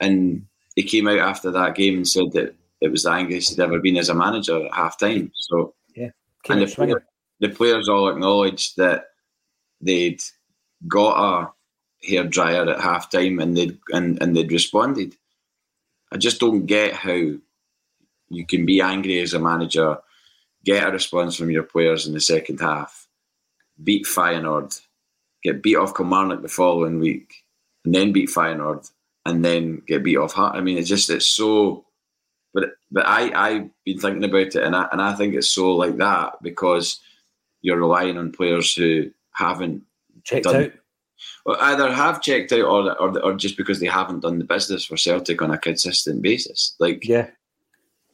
And 0.00 0.46
he 0.76 0.82
came 0.82 1.08
out 1.08 1.18
after 1.18 1.50
that 1.50 1.74
game 1.74 1.96
and 1.96 2.08
said 2.08 2.32
that 2.32 2.54
it 2.80 2.90
was 2.90 3.04
the 3.04 3.10
angriest 3.10 3.50
he'd 3.50 3.60
ever 3.60 3.78
been 3.78 3.96
as 3.96 4.08
a 4.08 4.14
manager 4.14 4.64
at 4.64 4.74
half 4.74 4.98
time. 4.98 5.30
So, 5.34 5.74
yeah, 5.94 6.10
and 6.48 6.62
the, 6.62 6.66
player, 6.66 7.04
the 7.40 7.48
players 7.48 7.88
all 7.88 8.08
acknowledged 8.08 8.76
that 8.76 9.06
they'd 9.80 10.20
got 10.88 11.16
a 11.16 11.52
hair 12.06 12.24
dryer 12.24 12.68
at 12.68 12.80
half 12.80 13.10
time 13.10 13.38
and 13.38 13.56
they'd 13.56 13.78
and, 13.90 14.20
and 14.22 14.36
they'd 14.36 14.52
responded. 14.52 15.16
I 16.12 16.16
just 16.16 16.40
don't 16.40 16.66
get 16.66 16.94
how 16.94 17.12
you 18.28 18.46
can 18.46 18.66
be 18.66 18.80
angry 18.80 19.20
as 19.20 19.34
a 19.34 19.38
manager, 19.38 19.98
get 20.64 20.86
a 20.86 20.92
response 20.92 21.36
from 21.36 21.50
your 21.50 21.62
players 21.62 22.06
in 22.06 22.14
the 22.14 22.20
second 22.20 22.60
half, 22.60 23.08
beat 23.82 24.06
Feyenoord, 24.06 24.80
get 25.42 25.62
beat 25.62 25.76
off 25.76 25.94
Kilmarnock 25.94 26.42
the 26.42 26.48
following 26.48 26.98
week, 26.98 27.44
and 27.84 27.94
then 27.94 28.12
beat 28.12 28.28
Feyenoord, 28.28 28.90
and 29.26 29.44
then 29.44 29.82
get 29.86 30.04
beat 30.04 30.16
off 30.16 30.32
Hart. 30.32 30.56
I 30.56 30.60
mean, 30.60 30.78
it's 30.78 30.88
just 30.88 31.10
it's 31.10 31.26
so. 31.26 31.84
But 32.52 32.70
but 32.90 33.06
I 33.06 33.32
I've 33.34 33.70
been 33.84 33.98
thinking 33.98 34.24
about 34.24 34.54
it, 34.54 34.56
and 34.56 34.76
I 34.76 34.88
and 34.92 35.02
I 35.02 35.14
think 35.14 35.34
it's 35.34 35.50
so 35.50 35.74
like 35.74 35.96
that 35.96 36.42
because 36.42 37.00
you're 37.62 37.80
relying 37.80 38.18
on 38.18 38.32
players 38.32 38.74
who 38.74 39.10
haven't 39.32 39.82
checked 40.22 40.44
done, 40.44 40.64
out. 40.64 40.72
Well, 41.46 41.58
either 41.60 41.92
have 41.92 42.22
checked 42.22 42.52
out 42.52 42.60
or, 42.60 43.00
or 43.00 43.18
or 43.24 43.34
just 43.34 43.56
because 43.56 43.80
they 43.80 43.86
haven't 43.86 44.20
done 44.20 44.38
the 44.38 44.44
business 44.44 44.84
for 44.84 44.96
Celtic 44.96 45.42
on 45.42 45.50
a 45.50 45.58
consistent 45.58 46.22
basis. 46.22 46.76
Like 46.78 47.06
yeah, 47.06 47.30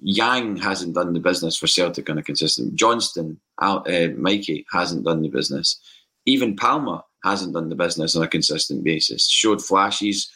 Yang 0.02 0.56
hasn't 0.56 0.94
done 0.94 1.12
the 1.12 1.20
business 1.20 1.56
for 1.56 1.66
Celtic 1.66 2.08
on 2.08 2.16
a 2.16 2.22
consistent. 2.22 2.74
Johnston, 2.74 3.38
uh, 3.58 3.82
Mikey 4.16 4.64
hasn't 4.72 5.04
done 5.04 5.20
the 5.20 5.28
business. 5.28 5.78
Even 6.24 6.56
Palma 6.56 7.04
hasn't 7.22 7.52
done 7.52 7.68
the 7.68 7.74
business 7.74 8.16
on 8.16 8.22
a 8.22 8.28
consistent 8.28 8.82
basis. 8.82 9.28
Showed 9.28 9.62
flashes, 9.62 10.30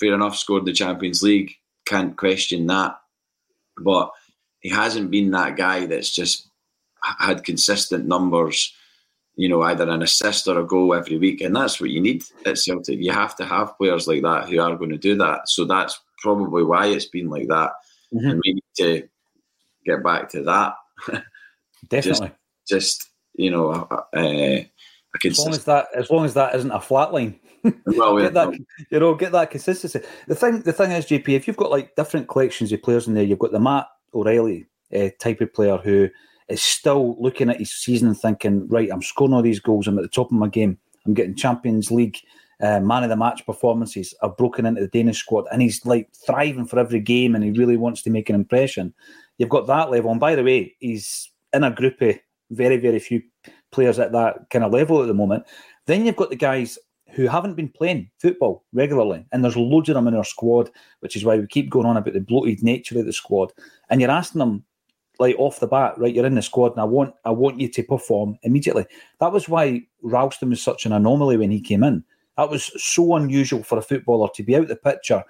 fair 0.00 0.14
enough. 0.14 0.36
Scored 0.36 0.64
the 0.64 0.72
Champions 0.72 1.22
League, 1.22 1.54
can't 1.86 2.16
question 2.16 2.66
that. 2.66 2.98
But 3.80 4.10
he 4.60 4.70
hasn't 4.70 5.10
been 5.10 5.30
that 5.32 5.56
guy 5.56 5.86
that's 5.86 6.10
just 6.10 6.48
had 7.02 7.44
consistent 7.44 8.06
numbers. 8.06 8.74
You 9.36 9.48
know, 9.48 9.62
either 9.62 9.88
an 9.88 10.02
assist 10.02 10.48
or 10.48 10.58
a 10.58 10.66
goal 10.66 10.94
every 10.94 11.16
week, 11.16 11.40
and 11.40 11.54
that's 11.54 11.80
what 11.80 11.90
you 11.90 12.00
need 12.00 12.24
at 12.44 12.58
Celtic. 12.58 12.98
You 12.98 13.12
have 13.12 13.36
to 13.36 13.44
have 13.44 13.78
players 13.78 14.08
like 14.08 14.22
that 14.22 14.48
who 14.48 14.60
are 14.60 14.76
going 14.76 14.90
to 14.90 14.98
do 14.98 15.14
that. 15.16 15.48
So 15.48 15.64
that's 15.64 16.00
probably 16.20 16.64
why 16.64 16.86
it's 16.86 17.06
been 17.06 17.30
like 17.30 17.46
that 17.46 17.70
mm-hmm. 18.14 18.28
and 18.28 18.42
we 18.44 18.54
need 18.54 18.64
to 18.76 19.08
get 19.84 20.02
back 20.02 20.28
to 20.30 20.42
that. 20.44 20.74
Definitely. 21.88 22.32
just, 22.68 23.00
just, 23.00 23.10
you 23.34 23.50
know, 23.50 23.70
uh, 23.70 24.62
as 25.24 25.38
long 25.38 25.50
as 25.50 25.64
that 25.64 25.86
as 25.94 26.10
long 26.10 26.24
as 26.24 26.34
that 26.34 26.54
isn't 26.54 26.70
a 26.70 26.80
flat 26.80 27.12
line. 27.12 27.38
Well, 27.86 28.18
get 28.18 28.34
that, 28.34 28.58
you 28.90 29.00
know, 29.00 29.14
get 29.14 29.32
that 29.32 29.50
consistency. 29.50 30.00
The 30.26 30.34
thing, 30.34 30.62
the 30.62 30.72
thing 30.72 30.92
is, 30.92 31.06
JP, 31.06 31.28
if 31.28 31.46
you've 31.46 31.56
got 31.56 31.70
like 31.70 31.96
different 31.96 32.28
collections 32.28 32.72
of 32.72 32.82
players 32.82 33.08
in 33.08 33.14
there, 33.14 33.24
you've 33.24 33.38
got 33.38 33.52
the 33.52 33.60
Matt 33.60 33.86
O'Riley 34.14 34.66
uh, 34.94 35.08
type 35.18 35.40
of 35.40 35.52
player 35.52 35.76
who 35.78 36.08
is 36.48 36.62
still 36.62 37.20
looking 37.20 37.50
at 37.50 37.58
his 37.58 37.72
season 37.72 38.08
and 38.08 38.18
thinking, 38.18 38.68
right, 38.68 38.90
I'm 38.90 39.02
scoring 39.02 39.34
all 39.34 39.42
these 39.42 39.60
goals. 39.60 39.86
I'm 39.86 39.98
at 39.98 40.02
the 40.02 40.08
top 40.08 40.30
of 40.30 40.38
my 40.38 40.48
game. 40.48 40.78
I'm 41.06 41.14
getting 41.14 41.34
Champions 41.34 41.90
League 41.90 42.18
uh, 42.60 42.80
man 42.80 43.04
of 43.04 43.10
the 43.10 43.16
match 43.16 43.44
performances 43.46 44.14
have 44.22 44.36
broken 44.36 44.66
into 44.66 44.80
the 44.80 44.88
Danish 44.88 45.18
squad, 45.18 45.46
and 45.52 45.62
he's 45.62 45.84
like 45.86 46.08
thriving 46.26 46.66
for 46.66 46.78
every 46.78 47.00
game, 47.00 47.34
and 47.34 47.44
he 47.44 47.50
really 47.52 47.76
wants 47.76 48.02
to 48.02 48.10
make 48.10 48.28
an 48.28 48.34
impression. 48.34 48.92
You've 49.38 49.48
got 49.48 49.66
that 49.68 49.90
level, 49.90 50.10
and 50.10 50.20
by 50.20 50.34
the 50.34 50.42
way, 50.42 50.74
he's 50.80 51.30
in 51.52 51.64
a 51.64 51.70
group 51.70 52.00
of 52.02 52.18
very, 52.50 52.76
very 52.76 52.98
few 52.98 53.22
players 53.70 53.98
at 53.98 54.12
that 54.12 54.50
kind 54.50 54.64
of 54.64 54.72
level 54.72 55.00
at 55.02 55.06
the 55.06 55.14
moment. 55.14 55.44
Then 55.86 56.04
you've 56.04 56.16
got 56.16 56.30
the 56.30 56.36
guys 56.36 56.78
who 57.10 57.26
haven't 57.26 57.54
been 57.54 57.68
playing 57.68 58.10
football 58.18 58.64
regularly, 58.72 59.26
and 59.32 59.42
there's 59.42 59.56
loads 59.56 59.88
of 59.88 59.94
them 59.94 60.08
in 60.08 60.14
our 60.14 60.24
squad, 60.24 60.70
which 61.00 61.16
is 61.16 61.24
why 61.24 61.36
we 61.38 61.46
keep 61.46 61.70
going 61.70 61.86
on 61.86 61.96
about 61.96 62.14
the 62.14 62.20
bloated 62.20 62.62
nature 62.62 62.98
of 62.98 63.06
the 63.06 63.12
squad. 63.12 63.52
And 63.90 64.00
you're 64.00 64.10
asking 64.10 64.40
them 64.40 64.64
like 65.18 65.36
off 65.38 65.60
the 65.60 65.66
bat, 65.66 65.98
right? 65.98 66.14
You're 66.14 66.26
in 66.26 66.34
the 66.34 66.42
squad, 66.42 66.72
and 66.72 66.80
I 66.80 66.84
want 66.84 67.14
I 67.24 67.30
want 67.30 67.60
you 67.60 67.68
to 67.68 67.82
perform 67.82 68.38
immediately. 68.42 68.86
That 69.20 69.32
was 69.32 69.48
why 69.48 69.82
Ralston 70.02 70.50
was 70.50 70.62
such 70.62 70.86
an 70.86 70.92
anomaly 70.92 71.36
when 71.36 71.50
he 71.50 71.60
came 71.60 71.82
in 71.82 72.04
that 72.38 72.50
was 72.50 72.70
so 72.82 73.16
unusual 73.16 73.64
for 73.64 73.76
a 73.76 73.82
footballer 73.82 74.28
to 74.34 74.42
be 74.44 74.56
out 74.56 74.68
the 74.68 74.76
picture 74.76 75.24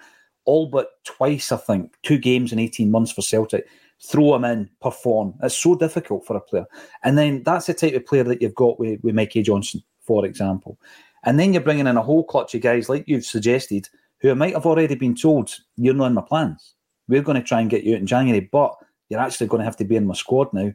all 0.45 0.67
but 0.67 1.03
twice, 1.03 1.51
I 1.51 1.57
think, 1.57 1.95
two 2.03 2.17
games 2.17 2.53
in 2.53 2.59
18 2.59 2.89
months 2.89 3.11
for 3.11 3.21
Celtic. 3.21 3.67
Throw 4.01 4.33
him 4.35 4.45
in, 4.45 4.69
perform. 4.81 5.33
It's 5.43 5.57
so 5.57 5.75
difficult 5.75 6.25
for 6.25 6.37
a 6.37 6.41
player. 6.41 6.65
And 7.03 7.17
then 7.17 7.43
that's 7.43 7.65
the 7.65 7.73
type 7.73 7.93
of 7.95 8.05
player 8.05 8.23
that 8.23 8.41
you've 8.41 8.55
got 8.55 8.79
with, 8.79 9.03
with 9.03 9.13
Mikey 9.13 9.43
Johnston, 9.43 9.83
for 10.01 10.25
example. 10.25 10.79
And 11.23 11.39
then 11.39 11.53
you're 11.53 11.61
bringing 11.61 11.87
in 11.87 11.97
a 11.97 12.01
whole 12.01 12.23
clutch 12.23 12.55
of 12.55 12.61
guys, 12.61 12.89
like 12.89 13.03
you've 13.07 13.25
suggested, 13.25 13.89
who 14.21 14.33
might 14.35 14.53
have 14.53 14.65
already 14.65 14.95
been 14.95 15.15
told, 15.15 15.53
you're 15.77 15.93
not 15.93 16.07
in 16.07 16.13
my 16.13 16.21
plans. 16.21 16.75
We're 17.07 17.21
going 17.21 17.41
to 17.41 17.47
try 17.47 17.61
and 17.61 17.69
get 17.69 17.83
you 17.83 17.95
out 17.95 18.01
in 18.01 18.07
January, 18.07 18.49
but 18.51 18.75
you're 19.09 19.19
actually 19.19 19.47
going 19.47 19.59
to 19.59 19.65
have 19.65 19.77
to 19.77 19.85
be 19.85 19.95
in 19.95 20.07
my 20.07 20.13
squad 20.13 20.53
now. 20.53 20.71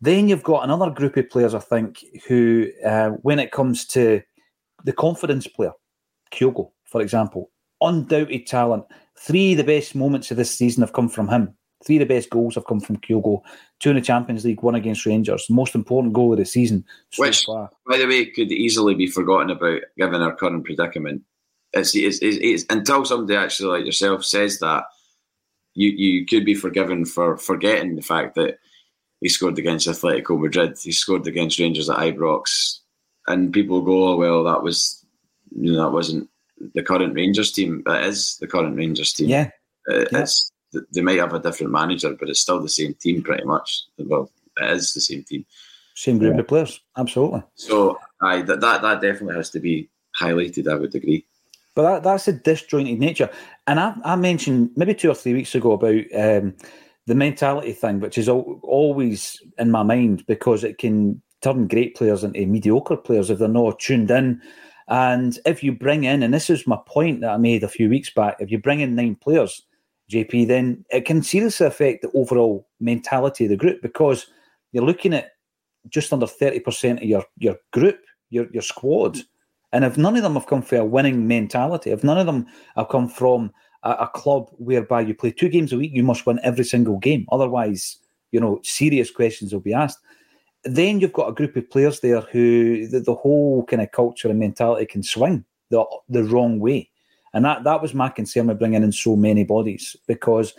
Then 0.00 0.28
you've 0.28 0.42
got 0.42 0.64
another 0.64 0.90
group 0.90 1.16
of 1.16 1.28
players, 1.30 1.54
I 1.54 1.58
think, 1.58 2.04
who, 2.26 2.68
uh, 2.84 3.10
when 3.22 3.38
it 3.38 3.52
comes 3.52 3.84
to 3.88 4.22
the 4.84 4.92
confidence 4.92 5.46
player, 5.46 5.72
Kyogo, 6.32 6.70
for 6.84 7.00
example, 7.00 7.50
undoubted 7.80 8.46
talent. 8.46 8.84
Three 9.18 9.52
of 9.52 9.58
the 9.58 9.64
best 9.64 9.94
moments 9.94 10.30
of 10.30 10.36
this 10.36 10.50
season 10.50 10.82
have 10.82 10.94
come 10.94 11.08
from 11.08 11.28
him. 11.28 11.54
Three 11.84 11.96
of 11.96 12.00
the 12.00 12.14
best 12.14 12.30
goals 12.30 12.54
have 12.56 12.66
come 12.66 12.80
from 12.80 12.98
Kyogo. 12.98 13.42
Two 13.78 13.90
in 13.90 13.96
the 13.96 14.02
Champions 14.02 14.44
League, 14.44 14.62
one 14.62 14.74
against 14.74 15.06
Rangers. 15.06 15.46
Most 15.48 15.74
important 15.74 16.12
goal 16.12 16.32
of 16.32 16.38
the 16.38 16.44
season 16.44 16.84
so 17.10 17.22
Which, 17.22 17.44
far. 17.44 17.70
by 17.88 17.96
the 17.98 18.06
way, 18.06 18.26
could 18.26 18.52
easily 18.52 18.94
be 18.94 19.06
forgotten 19.06 19.50
about 19.50 19.80
given 19.96 20.20
our 20.20 20.34
current 20.34 20.64
predicament. 20.64 21.22
It's, 21.72 21.94
it's, 21.94 22.18
it's, 22.18 22.38
it's, 22.40 22.64
until 22.68 23.04
somebody 23.04 23.36
actually 23.36 23.70
like 23.70 23.86
yourself 23.86 24.24
says 24.24 24.58
that, 24.58 24.84
you, 25.74 25.90
you 25.90 26.26
could 26.26 26.44
be 26.44 26.54
forgiven 26.54 27.04
for 27.04 27.36
forgetting 27.36 27.94
the 27.94 28.02
fact 28.02 28.34
that 28.34 28.58
he 29.20 29.28
scored 29.28 29.58
against 29.58 29.86
Atletico 29.86 30.38
Madrid. 30.38 30.76
He 30.82 30.90
scored 30.90 31.26
against 31.26 31.60
Rangers 31.60 31.88
at 31.88 31.98
Ibrox 31.98 32.80
and 33.30 33.52
people 33.52 33.82
go, 33.82 34.08
"Oh 34.08 34.16
well, 34.16 34.44
that 34.44 34.62
was 34.62 35.04
you 35.56 35.72
know 35.72 35.84
that 35.84 35.92
wasn't 35.92 36.28
the 36.74 36.82
current 36.82 37.14
Rangers 37.14 37.52
team. 37.52 37.82
It 37.86 38.04
is 38.04 38.36
the 38.38 38.46
current 38.46 38.76
Rangers 38.76 39.12
team. 39.12 39.28
Yeah, 39.28 39.50
it, 39.86 40.08
yeah. 40.12 40.26
They 40.92 41.00
might 41.00 41.18
have 41.18 41.32
a 41.32 41.38
different 41.38 41.72
manager, 41.72 42.14
but 42.18 42.28
it's 42.28 42.40
still 42.40 42.60
the 42.60 42.68
same 42.68 42.94
team 42.94 43.22
pretty 43.22 43.44
much. 43.44 43.84
Well, 43.98 44.30
it 44.56 44.70
is 44.70 44.92
the 44.92 45.00
same 45.00 45.24
team, 45.24 45.44
same 45.94 46.18
group 46.18 46.34
yeah. 46.34 46.40
of 46.40 46.48
players, 46.48 46.80
absolutely. 46.96 47.42
So, 47.54 47.98
I 48.20 48.42
that, 48.42 48.60
that 48.60 48.82
that 48.82 49.00
definitely 49.00 49.36
has 49.36 49.50
to 49.50 49.60
be 49.60 49.88
highlighted. 50.20 50.70
I 50.70 50.76
would 50.76 50.94
agree. 50.94 51.26
But 51.74 51.82
that, 51.82 52.02
that's 52.02 52.28
a 52.28 52.32
disjointed 52.32 52.98
nature, 52.98 53.30
and 53.66 53.80
I, 53.80 53.94
I 54.04 54.16
mentioned 54.16 54.70
maybe 54.76 54.94
two 54.94 55.10
or 55.10 55.14
three 55.14 55.34
weeks 55.34 55.54
ago 55.54 55.72
about. 55.72 56.04
Um, 56.14 56.54
the 57.06 57.14
mentality 57.16 57.72
thing, 57.72 57.98
which 57.98 58.18
is 58.18 58.28
always 58.28 59.42
in 59.58 59.68
my 59.70 59.82
mind 59.82 60.24
because 60.26 60.62
it 60.62 60.78
can 60.78 61.20
turn 61.42 61.66
great 61.66 61.96
players 61.96 62.22
into 62.22 62.46
mediocre 62.46 62.96
players 62.96 63.30
if 63.30 63.38
they're 63.38 63.48
not 63.48 63.80
tuned 63.80 64.10
in. 64.10 64.40
And 64.88 65.38
if 65.46 65.62
you 65.62 65.72
bring 65.72 66.04
in, 66.04 66.22
and 66.22 66.34
this 66.34 66.50
is 66.50 66.66
my 66.66 66.78
point 66.86 67.20
that 67.20 67.30
I 67.30 67.36
made 67.36 67.62
a 67.62 67.68
few 67.68 67.88
weeks 67.88 68.10
back, 68.10 68.36
if 68.40 68.50
you 68.50 68.58
bring 68.58 68.80
in 68.80 68.94
nine 68.94 69.16
players, 69.16 69.62
JP, 70.10 70.48
then 70.48 70.84
it 70.90 71.04
can 71.04 71.22
seriously 71.22 71.66
affect 71.66 72.02
the 72.02 72.10
overall 72.12 72.68
mentality 72.80 73.44
of 73.44 73.50
the 73.50 73.56
group 73.56 73.80
because 73.82 74.26
you're 74.72 74.84
looking 74.84 75.14
at 75.14 75.32
just 75.88 76.12
under 76.12 76.26
30% 76.26 76.98
of 76.98 77.02
your, 77.04 77.24
your 77.38 77.56
group, 77.72 78.00
your, 78.30 78.46
your 78.52 78.62
squad. 78.62 79.18
And 79.72 79.84
if 79.84 79.96
none 79.96 80.16
of 80.16 80.22
them 80.22 80.34
have 80.34 80.46
come 80.46 80.62
from 80.62 80.78
a 80.78 80.84
winning 80.84 81.26
mentality, 81.26 81.90
if 81.90 82.04
none 82.04 82.18
of 82.18 82.26
them 82.26 82.46
have 82.76 82.88
come 82.88 83.08
from 83.08 83.52
a, 83.82 83.90
a 83.90 84.08
club 84.08 84.50
whereby 84.58 85.00
you 85.00 85.14
play 85.14 85.30
two 85.30 85.48
games 85.48 85.72
a 85.72 85.78
week, 85.78 85.92
you 85.94 86.02
must 86.02 86.26
win 86.26 86.40
every 86.42 86.64
single 86.64 86.98
game. 86.98 87.26
Otherwise, 87.30 87.96
you 88.32 88.40
know, 88.40 88.60
serious 88.62 89.10
questions 89.10 89.52
will 89.52 89.60
be 89.60 89.72
asked 89.72 89.98
then 90.64 91.00
you've 91.00 91.12
got 91.12 91.28
a 91.28 91.32
group 91.32 91.56
of 91.56 91.70
players 91.70 92.00
there 92.00 92.20
who 92.20 92.86
the, 92.86 93.00
the 93.00 93.14
whole 93.14 93.64
kind 93.64 93.82
of 93.82 93.92
culture 93.92 94.28
and 94.28 94.38
mentality 94.38 94.86
can 94.86 95.02
swing 95.02 95.44
the 95.70 95.84
the 96.08 96.24
wrong 96.24 96.58
way, 96.58 96.89
and 97.32 97.44
that 97.44 97.64
that 97.64 97.82
was 97.82 97.94
my 97.94 98.08
concern 98.08 98.46
with 98.46 98.58
bringing 98.58 98.82
in 98.82 98.92
so 98.92 99.16
many 99.16 99.44
bodies 99.44 99.96
because 100.06 100.54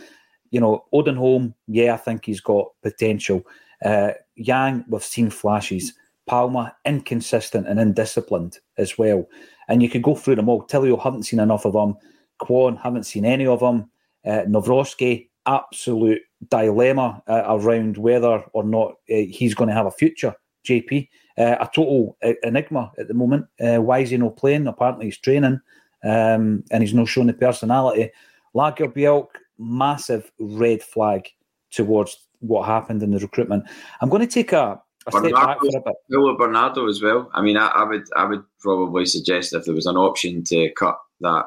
you 0.51 0.59
know 0.59 0.85
Odin 0.93 1.15
Holm, 1.15 1.53
yeah, 1.67 1.93
I 1.93 1.97
think 1.97 2.25
he's 2.25 2.41
got 2.41 2.69
potential. 2.81 3.45
Uh, 3.83 4.11
Yang, 4.35 4.85
we've 4.89 5.03
seen 5.03 5.29
flashes. 5.29 5.93
Palma, 6.27 6.73
inconsistent 6.85 7.67
and 7.67 7.79
indisciplined 7.79 8.57
as 8.77 8.97
well. 8.97 9.27
And 9.67 9.81
you 9.81 9.89
could 9.89 10.03
go 10.03 10.15
through 10.15 10.35
them 10.35 10.49
all. 10.49 10.65
Tilio, 10.65 11.01
haven't 11.01 11.23
seen 11.23 11.39
enough 11.39 11.65
of 11.65 11.73
them. 11.73 11.95
Kwon, 12.41 12.79
haven't 12.81 13.03
seen 13.03 13.25
any 13.25 13.45
of 13.45 13.59
them. 13.59 13.89
Uh, 14.25 14.43
Nawrocki, 14.47 15.29
absolute 15.45 16.21
dilemma 16.49 17.21
uh, 17.27 17.43
around 17.47 17.97
whether 17.97 18.43
or 18.53 18.63
not 18.63 18.91
uh, 19.09 19.25
he's 19.29 19.53
going 19.53 19.67
to 19.67 19.73
have 19.73 19.85
a 19.85 19.91
future. 19.91 20.33
JP, 20.67 21.09
uh, 21.37 21.55
a 21.59 21.69
total 21.73 22.17
enigma 22.43 22.91
at 22.97 23.07
the 23.07 23.13
moment. 23.13 23.47
Uh, 23.59 23.77
why 23.77 23.99
is 23.99 24.11
he 24.11 24.17
not 24.17 24.37
playing? 24.37 24.67
Apparently, 24.67 25.05
he's 25.05 25.17
training, 25.17 25.59
um, 26.03 26.63
and 26.71 26.83
he's 26.83 26.93
not 26.93 27.07
showing 27.07 27.27
the 27.27 27.33
personality. 27.33 28.11
Lagerbielke, 28.55 29.35
massive 29.57 30.31
red 30.39 30.81
flag 30.81 31.29
towards 31.71 32.17
what 32.39 32.65
happened 32.65 33.01
in 33.03 33.11
the 33.11 33.19
recruitment. 33.19 33.65
I'm 34.01 34.09
going 34.09 34.21
to 34.21 34.33
take 34.33 34.51
a, 34.51 34.81
a 35.07 35.11
step 35.11 35.31
back 35.31 35.59
for 35.59 35.77
a 35.77 35.81
bit. 35.81 35.95
Paulo 36.11 36.37
Bernardo 36.37 36.87
as 36.87 37.01
well. 37.01 37.29
I 37.33 37.41
mean, 37.41 37.57
I, 37.57 37.67
I, 37.67 37.83
would 37.83 38.03
I 38.15 38.25
would 38.25 38.43
probably 38.59 39.05
suggest 39.05 39.53
if 39.53 39.65
there 39.65 39.75
was 39.75 39.85
an 39.85 39.97
option 39.97 40.43
to 40.45 40.71
cut 40.71 40.97
that 41.21 41.45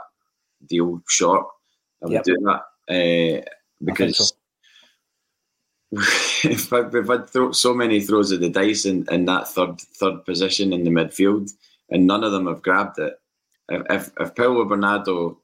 deal 0.66 1.02
short, 1.08 1.46
I 2.02 2.06
would 2.06 2.12
yep. 2.12 2.24
do 2.24 2.36
that 2.44 2.62
uh, 2.88 3.44
because. 3.84 4.32
we've 5.92 7.08
had 7.08 7.28
throw, 7.30 7.52
so 7.52 7.72
many 7.72 8.00
throws 8.00 8.32
of 8.32 8.40
the 8.40 8.48
dice 8.48 8.84
in, 8.84 9.06
in 9.12 9.26
that 9.26 9.46
third 9.46 9.80
third 9.80 10.24
position 10.24 10.72
in 10.72 10.82
the 10.82 10.90
midfield, 10.90 11.52
and 11.90 12.06
none 12.06 12.24
of 12.24 12.32
them 12.32 12.46
have 12.46 12.62
grabbed 12.62 12.98
it. 12.98 13.14
If 13.68 14.10
if, 14.20 14.34
Paulo 14.34 14.64
Bernardo 14.64 15.38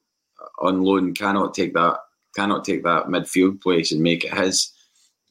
on 0.60 0.82
loan 0.82 1.14
cannot 1.14 1.54
take 1.54 1.74
that 1.74 1.98
cannot 2.36 2.64
take 2.64 2.84
that 2.84 3.06
midfield 3.06 3.60
place 3.60 3.92
and 3.92 4.02
make 4.02 4.24
it 4.24 4.34
his 4.34 4.72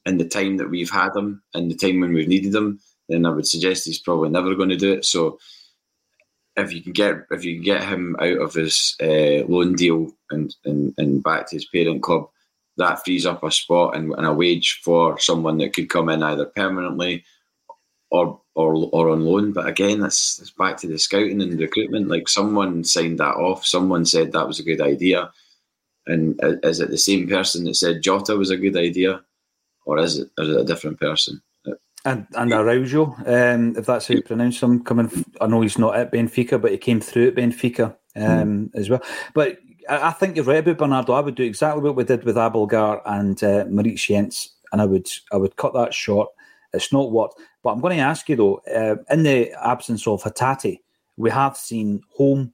in 0.06 0.18
the 0.18 0.28
time 0.28 0.56
that 0.56 0.70
we've 0.70 0.90
had 0.90 1.14
him 1.14 1.42
and 1.54 1.70
the 1.70 1.76
time 1.76 2.00
when 2.00 2.12
we've 2.12 2.28
needed 2.28 2.54
him, 2.54 2.80
then 3.08 3.26
I 3.26 3.30
would 3.30 3.46
suggest 3.46 3.84
he's 3.84 3.98
probably 3.98 4.30
never 4.30 4.54
going 4.54 4.70
to 4.70 4.76
do 4.76 4.92
it. 4.92 5.04
So 5.04 5.38
if 6.56 6.72
you 6.72 6.82
can 6.82 6.92
get 6.92 7.26
if 7.30 7.44
you 7.44 7.56
can 7.56 7.64
get 7.64 7.84
him 7.84 8.16
out 8.20 8.38
of 8.38 8.54
his 8.54 8.96
uh, 9.00 9.46
loan 9.46 9.74
deal 9.74 10.10
and, 10.30 10.54
and 10.64 10.94
and 10.98 11.22
back 11.22 11.48
to 11.48 11.56
his 11.56 11.66
parent 11.66 12.02
club, 12.02 12.28
that 12.76 13.04
frees 13.04 13.26
up 13.26 13.42
a 13.44 13.50
spot 13.50 13.96
and, 13.96 14.12
and 14.14 14.26
a 14.26 14.32
wage 14.32 14.80
for 14.82 15.18
someone 15.18 15.58
that 15.58 15.74
could 15.74 15.88
come 15.88 16.08
in 16.08 16.22
either 16.22 16.46
permanently 16.46 17.24
or 18.10 18.40
or 18.54 18.88
or 18.92 19.10
on 19.10 19.24
loan. 19.24 19.52
But 19.52 19.66
again, 19.66 20.00
that's, 20.00 20.36
that's 20.36 20.50
back 20.50 20.76
to 20.78 20.86
the 20.86 20.98
scouting 20.98 21.40
and 21.40 21.58
recruitment. 21.58 22.08
Like 22.08 22.28
someone 22.28 22.84
signed 22.84 23.18
that 23.18 23.36
off. 23.36 23.64
Someone 23.64 24.04
said 24.04 24.32
that 24.32 24.46
was 24.46 24.58
a 24.58 24.64
good 24.64 24.80
idea. 24.80 25.30
And 26.06 26.40
is 26.62 26.80
it 26.80 26.90
the 26.90 26.98
same 26.98 27.28
person 27.28 27.64
that 27.64 27.74
said 27.74 28.02
Jota 28.02 28.36
was 28.36 28.50
a 28.50 28.56
good 28.56 28.76
idea, 28.76 29.22
or 29.84 29.98
is 29.98 30.18
it, 30.18 30.30
is 30.38 30.48
it 30.48 30.60
a 30.60 30.64
different 30.64 30.98
person? 30.98 31.40
And 32.04 32.26
and 32.34 32.52
Araujo, 32.52 33.14
um, 33.26 33.76
if 33.76 33.86
that's 33.86 34.08
how 34.08 34.14
you 34.14 34.22
pronounce 34.22 34.62
him, 34.62 34.82
coming. 34.82 35.24
I 35.40 35.46
know 35.46 35.60
he's 35.60 35.78
not 35.78 35.96
at 35.96 36.10
Benfica, 36.10 36.60
but 36.60 36.72
he 36.72 36.78
came 36.78 37.00
through 37.00 37.28
at 37.28 37.34
Benfica 37.34 37.94
um, 38.16 38.70
mm. 38.70 38.74
as 38.74 38.88
well. 38.88 39.02
But 39.34 39.58
I, 39.88 40.08
I, 40.08 40.10
think 40.12 40.36
you're 40.36 40.46
right 40.46 40.58
about 40.58 40.78
Bernardo. 40.78 41.12
I 41.12 41.20
would 41.20 41.34
do 41.34 41.42
exactly 41.42 41.82
what 41.82 41.96
we 41.96 42.04
did 42.04 42.24
with 42.24 42.36
Abildgaard 42.36 43.02
and 43.04 43.42
uh, 43.44 43.64
Jenz, 43.96 44.48
and 44.72 44.80
I 44.80 44.86
would 44.86 45.08
I 45.30 45.36
would 45.36 45.56
cut 45.56 45.74
that 45.74 45.92
short. 45.92 46.30
It's 46.72 46.92
not 46.92 47.10
what. 47.10 47.32
But 47.62 47.70
I'm 47.70 47.80
going 47.80 47.96
to 47.96 48.02
ask 48.02 48.28
you 48.28 48.36
though, 48.36 48.56
uh, 48.74 48.96
in 49.12 49.22
the 49.22 49.52
absence 49.66 50.06
of 50.06 50.22
Hatate, 50.22 50.80
we 51.16 51.30
have 51.30 51.56
seen 51.56 52.02
Holm, 52.10 52.52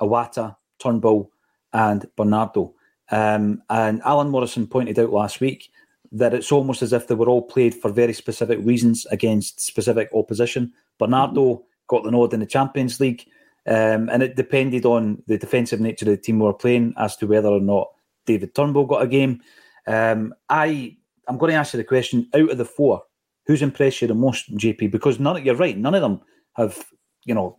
Iwata, 0.00 0.56
Turnbull, 0.78 1.30
and 1.72 2.06
Bernardo. 2.16 2.74
Um, 3.10 3.62
and 3.70 4.02
Alan 4.04 4.30
Morrison 4.30 4.66
pointed 4.66 4.98
out 4.98 5.12
last 5.12 5.40
week 5.40 5.70
that 6.12 6.34
it's 6.34 6.52
almost 6.52 6.82
as 6.82 6.92
if 6.92 7.06
they 7.06 7.14
were 7.14 7.28
all 7.28 7.42
played 7.42 7.74
for 7.74 7.90
very 7.90 8.12
specific 8.12 8.58
reasons 8.62 9.06
against 9.06 9.60
specific 9.60 10.08
opposition. 10.14 10.72
Bernardo 10.98 11.54
mm-hmm. 11.54 11.62
got 11.86 12.04
the 12.04 12.10
nod 12.10 12.34
in 12.34 12.40
the 12.40 12.46
Champions 12.46 13.00
League, 13.00 13.24
um, 13.66 14.08
and 14.08 14.22
it 14.22 14.36
depended 14.36 14.86
on 14.86 15.22
the 15.26 15.38
defensive 15.38 15.80
nature 15.80 16.06
of 16.06 16.10
the 16.10 16.16
team 16.16 16.38
we 16.38 16.46
were 16.46 16.54
playing 16.54 16.94
as 16.96 17.16
to 17.16 17.26
whether 17.26 17.48
or 17.48 17.60
not 17.60 17.88
David 18.26 18.54
Turnbull 18.54 18.86
got 18.86 19.02
a 19.02 19.06
game. 19.06 19.40
Um, 19.86 20.34
I 20.48 20.96
I'm 21.26 21.36
going 21.38 21.52
to 21.52 21.58
ask 21.58 21.74
you 21.74 21.78
the 21.78 21.84
question: 21.84 22.28
out 22.34 22.50
of 22.50 22.58
the 22.58 22.64
four, 22.64 23.02
who's 23.48 23.62
impressed 23.62 24.02
you 24.02 24.06
the 24.06 24.14
most, 24.14 24.54
JP? 24.56 24.92
Because 24.92 25.18
none, 25.18 25.36
of 25.36 25.44
you're 25.44 25.56
right, 25.56 25.76
none 25.76 25.96
of 25.96 26.02
them 26.02 26.20
have 26.54 26.84
you 27.24 27.34
know 27.34 27.58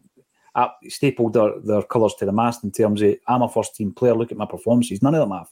stapled 0.87 1.33
their, 1.33 1.59
their 1.59 1.81
colours 1.83 2.15
to 2.19 2.25
the 2.25 2.31
mast 2.31 2.63
in 2.63 2.71
terms 2.71 3.01
of 3.01 3.15
I'm 3.27 3.41
a 3.41 3.49
first 3.49 3.75
team 3.75 3.91
player. 3.91 4.15
Look 4.15 4.31
at 4.31 4.37
my 4.37 4.45
performances. 4.45 5.01
None 5.01 5.15
of 5.15 5.19
them 5.19 5.37
have. 5.37 5.49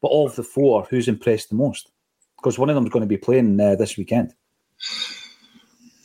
But 0.00 0.08
of 0.08 0.34
the 0.36 0.42
four, 0.42 0.84
who's 0.88 1.08
impressed 1.08 1.50
the 1.50 1.56
most? 1.56 1.90
because 2.40 2.58
one 2.58 2.70
of 2.70 2.74
them 2.74 2.84
is 2.84 2.90
going 2.90 3.02
to 3.02 3.06
be 3.06 3.16
playing 3.16 3.60
uh, 3.60 3.76
this 3.76 3.96
weekend. 3.96 4.34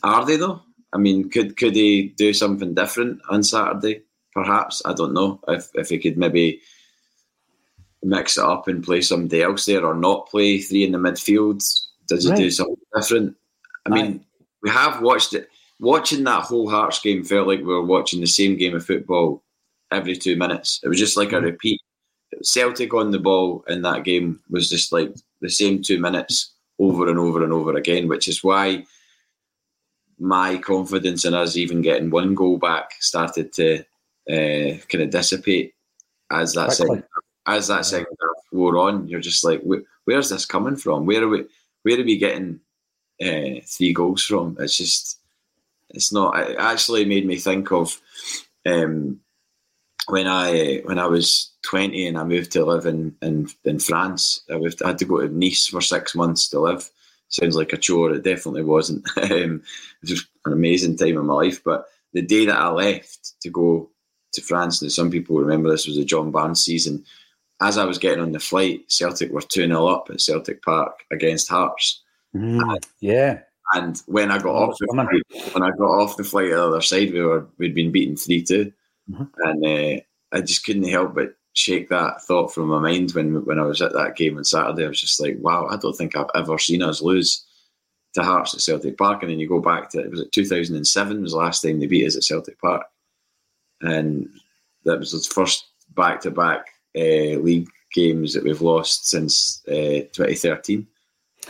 Are 0.02 0.24
they 0.24 0.36
though? 0.36 0.60
I 0.92 0.98
mean, 0.98 1.30
could 1.30 1.56
could 1.56 1.74
he 1.74 2.14
do 2.16 2.32
something 2.32 2.74
different 2.74 3.20
on 3.28 3.42
Saturday? 3.42 4.02
Perhaps 4.32 4.82
I 4.84 4.92
don't 4.92 5.14
know 5.14 5.40
if 5.48 5.68
if 5.74 5.88
he 5.88 5.98
could 5.98 6.18
maybe 6.18 6.60
mix 8.02 8.38
it 8.38 8.44
up 8.44 8.68
and 8.68 8.84
play 8.84 9.00
somebody 9.00 9.42
else 9.42 9.64
there, 9.64 9.84
or 9.84 9.94
not 9.94 10.28
play 10.28 10.58
three 10.58 10.84
in 10.84 10.92
the 10.92 10.98
midfield. 10.98 11.64
Does 12.06 12.24
he 12.24 12.30
right. 12.30 12.38
do 12.38 12.50
something 12.50 12.76
different? 12.94 13.36
I 13.86 13.88
mean, 13.94 14.24
we 14.62 14.70
have 14.70 15.00
watched 15.00 15.32
it. 15.32 15.48
Watching 15.78 16.24
that 16.24 16.44
whole 16.44 16.68
Hearts 16.70 17.00
game 17.00 17.22
felt 17.22 17.46
like 17.46 17.58
we 17.58 17.66
were 17.66 17.84
watching 17.84 18.20
the 18.20 18.26
same 18.26 18.56
game 18.56 18.74
of 18.74 18.84
football 18.84 19.42
every 19.90 20.16
two 20.16 20.36
minutes. 20.36 20.80
It 20.82 20.88
was 20.88 20.98
just 20.98 21.16
like 21.16 21.32
a 21.32 21.36
mm. 21.36 21.44
repeat. 21.44 21.80
Celtic 22.42 22.92
on 22.92 23.10
the 23.10 23.18
ball 23.18 23.64
in 23.68 23.82
that 23.82 24.04
game 24.04 24.40
was 24.50 24.68
just 24.68 24.92
like 24.92 25.14
the 25.40 25.48
same 25.48 25.82
two 25.82 26.00
minutes 26.00 26.52
over 26.78 27.08
and 27.08 27.18
over 27.18 27.44
and 27.44 27.52
over 27.52 27.76
again, 27.76 28.08
which 28.08 28.26
is 28.26 28.42
why 28.42 28.84
my 30.18 30.56
confidence 30.56 31.24
in 31.24 31.34
us 31.34 31.56
even 31.56 31.82
getting 31.82 32.10
one 32.10 32.34
goal 32.34 32.58
back 32.58 32.92
started 33.00 33.52
to 33.52 33.78
uh, 34.28 34.76
kind 34.88 35.02
of 35.02 35.10
dissipate 35.10 35.74
as 36.30 36.54
that 36.54 36.72
second, 36.72 37.04
as 37.46 37.68
that 37.68 37.84
second 37.84 38.16
half 38.20 38.44
wore 38.52 38.78
on. 38.78 39.06
You're 39.08 39.20
just 39.20 39.44
like, 39.44 39.62
where's 40.04 40.30
this 40.30 40.46
coming 40.46 40.76
from? 40.76 41.06
Where 41.06 41.22
are 41.22 41.28
we? 41.28 41.44
Where 41.82 42.00
are 42.00 42.04
we 42.04 42.18
getting 42.18 42.60
uh, 43.22 43.60
three 43.64 43.92
goals 43.92 44.24
from? 44.24 44.56
It's 44.60 44.76
just, 44.76 45.20
it's 45.90 46.12
not. 46.12 46.38
It 46.38 46.56
actually 46.58 47.04
made 47.04 47.26
me 47.26 47.36
think 47.36 47.70
of 47.72 48.00
um, 48.66 49.20
when 50.08 50.26
I 50.26 50.82
when 50.84 50.98
I 50.98 51.06
was 51.06 51.52
twenty 51.62 52.06
and 52.06 52.18
I 52.18 52.24
moved 52.24 52.52
to 52.52 52.64
live 52.64 52.86
in 52.86 53.14
in, 53.22 53.48
in 53.64 53.78
France. 53.78 54.42
I, 54.50 54.58
moved, 54.58 54.82
I 54.82 54.88
had 54.88 54.98
to 54.98 55.04
go 55.04 55.20
to 55.20 55.28
Nice 55.28 55.66
for 55.66 55.80
six 55.80 56.14
months 56.14 56.48
to 56.50 56.60
live. 56.60 56.88
Sounds 57.28 57.56
like 57.56 57.72
a 57.72 57.76
chore. 57.76 58.12
It 58.12 58.22
definitely 58.22 58.62
wasn't. 58.62 59.06
um, 59.16 59.62
it 60.02 60.10
was 60.10 60.26
an 60.44 60.52
amazing 60.52 60.96
time 60.96 61.16
in 61.16 61.26
my 61.26 61.34
life. 61.34 61.62
But 61.64 61.86
the 62.12 62.22
day 62.22 62.46
that 62.46 62.56
I 62.56 62.68
left 62.68 63.40
to 63.40 63.50
go 63.50 63.90
to 64.32 64.40
France, 64.40 64.80
and 64.82 64.92
some 64.92 65.10
people 65.10 65.36
remember 65.36 65.70
this 65.70 65.86
was 65.86 65.96
the 65.96 66.04
John 66.04 66.30
Barnes 66.30 66.64
season. 66.64 67.04
As 67.60 67.78
I 67.78 67.84
was 67.84 67.98
getting 67.98 68.22
on 68.22 68.32
the 68.32 68.38
flight, 68.38 68.84
Celtic 68.88 69.30
were 69.32 69.40
2 69.40 69.66
0 69.66 69.86
up 69.86 70.08
at 70.10 70.20
Celtic 70.20 70.62
Park 70.62 71.04
against 71.10 71.48
Hearts. 71.48 72.02
Mm, 72.36 72.84
yeah. 73.00 73.40
And 73.74 74.00
when 74.06 74.30
I 74.30 74.38
got 74.38 74.54
oh, 74.54 74.70
off 74.70 74.76
the 74.78 74.86
flight, 74.92 75.54
when 75.54 75.62
I 75.62 75.70
got 75.70 76.00
off 76.00 76.16
the 76.16 76.24
flight 76.24 76.52
on 76.52 76.58
the 76.58 76.66
other 76.66 76.80
side, 76.80 77.12
we 77.12 77.20
were 77.20 77.46
we'd 77.58 77.74
been 77.74 77.90
beaten 77.92 78.16
three 78.16 78.42
two. 78.42 78.72
Mm-hmm. 79.10 79.24
And 79.40 79.64
uh, 79.64 80.00
I 80.32 80.40
just 80.40 80.64
couldn't 80.64 80.88
help 80.88 81.14
but 81.14 81.34
shake 81.54 81.88
that 81.88 82.22
thought 82.22 82.52
from 82.52 82.68
my 82.68 82.78
mind 82.78 83.12
when 83.12 83.44
when 83.44 83.58
I 83.58 83.64
was 83.64 83.82
at 83.82 83.92
that 83.94 84.16
game 84.16 84.36
on 84.36 84.44
Saturday. 84.44 84.84
I 84.84 84.88
was 84.88 85.00
just 85.00 85.20
like, 85.20 85.36
wow, 85.40 85.66
I 85.68 85.76
don't 85.76 85.96
think 85.96 86.16
I've 86.16 86.30
ever 86.34 86.58
seen 86.58 86.82
us 86.82 87.02
lose 87.02 87.44
to 88.14 88.22
Hearts 88.22 88.54
at 88.54 88.60
Celtic 88.60 88.96
Park. 88.96 89.22
And 89.22 89.32
then 89.32 89.40
you 89.40 89.48
go 89.48 89.60
back 89.60 89.90
to 89.90 90.00
it 90.00 90.10
was 90.10 90.20
it 90.20 90.32
2007 90.32 91.22
was 91.22 91.32
the 91.32 91.38
last 91.38 91.62
time 91.62 91.80
they 91.80 91.86
beat 91.86 92.06
us 92.06 92.16
at 92.16 92.24
Celtic 92.24 92.60
Park, 92.60 92.84
and 93.80 94.28
that 94.84 94.98
was 94.98 95.12
the 95.12 95.34
first 95.34 95.66
back 95.94 96.20
to 96.20 96.30
back 96.30 96.66
league 96.94 97.68
games 97.92 98.34
that 98.34 98.44
we've 98.44 98.62
lost 98.62 99.08
since 99.08 99.62
uh, 99.68 100.06
2013. 100.12 100.86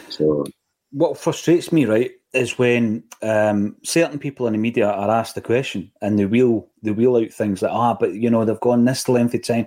So, 0.08 0.46
what 0.90 1.18
frustrates 1.18 1.72
me, 1.72 1.84
right, 1.84 2.10
is 2.32 2.58
when 2.58 3.02
um, 3.22 3.76
certain 3.82 4.18
people 4.18 4.46
in 4.46 4.52
the 4.52 4.58
media 4.58 4.88
are 4.88 5.10
asked 5.10 5.34
the 5.34 5.40
question 5.40 5.90
and 6.02 6.18
they 6.18 6.26
wheel 6.26 6.68
they 6.82 6.90
wheel 6.90 7.16
out 7.16 7.32
things 7.32 7.62
like 7.62 7.72
ah, 7.72 7.94
but 7.94 8.14
you 8.14 8.30
know 8.30 8.44
they've 8.44 8.60
gone 8.60 8.84
this 8.84 9.08
length 9.08 9.34
of 9.34 9.42
time. 9.42 9.66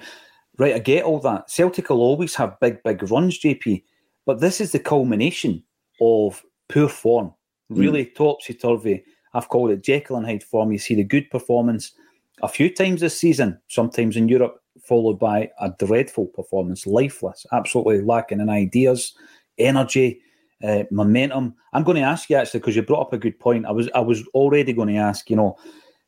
Right, 0.57 0.75
I 0.75 0.79
get 0.79 1.05
all 1.05 1.19
that. 1.21 1.49
Celtic 1.49 1.89
will 1.89 2.01
always 2.01 2.35
have 2.35 2.59
big, 2.59 2.83
big 2.83 3.09
runs, 3.09 3.39
JP, 3.39 3.81
but 4.25 4.41
this 4.41 4.59
is 4.59 4.73
the 4.73 4.79
culmination 4.79 5.63
of 6.01 6.43
poor 6.67 6.89
form, 6.89 7.33
really 7.69 8.05
mm. 8.05 8.15
topsy 8.15 8.53
turvy. 8.53 9.03
I've 9.33 9.47
called 9.47 9.71
it 9.71 9.83
Jekyll 9.83 10.17
and 10.17 10.25
Hyde 10.25 10.43
form. 10.43 10.71
You 10.71 10.77
see 10.77 10.95
the 10.95 11.03
good 11.03 11.29
performance 11.29 11.93
a 12.41 12.47
few 12.47 12.73
times 12.73 13.01
this 13.01 13.17
season, 13.17 13.59
sometimes 13.69 14.17
in 14.17 14.27
Europe, 14.27 14.61
followed 14.81 15.19
by 15.19 15.49
a 15.59 15.71
dreadful 15.79 16.25
performance, 16.27 16.85
lifeless, 16.85 17.45
absolutely 17.53 18.01
lacking 18.01 18.39
in 18.39 18.49
ideas, 18.49 19.13
energy 19.57 20.21
uh, 20.63 20.83
momentum. 20.91 21.55
I'm 21.73 21.83
going 21.83 21.97
to 21.97 22.03
ask 22.03 22.29
you 22.29 22.35
actually 22.35 22.59
because 22.59 22.75
you 22.75 22.81
brought 22.81 23.07
up 23.07 23.13
a 23.13 23.17
good 23.17 23.39
point. 23.39 23.65
I 23.65 23.71
was 23.71 23.89
I 23.95 23.99
was 23.99 24.25
already 24.29 24.73
going 24.73 24.89
to 24.89 24.97
ask. 24.97 25.29
You 25.29 25.35
know, 25.35 25.57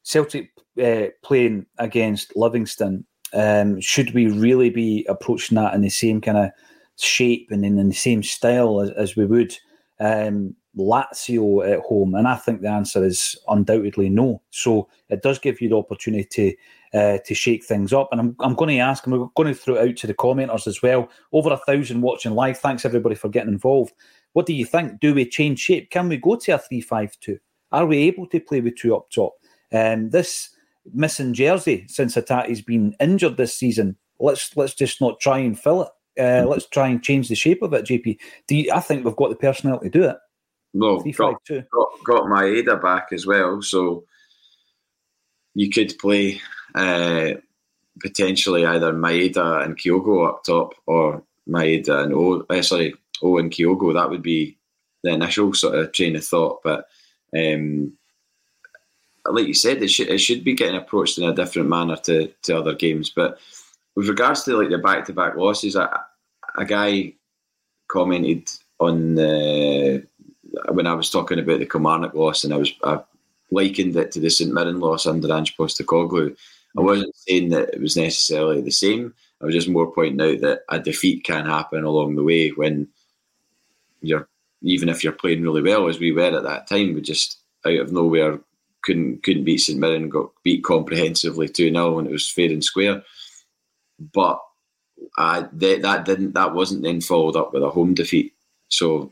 Celtic 0.04 0.52
uh, 0.82 1.08
playing 1.24 1.66
against 1.78 2.36
Livingston. 2.36 3.06
Um, 3.34 3.80
should 3.80 4.14
we 4.14 4.28
really 4.28 4.70
be 4.70 5.06
approaching 5.08 5.56
that 5.56 5.74
in 5.74 5.82
the 5.82 5.90
same 5.90 6.20
kind 6.20 6.38
of 6.38 6.52
shape 6.98 7.48
and 7.50 7.66
in, 7.66 7.88
the 7.88 7.96
same 7.96 8.24
style 8.24 8.82
as, 8.82 8.90
as 8.92 9.16
we 9.16 9.26
would 9.26 9.56
um, 10.00 10.56
Lazio 10.78 11.66
at 11.66 11.80
home? 11.80 12.16
And 12.16 12.28
I 12.28 12.36
think 12.36 12.62
the 12.62 12.70
answer 12.70 13.06
is 13.06 13.38
undoubtedly 13.48 14.10
no. 14.10 14.42
So 14.50 14.90
it 15.10 15.22
does 15.22 15.40
give 15.40 15.62
you 15.62 15.70
the 15.70 15.78
opportunity 15.78 16.26
to 16.26 16.56
uh, 16.94 17.18
to 17.26 17.34
shake 17.34 17.64
things 17.64 17.94
up. 17.94 18.10
And 18.12 18.20
I'm, 18.20 18.36
I'm 18.42 18.56
going 18.56 18.76
to 18.76 18.82
ask, 18.82 19.06
and 19.06 19.18
we're 19.18 19.28
going 19.36 19.48
to 19.48 19.56
throw 19.56 19.76
it 19.76 19.90
out 19.90 19.96
to 19.98 20.08
the 20.08 20.14
commenters 20.14 20.68
as 20.68 20.82
well. 20.82 21.10
Over 21.32 21.54
a 21.54 21.58
thousand 21.58 22.02
watching 22.02 22.34
live. 22.34 22.58
Thanks 22.58 22.84
everybody 22.84 23.16
for 23.16 23.30
getting 23.30 23.54
involved. 23.54 23.94
What 24.34 24.46
do 24.46 24.54
you 24.54 24.66
think? 24.66 25.00
Do 25.00 25.14
we 25.14 25.26
change 25.26 25.60
shape? 25.60 25.90
Can 25.90 26.08
we 26.08 26.18
go 26.18 26.36
to 26.36 26.52
a 26.54 26.58
three-five-two? 26.58 27.40
Are 27.72 27.86
we 27.86 27.98
able 28.00 28.28
to 28.28 28.40
play 28.40 28.62
with 28.62 28.78
two 28.78 28.96
up 28.96 29.10
top? 29.12 29.34
Um, 29.74 30.10
this 30.10 30.50
missing 30.94 31.34
jersey 31.34 31.86
since 31.88 32.16
Hatate's 32.16 32.62
been 32.62 32.96
injured 33.00 33.38
this 33.38 33.58
season. 33.58 33.98
Let's 34.20 34.56
let's 34.56 34.74
just 34.74 35.02
not 35.02 35.20
try 35.20 35.40
and 35.40 35.60
fill 35.60 35.84
it. 35.84 35.90
Uh, 36.20 36.46
let's 36.46 36.68
try 36.68 36.88
and 36.90 37.02
change 37.02 37.30
the 37.30 37.36
shape 37.36 37.62
of 37.62 37.74
it, 37.74 37.86
JP. 37.86 38.18
Do 38.48 38.56
you, 38.56 38.72
I 38.74 38.82
think 38.82 39.06
we've 39.06 39.16
got 39.16 39.30
the 39.30 39.36
personnel 39.36 39.80
to 39.80 39.90
do 39.90 40.04
it? 40.04 40.18
Three, 41.02 41.12
got, 41.14 41.42
five, 41.48 41.70
got, 41.72 41.90
got 42.06 42.24
Maeda 42.26 42.82
back 42.82 43.08
as 43.12 43.26
well, 43.26 43.62
so 43.62 44.06
you 45.54 45.70
could 45.70 45.94
play 46.00 46.40
uh, 46.76 47.32
potentially 48.00 48.66
either 48.66 48.94
Maeda 48.94 49.64
and 49.64 49.78
Kyogo 49.78 50.28
up 50.28 50.44
top 50.44 50.74
or 50.86 51.24
Maeda 51.48 52.04
and 52.04 52.14
O. 52.14 52.46
Uh, 52.50 52.62
sorry, 52.62 52.94
O 53.22 53.38
and 53.38 53.52
Kyogo. 53.52 53.94
That 53.94 54.10
would 54.10 54.22
be 54.22 54.58
the 55.04 55.12
initial 55.12 55.54
sort 55.54 55.76
of 55.76 55.92
train 55.92 56.16
of 56.16 56.26
thought, 56.26 56.62
but. 56.64 56.88
Um, 57.38 57.94
like 59.26 59.48
you 59.48 59.54
said, 59.54 59.82
it 59.84 59.90
should, 59.90 60.10
it 60.10 60.18
should 60.18 60.44
be 60.44 60.54
getting 60.54 60.76
approached 60.76 61.18
in 61.18 61.24
a 61.24 61.34
different 61.34 61.70
manner 61.70 61.96
to, 61.96 62.28
to 62.42 62.58
other 62.58 62.74
games. 62.74 63.12
But 63.12 63.38
with 63.96 64.10
regards 64.10 64.44
to 64.44 64.58
like 64.58 64.70
the 64.70 64.78
back 64.78 65.06
to 65.06 65.14
back 65.14 65.36
losses, 65.36 65.76
a, 65.76 66.04
a 66.58 66.66
guy 66.66 67.14
commented 67.88 68.50
on 68.80 69.16
the 69.16 70.06
when 70.72 70.88
I 70.88 70.94
was 70.94 71.10
talking 71.10 71.40
about 71.40 71.60
the 71.60 71.66
Kilmarnock 71.66 72.14
loss, 72.14 72.44
and 72.44 72.54
I 72.54 72.58
was 72.58 72.74
I 72.84 73.00
likened 73.52 73.96
it 73.96 74.12
to 74.14 74.20
the 74.20 74.30
St 74.30 74.54
Mirren 74.54 74.80
loss 74.80 75.06
under 75.06 75.32
Ange 75.32 75.56
Postecoglou. 75.56 76.36
I 76.78 76.82
wasn't 76.82 77.16
saying 77.16 77.50
that 77.50 77.74
it 77.74 77.82
was 77.82 77.98
necessarily 77.98 78.62
the 78.62 78.72
same. 78.72 79.14
I 79.42 79.46
was 79.46 79.54
just 79.54 79.70
more 79.70 79.92
pointing 79.92 80.22
out 80.22 80.42
that 80.42 80.62
a 80.70 80.80
defeat 80.80 81.24
can 81.24 81.46
happen 81.46 81.84
along 81.84 82.16
the 82.16 82.24
way 82.24 82.50
when 82.50 82.88
you're 84.02 84.28
even 84.64 84.90
if 84.90 85.04
you're 85.04 85.14
playing 85.14 85.42
really 85.42 85.62
well 85.62 85.88
as 85.88 86.00
we 86.00 86.12
were 86.12 86.36
at 86.38 86.44
that 86.44 86.68
time, 86.68 86.94
we 86.94 87.02
just 87.02 87.40
out 87.66 87.80
of 87.80 87.92
nowhere 87.92 88.40
couldn't 88.84 89.24
couldn't 89.24 89.44
beat 89.44 89.60
St 89.60 89.80
Mirren, 89.80 90.10
got 90.10 90.32
beat 90.44 90.64
comprehensively 90.64 91.48
2 91.48 91.72
0 91.72 91.96
when 91.96 92.08
it 92.08 92.12
was 92.12 92.30
fair 92.30 92.50
and 92.50 92.64
square. 92.64 93.04
But 94.00 94.40
they, 95.54 95.80
that 95.80 96.06
didn't 96.06 96.34
that 96.34 96.54
wasn't 96.54 96.84
then 96.84 97.02
followed 97.02 97.36
up 97.36 97.54
with 97.54 97.64
a 97.64 97.70
home 97.70 97.94
defeat. 97.94 98.34
So 98.70 99.12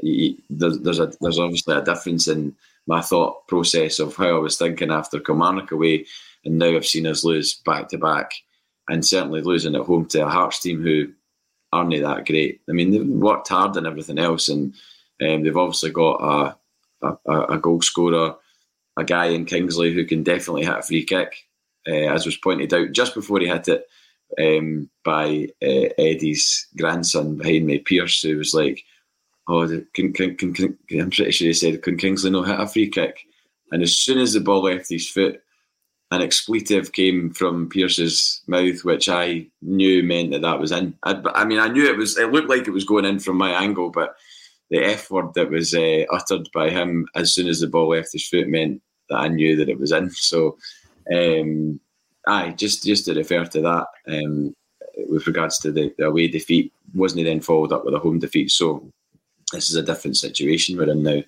there's, 0.00 0.78
there's 0.80 1.00
a 1.00 1.12
there's 1.20 1.38
obviously 1.38 1.76
a 1.76 1.84
difference 1.84 2.28
in 2.28 2.54
my 2.86 3.00
thought 3.00 3.46
process 3.48 3.98
of 3.98 4.14
how 4.16 4.36
I 4.36 4.38
was 4.38 4.56
thinking 4.56 4.90
after 4.90 5.20
Kilmarnock 5.20 5.72
away, 5.72 6.06
and 6.44 6.58
now 6.58 6.76
I've 6.76 6.86
seen 6.86 7.06
us 7.06 7.24
lose 7.24 7.54
back 7.54 7.88
to 7.88 7.98
back, 7.98 8.32
and 8.88 9.04
certainly 9.04 9.42
losing 9.42 9.74
at 9.74 9.82
home 9.82 10.06
to 10.06 10.26
a 10.26 10.30
Hearts 10.30 10.60
team 10.60 10.82
who 10.82 11.08
aren't 11.76 12.02
that 12.02 12.26
great. 12.26 12.60
I 12.68 12.72
mean, 12.72 12.90
they've 12.90 13.06
worked 13.06 13.48
hard 13.48 13.76
and 13.76 13.86
everything 13.86 14.18
else, 14.18 14.48
and 14.48 14.74
um, 15.22 15.42
they've 15.42 15.56
obviously 15.56 15.90
got 15.90 16.56
a, 17.02 17.08
a, 17.26 17.40
a 17.54 17.58
goal 17.58 17.82
scorer 17.82 18.36
a 18.96 19.04
guy 19.04 19.26
in 19.26 19.44
Kingsley 19.44 19.92
who 19.92 20.04
can 20.04 20.22
definitely 20.22 20.64
hit 20.64 20.78
a 20.78 20.82
free 20.82 21.04
kick, 21.04 21.34
uh, 21.86 22.12
as 22.12 22.24
was 22.24 22.36
pointed 22.36 22.72
out 22.72 22.92
just 22.92 23.14
before 23.14 23.40
he 23.40 23.46
hit 23.46 23.68
it 23.68 23.86
um, 24.40 24.88
by 25.04 25.48
uh, 25.62 25.88
Eddie's 25.98 26.66
grandson 26.76 27.36
behind 27.36 27.66
me, 27.66 27.78
Pierce, 27.78 28.22
who 28.22 28.38
was 28.38 28.54
like, 28.54 28.82
"Oh, 29.48 29.68
can, 29.94 30.12
can, 30.12 30.36
can, 30.36 30.78
I'm 30.90 31.10
pretty 31.10 31.30
sure 31.30 31.46
he 31.46 31.52
said, 31.52 31.82
can 31.82 31.96
Kingsley 31.96 32.30
not 32.30 32.48
hit 32.48 32.60
a 32.60 32.66
free 32.66 32.88
kick?" 32.88 33.20
And 33.70 33.82
as 33.82 33.94
soon 33.94 34.18
as 34.18 34.32
the 34.32 34.40
ball 34.40 34.62
left 34.62 34.88
his 34.88 35.08
foot, 35.08 35.40
an 36.10 36.22
expletive 36.22 36.92
came 36.92 37.32
from 37.32 37.68
Pierce's 37.68 38.42
mouth, 38.46 38.84
which 38.84 39.08
I 39.08 39.46
knew 39.62 40.02
meant 40.02 40.30
that 40.30 40.42
that 40.42 40.60
was 40.60 40.70
in. 40.70 40.96
I, 41.02 41.20
I, 41.34 41.44
mean, 41.44 41.58
I 41.58 41.68
knew 41.68 41.84
it 41.86 41.96
was. 41.96 42.16
It 42.16 42.30
looked 42.30 42.48
like 42.48 42.68
it 42.68 42.72
was 42.72 42.84
going 42.84 43.04
in 43.04 43.18
from 43.18 43.36
my 43.36 43.50
angle, 43.50 43.90
but 43.90 44.14
the 44.70 44.84
F 44.84 45.10
word 45.10 45.34
that 45.34 45.50
was 45.50 45.74
uh, 45.74 46.04
uttered 46.10 46.48
by 46.54 46.70
him 46.70 47.06
as 47.14 47.34
soon 47.34 47.48
as 47.48 47.60
the 47.60 47.66
ball 47.66 47.88
left 47.88 48.12
his 48.12 48.28
foot 48.28 48.48
meant 48.48 48.82
that 49.08 49.16
I 49.16 49.28
knew 49.28 49.56
that 49.56 49.68
it 49.68 49.78
was 49.78 49.92
in. 49.92 50.10
So, 50.14 50.58
um, 51.12 51.80
aye, 52.26 52.50
just 52.56 52.84
just 52.84 53.04
to 53.06 53.14
refer 53.14 53.44
to 53.44 53.60
that 53.62 53.86
um, 54.08 54.54
with 55.08 55.26
regards 55.26 55.58
to 55.58 55.72
the, 55.72 55.92
the, 55.98 56.06
away 56.06 56.28
defeat, 56.28 56.72
wasn't 56.94 57.18
he 57.18 57.24
then 57.24 57.40
followed 57.40 57.72
up 57.72 57.84
with 57.84 57.94
a 57.94 57.98
home 57.98 58.20
defeat? 58.20 58.50
So, 58.52 58.92
this 59.52 59.70
is 59.70 59.76
a 59.76 59.82
different 59.82 60.16
situation 60.16 60.76
we're 60.76 60.90
in 60.90 61.02
now. 61.02 61.22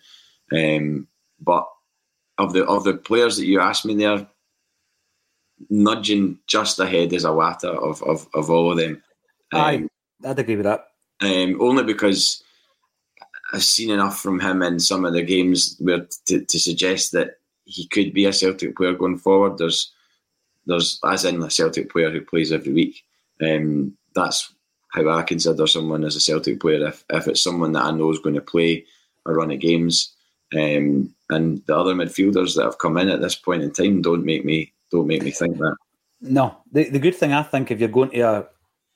Um, 0.53 1.09
but 1.41 1.67
of 2.39 2.53
the 2.53 2.65
of 2.67 2.85
the 2.85 2.95
players 2.95 3.37
that 3.37 3.47
you 3.47 3.61
asked 3.61 3.85
me 3.85 3.95
there, 3.95 4.27
nudging 5.71 6.39
just 6.47 6.79
ahead 6.79 7.13
is 7.13 7.25
Iwata 7.25 7.65
of, 7.65 8.03
of, 8.03 8.27
of 8.35 8.51
all 8.51 8.73
of 8.73 8.79
them. 8.79 9.03
Um, 9.53 9.61
Aye, 9.61 9.89
I'd 10.25 10.39
agree 10.39 10.57
with 10.57 10.65
that. 10.65 10.89
Um, 11.21 11.61
only 11.61 11.85
because 11.85 12.43
I've 13.53 13.65
seen 13.65 13.91
enough 13.91 14.21
from 14.21 14.41
him 14.41 14.63
in 14.63 14.79
some 14.79 15.05
of 15.05 15.15
the 15.15 15.23
games 15.23 15.77
where 15.81 16.07
to, 16.27 16.45
to 16.45 16.59
suggest 16.59 17.13
that 17.13 17.39
he 17.65 17.87
could 17.87 18.13
be 18.13 18.25
a 18.27 18.33
Celtic 18.33 18.77
player 18.77 18.95
going 18.95 19.19
forward. 19.19 19.59
There's 19.59 19.93
there's 20.67 21.01
as 21.05 21.25
in 21.25 21.43
a 21.43 21.51
Celtic 21.51 21.91
player 21.91 22.11
who 22.11 22.21
plays 22.21 22.53
every 22.53 22.73
week. 22.73 23.03
Um, 23.43 23.97
that's 24.15 24.53
how 24.93 25.09
I 25.09 25.23
consider 25.23 25.67
someone 25.67 26.05
as 26.05 26.17
a 26.17 26.21
Celtic 26.21 26.61
player. 26.61 26.87
If 26.87 27.05
if 27.11 27.27
it's 27.27 27.43
someone 27.43 27.73
that 27.73 27.85
I 27.85 27.91
know 27.91 28.11
is 28.11 28.19
going 28.19 28.35
to 28.35 28.41
play 28.41 28.85
a 29.27 29.33
run 29.33 29.51
of 29.51 29.61
games, 29.61 30.15
um, 30.55 31.15
and 31.31 31.63
the 31.67 31.77
other 31.77 31.95
midfielders 31.95 32.55
that 32.57 32.65
have 32.65 32.79
come 32.79 32.97
in 32.99 33.09
at 33.09 33.21
this 33.21 33.35
point 33.35 33.63
in 33.63 33.73
time 33.73 34.03
don't 34.03 34.25
make 34.25 34.45
me 34.45 34.73
don't 34.91 35.07
make 35.07 35.23
me 35.23 35.31
think 35.31 35.59
that. 35.59 35.77
No, 36.21 36.59
the 36.73 36.89
the 36.91 36.99
good 36.99 37.15
thing 37.15 37.33
I 37.33 37.43
think 37.43 37.71
if 37.71 37.81
you're 37.81 37.89
going 37.89 38.11
to 38.11 38.21
a 38.21 38.47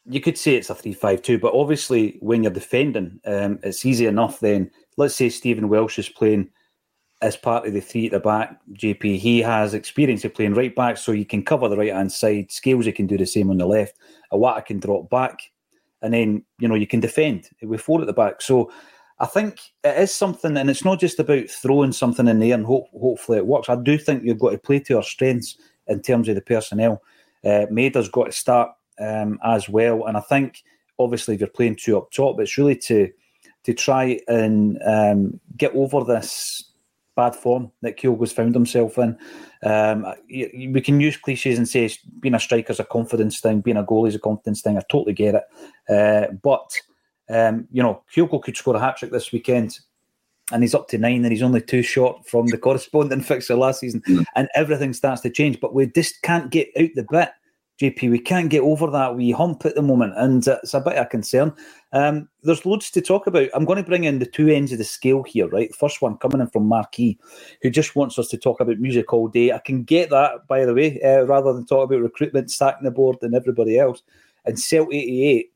you 0.05 0.20
could 0.20 0.36
say 0.36 0.57
it's 0.57 0.70
a 0.70 0.74
three-five-two, 0.74 1.38
but 1.38 1.55
obviously 1.55 2.16
when 2.18 2.43
you're 2.43 2.53
defending, 2.53 3.20
um, 3.24 3.61
it's 3.62 3.86
easy 3.86 4.07
enough. 4.07 4.40
Then 4.40 4.68
let's 4.97 5.14
say 5.14 5.28
Stephen 5.28 5.68
Welsh 5.68 5.99
is 5.99 6.09
playing 6.09 6.51
as 7.22 7.36
part 7.36 7.66
of 7.66 7.72
the 7.72 7.80
three 7.80 8.07
at 8.07 8.12
the 8.12 8.20
back, 8.20 8.59
JP, 8.72 9.16
he 9.16 9.40
has 9.40 9.74
experience 9.74 10.24
of 10.24 10.34
playing 10.34 10.55
right 10.55 10.74
back, 10.74 10.97
so 10.97 11.12
you 11.12 11.24
can 11.24 11.45
cover 11.45 11.68
the 11.68 11.76
right 11.76 11.93
hand 11.93 12.11
side. 12.11 12.51
Scales, 12.51 12.84
he 12.84 12.93
can 12.93 13.07
do 13.07 13.16
the 13.16 13.24
same 13.24 13.49
on 13.49 13.59
the 13.59 13.66
left. 13.66 13.97
Iwata 14.32 14.66
can 14.66 14.80
drop 14.80 15.09
back, 15.09 15.38
and 16.03 16.12
then 16.12 16.45
you 16.59 16.66
know 16.66 16.74
you 16.74 16.86
can 16.86 17.01
defend 17.01 17.49
with 17.62 17.80
four 17.80 18.01
at 18.01 18.09
the 18.09 18.12
back. 18.12 18.43
So 18.43 18.72
I 19.20 19.26
think 19.26 19.61
it 19.84 19.97
is 19.99 20.12
something, 20.12 20.57
and 20.57 20.68
it's 20.68 20.84
not 20.84 20.99
just 20.99 21.20
about 21.20 21.49
throwing 21.49 21.93
something 21.93 22.26
in 22.26 22.40
there 22.40 22.55
and 22.55 22.66
hope, 22.66 22.88
hopefully 22.90 23.38
it 23.38 23.47
works. 23.47 23.68
I 23.68 23.76
do 23.76 23.97
think 23.97 24.24
you've 24.24 24.40
got 24.40 24.51
to 24.51 24.59
play 24.59 24.80
to 24.80 24.97
our 24.97 25.05
strengths 25.05 25.57
in 25.87 26.01
terms 26.01 26.28
of 26.28 26.35
the 26.35 26.41
personnel. 26.41 27.03
Uh, 27.45 27.66
Maeda's 27.70 28.09
got 28.09 28.26
to 28.26 28.33
start 28.33 28.70
um, 29.01 29.39
as 29.45 29.68
well, 29.68 30.07
and 30.07 30.16
I 30.16 30.20
think 30.20 30.62
obviously 30.99 31.35
if 31.35 31.41
you're 31.41 31.49
playing 31.49 31.76
two 31.76 31.97
up 31.97 32.11
top, 32.12 32.41
it's 32.41 32.59
really 32.59 32.76
to 32.76 33.11
to 33.64 33.74
try 33.74 34.18
and 34.26 34.78
um, 34.85 35.41
get 35.57 35.74
over 35.74 36.03
this 36.05 36.72
bad 37.14 37.35
form 37.37 37.70
that 37.83 37.97
Kyogo's 37.97 38.33
found 38.33 38.55
himself 38.55 38.99
in. 38.99 39.16
Um, 39.62 40.07
we 40.28 40.80
can 40.80 41.01
use 41.01 41.16
cliches 41.16 41.59
and 41.59 41.68
say 41.68 41.91
being 42.20 42.35
a 42.35 42.41
striker 42.41 42.72
is 42.72 42.80
a 42.80 42.85
confidence 42.85 43.41
thing, 43.41 43.61
being 43.61 43.76
a 43.76 43.85
goalie 43.85 44.09
is 44.09 44.14
a 44.14 44.18
confidence 44.18 44.62
thing. 44.62 44.78
I 44.78 44.83
totally 44.91 45.12
get 45.12 45.37
it. 45.37 45.45
Uh, 45.89 46.33
but, 46.43 46.74
um, 47.28 47.68
you 47.70 47.83
know, 47.83 48.03
Kyogo 48.12 48.43
could 48.43 48.57
score 48.57 48.76
a 48.76 48.80
hat 48.80 48.97
trick 48.97 49.12
this 49.12 49.30
weekend 49.30 49.78
and 50.53 50.62
he's 50.62 50.74
up 50.74 50.88
to 50.88 50.98
nine 50.98 51.24
and 51.24 51.32
he's 51.32 51.42
only 51.42 51.61
two 51.61 51.82
short 51.82 52.26
from 52.26 52.46
the 52.46 52.59
corresponding 52.59 53.20
fixture 53.22 53.57
last 53.57 53.80
season 53.80 54.03
mm. 54.03 54.24
and 54.36 54.48
everything 54.55 54.92
starts 54.92 55.22
to 55.22 55.30
change. 55.30 55.61
But 55.61 55.74
we 55.74 55.86
just 55.86 56.22
can't 56.22 56.50
get 56.50 56.68
out 56.78 56.90
the 56.94 57.07
bit 57.11 57.30
JP, 57.82 58.11
we 58.11 58.18
can't 58.20 58.50
get 58.50 58.61
over 58.61 58.88
that 58.90 59.16
wee 59.16 59.32
hump 59.32 59.64
at 59.64 59.74
the 59.74 59.82
moment, 59.82 60.12
and 60.16 60.46
it's 60.46 60.74
a 60.74 60.80
bit 60.80 60.94
of 60.94 61.07
a 61.07 61.09
concern. 61.09 61.53
Um, 61.92 62.28
there's 62.42 62.64
loads 62.64 62.90
to 62.92 63.00
talk 63.00 63.26
about. 63.26 63.48
I'm 63.55 63.64
going 63.64 63.82
to 63.82 63.88
bring 63.88 64.05
in 64.05 64.20
the 64.20 64.26
two 64.26 64.48
ends 64.48 64.70
of 64.70 64.78
the 64.78 64.84
scale 64.84 65.24
here, 65.24 65.48
right? 65.48 65.68
The 65.68 65.76
first 65.76 66.00
one 66.00 66.16
coming 66.18 66.40
in 66.40 66.48
from 66.48 66.66
Marquis, 66.66 67.18
who 67.61 67.70
just 67.70 67.96
wants 67.96 68.20
us 68.20 68.28
to 68.28 68.38
talk 68.38 68.61
about 68.61 68.78
music 68.78 69.12
all 69.12 69.26
day. 69.26 69.50
I 69.50 69.59
can 69.59 69.82
get 69.82 70.11
that, 70.11 70.46
by 70.46 70.64
the 70.64 70.74
way, 70.74 71.00
uh, 71.03 71.22
rather 71.22 71.53
than 71.53 71.66
talk 71.66 71.84
about 71.84 72.03
recruitment, 72.03 72.53
stacking 72.53 72.84
the 72.84 72.92
board, 72.92 73.16
and 73.22 73.34
everybody 73.34 73.78
else. 73.78 74.03
And 74.44 74.57
Celt88 74.57 75.46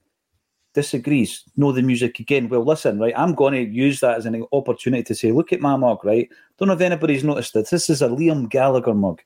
disagrees. 0.76 1.42
Know 1.56 1.72
the 1.72 1.82
music 1.82 2.20
again. 2.20 2.50
Well, 2.50 2.62
listen, 2.62 3.00
right? 3.00 3.14
I'm 3.16 3.34
going 3.34 3.54
to 3.54 3.62
use 3.62 4.00
that 4.00 4.18
as 4.18 4.26
an 4.26 4.44
opportunity 4.52 5.02
to 5.04 5.14
say, 5.14 5.32
look 5.32 5.50
at 5.52 5.60
my 5.60 5.74
mug, 5.74 6.04
right? 6.04 6.28
Don't 6.58 6.68
know 6.68 6.74
if 6.74 6.80
anybody's 6.82 7.24
noticed 7.24 7.54
this. 7.54 7.70
This 7.70 7.88
is 7.88 8.02
a 8.02 8.08
Liam 8.08 8.48
Gallagher 8.48 8.94
mug, 8.94 9.22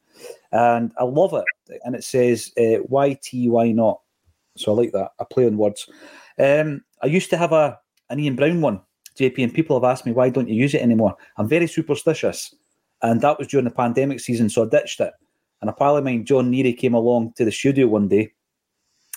and 0.52 0.92
I 0.96 1.04
love 1.04 1.34
it. 1.34 1.80
And 1.84 1.94
it 1.96 2.04
says, 2.04 2.52
uh, 2.56 2.80
"YT, 2.88 3.50
why 3.50 3.72
not?" 3.72 4.00
So 4.56 4.72
I 4.72 4.76
like 4.76 4.92
that. 4.92 5.10
I 5.20 5.24
play 5.28 5.46
on 5.46 5.56
words. 5.56 5.88
Um, 6.38 6.84
I 7.02 7.06
used 7.06 7.30
to 7.30 7.36
have 7.36 7.52
a 7.52 7.78
an 8.10 8.20
Ian 8.20 8.36
Brown 8.36 8.60
one, 8.60 8.80
JP, 9.18 9.42
and 9.42 9.54
people 9.54 9.76
have 9.76 9.90
asked 9.90 10.06
me 10.06 10.12
why 10.12 10.30
don't 10.30 10.48
you 10.48 10.54
use 10.54 10.74
it 10.74 10.82
anymore. 10.82 11.16
I'm 11.36 11.48
very 11.48 11.66
superstitious, 11.66 12.54
and 13.02 13.20
that 13.20 13.38
was 13.38 13.48
during 13.48 13.64
the 13.64 13.70
pandemic 13.82 14.20
season, 14.20 14.48
so 14.48 14.64
I 14.64 14.68
ditched 14.68 15.00
it. 15.00 15.12
And 15.60 15.68
a 15.68 15.72
pal 15.72 15.96
of 15.96 16.04
mine, 16.04 16.24
John 16.24 16.50
Neary, 16.50 16.76
came 16.78 16.94
along 16.94 17.34
to 17.36 17.44
the 17.44 17.52
studio 17.52 17.86
one 17.88 18.08
day. 18.08 18.32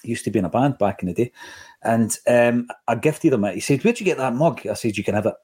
He 0.04 0.10
used 0.10 0.26
to 0.26 0.32
be 0.32 0.40
in 0.40 0.46
a 0.46 0.50
band 0.50 0.78
back 0.78 1.02
in 1.02 1.08
the 1.08 1.14
day, 1.14 1.32
and 1.84 2.18
um, 2.28 2.68
I 2.88 2.96
gifted 2.96 3.34
him 3.34 3.46
it. 3.46 3.56
He 3.56 3.60
said, 3.62 3.84
"Where'd 3.84 4.00
you 4.00 4.06
get 4.06 4.18
that 4.18 4.36
mug?" 4.36 4.66
I 4.68 4.74
said, 4.74 4.98
"You 4.98 5.04
can 5.04 5.16
have 5.16 5.26
it. 5.26 5.36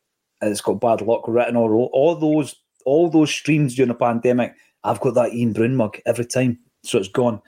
It's 0.41 0.61
got 0.61 0.81
bad 0.81 1.01
luck 1.01 1.27
written 1.27 1.55
all 1.57 1.89
all 1.93 2.15
those 2.15 2.55
all 2.85 3.09
those 3.09 3.29
streams 3.31 3.75
during 3.75 3.89
the 3.89 3.95
pandemic. 3.95 4.53
I've 4.83 5.01
got 5.01 5.15
that 5.15 5.33
Ian 5.33 5.53
Brown 5.53 5.75
mug 5.75 5.97
every 6.05 6.25
time. 6.25 6.59
so 6.83 6.97
it's 6.97 7.09
gone. 7.09 7.41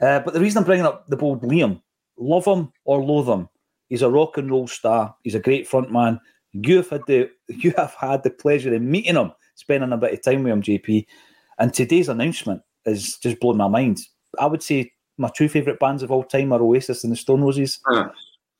Uh, 0.00 0.20
but 0.20 0.32
the 0.32 0.40
reason 0.40 0.58
I'm 0.58 0.64
bringing 0.64 0.86
up 0.86 1.06
the 1.08 1.16
bold 1.16 1.42
Liam, 1.42 1.82
love 2.16 2.46
him 2.46 2.72
or 2.84 3.02
loathe 3.02 3.28
him, 3.28 3.48
he's 3.88 4.02
a 4.02 4.10
rock 4.10 4.38
and 4.38 4.50
roll 4.50 4.66
star. 4.66 5.14
He's 5.22 5.34
a 5.34 5.40
great 5.40 5.68
front 5.68 5.92
man. 5.92 6.20
You 6.52 6.76
have 6.76 6.88
had 6.88 7.02
the 7.06 7.30
you 7.48 7.72
have 7.76 7.94
had 7.94 8.22
the 8.22 8.30
pleasure 8.30 8.74
of 8.74 8.82
meeting 8.82 9.16
him, 9.16 9.32
spending 9.54 9.92
a 9.92 9.96
bit 9.96 10.14
of 10.14 10.22
time 10.22 10.42
with 10.42 10.52
him, 10.52 10.62
JP. 10.62 11.06
And 11.58 11.74
today's 11.74 12.08
announcement 12.08 12.62
is 12.86 13.18
just 13.18 13.40
blown 13.40 13.56
my 13.56 13.68
mind. 13.68 13.98
I 14.38 14.46
would 14.46 14.62
say 14.62 14.92
my 15.18 15.30
two 15.36 15.48
favourite 15.48 15.80
bands 15.80 16.02
of 16.02 16.12
all 16.12 16.22
time 16.22 16.52
are 16.52 16.62
Oasis 16.62 17.02
and 17.04 17.12
the 17.12 17.16
Stone 17.16 17.42
Roses. 17.42 17.80
Uh. 17.90 18.08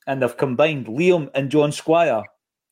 And 0.09 0.20
they've 0.20 0.36
combined 0.36 0.86
Liam 0.86 1.30
and 1.34 1.50
John 1.50 1.70
Squire 1.70 2.24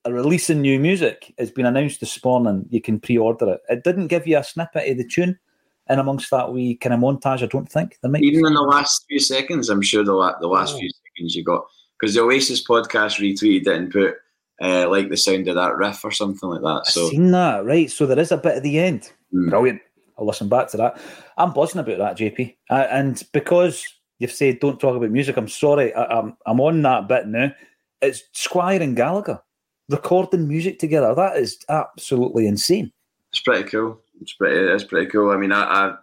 are 0.07 0.12
releasing 0.12 0.61
new 0.61 0.80
music. 0.80 1.34
It's 1.39 1.51
been 1.51 1.66
announced 1.66 2.01
this 2.01 2.24
morning. 2.24 2.66
You 2.70 2.80
can 2.80 2.99
pre-order 2.99 3.51
it. 3.51 3.61
It 3.68 3.84
didn't 3.84 4.09
give 4.09 4.26
you 4.26 4.39
a 4.39 4.45
snippet 4.45 4.91
of 4.91 4.97
the 4.97 5.07
tune, 5.07 5.39
and 5.87 6.01
amongst 6.01 6.30
that 6.30 6.53
wee 6.53 6.76
kind 6.76 6.95
of 6.95 7.01
montage, 7.01 7.43
I 7.43 7.47
don't 7.47 7.70
think 7.70 7.99
there 8.03 8.11
might 8.11 8.22
even 8.22 8.47
in 8.47 8.55
the 8.55 8.62
last 8.62 9.05
few 9.09 9.20
seconds. 9.20 9.68
I'm 9.68 9.82
sure 9.82 10.03
the 10.03 10.12
la- 10.12 10.39
the 10.41 10.49
last 10.49 10.74
oh. 10.74 10.78
few 10.78 10.91
seconds 10.91 11.37
you 11.37 11.45
got 11.45 11.66
because 11.99 12.14
the 12.14 12.22
Oasis 12.22 12.66
podcast 12.66 13.20
retweeted 13.20 13.66
it 13.66 13.76
and 13.76 13.91
put 13.91 14.16
uh, 14.61 14.89
like 14.89 15.09
the 15.11 15.16
sound 15.16 15.49
of 15.49 15.55
that 15.57 15.76
riff 15.76 16.05
or 16.05 16.11
something 16.11 16.49
like 16.49 16.62
that. 16.62 16.87
So 16.87 17.05
I've 17.05 17.11
seen 17.11 17.30
that 17.32 17.64
right. 17.64 17.91
So 17.91 18.07
there 18.07 18.18
is 18.18 18.32
a 18.32 18.37
bit 18.37 18.57
at 18.57 18.62
the 18.62 18.78
end. 18.78 19.12
Mm. 19.34 19.51
Brilliant. 19.51 19.80
I'll 20.18 20.26
listen 20.26 20.49
back 20.49 20.68
to 20.68 20.78
that. 20.78 21.01
I'm 21.37 21.53
buzzing 21.53 21.80
about 21.80 21.99
that, 21.99 22.16
JP, 22.16 22.57
uh, 22.70 22.87
and 22.91 23.22
because 23.32 23.87
you've 24.19 24.33
said 24.33 24.61
don't 24.61 24.81
talk 24.81 24.97
about 24.97 25.11
music, 25.11 25.37
I'm 25.37 25.49
sorry. 25.49 25.93
I, 25.95 26.05
I'm 26.19 26.37
I'm 26.47 26.61
on 26.61 26.83
that 26.83 27.09
bit 27.09 27.27
now. 27.27 27.53
It's 28.01 28.23
Squire 28.33 28.83
and 28.83 28.97
Gallagher 28.97 29.41
recording 29.89 30.49
music 30.49 30.79
together. 30.79 31.14
That 31.14 31.37
is 31.37 31.59
absolutely 31.69 32.47
insane. 32.47 32.93
It's 33.33 33.41
pretty 33.41 33.69
cool. 33.69 34.01
It's 34.21 34.33
pretty. 34.33 34.57
It's 34.57 34.85
pretty 34.85 35.11
cool. 35.11 35.31
I 35.31 35.37
mean, 35.37 35.53
I, 35.53 35.62
I 35.62 35.95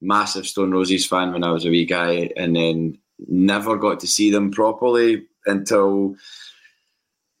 massive 0.00 0.46
Stone 0.46 0.72
Roses 0.72 1.06
fan 1.06 1.32
when 1.32 1.44
I 1.44 1.50
was 1.50 1.64
a 1.64 1.70
wee 1.70 1.84
guy, 1.84 2.30
and 2.36 2.56
then 2.56 2.98
never 3.28 3.76
got 3.76 4.00
to 4.00 4.06
see 4.06 4.30
them 4.30 4.50
properly 4.50 5.26
until 5.46 6.16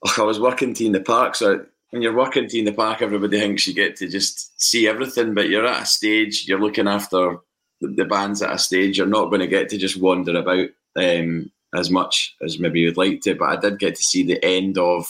oh, 0.06 0.14
I 0.18 0.22
was 0.22 0.40
working 0.40 0.74
T 0.74 0.86
in 0.86 0.92
the 0.92 1.00
park. 1.00 1.34
So 1.34 1.64
when 1.90 2.02
you're 2.02 2.16
working 2.16 2.48
in 2.52 2.64
the 2.64 2.72
park, 2.72 3.02
everybody 3.02 3.38
thinks 3.38 3.66
you 3.66 3.74
get 3.74 3.96
to 3.96 4.08
just 4.08 4.60
see 4.60 4.88
everything, 4.88 5.34
but 5.34 5.48
you're 5.48 5.66
at 5.66 5.82
a 5.82 5.86
stage. 5.86 6.46
You're 6.46 6.60
looking 6.60 6.88
after 6.88 7.38
the, 7.80 8.04
bands 8.04 8.42
at 8.42 8.52
a 8.52 8.58
stage. 8.58 8.98
You're 8.98 9.06
not 9.06 9.26
going 9.26 9.40
to 9.40 9.46
get 9.46 9.68
to 9.70 9.78
just 9.78 10.00
wander 10.00 10.36
about 10.36 10.68
um, 10.96 11.50
as 11.74 11.90
much 11.90 12.34
as 12.42 12.58
maybe 12.58 12.80
you'd 12.80 12.96
like 12.96 13.20
to. 13.22 13.34
But 13.34 13.48
I 13.48 13.56
did 13.56 13.78
get 13.78 13.94
to 13.96 14.02
see 14.02 14.22
the 14.22 14.42
end 14.44 14.78
of 14.78 15.04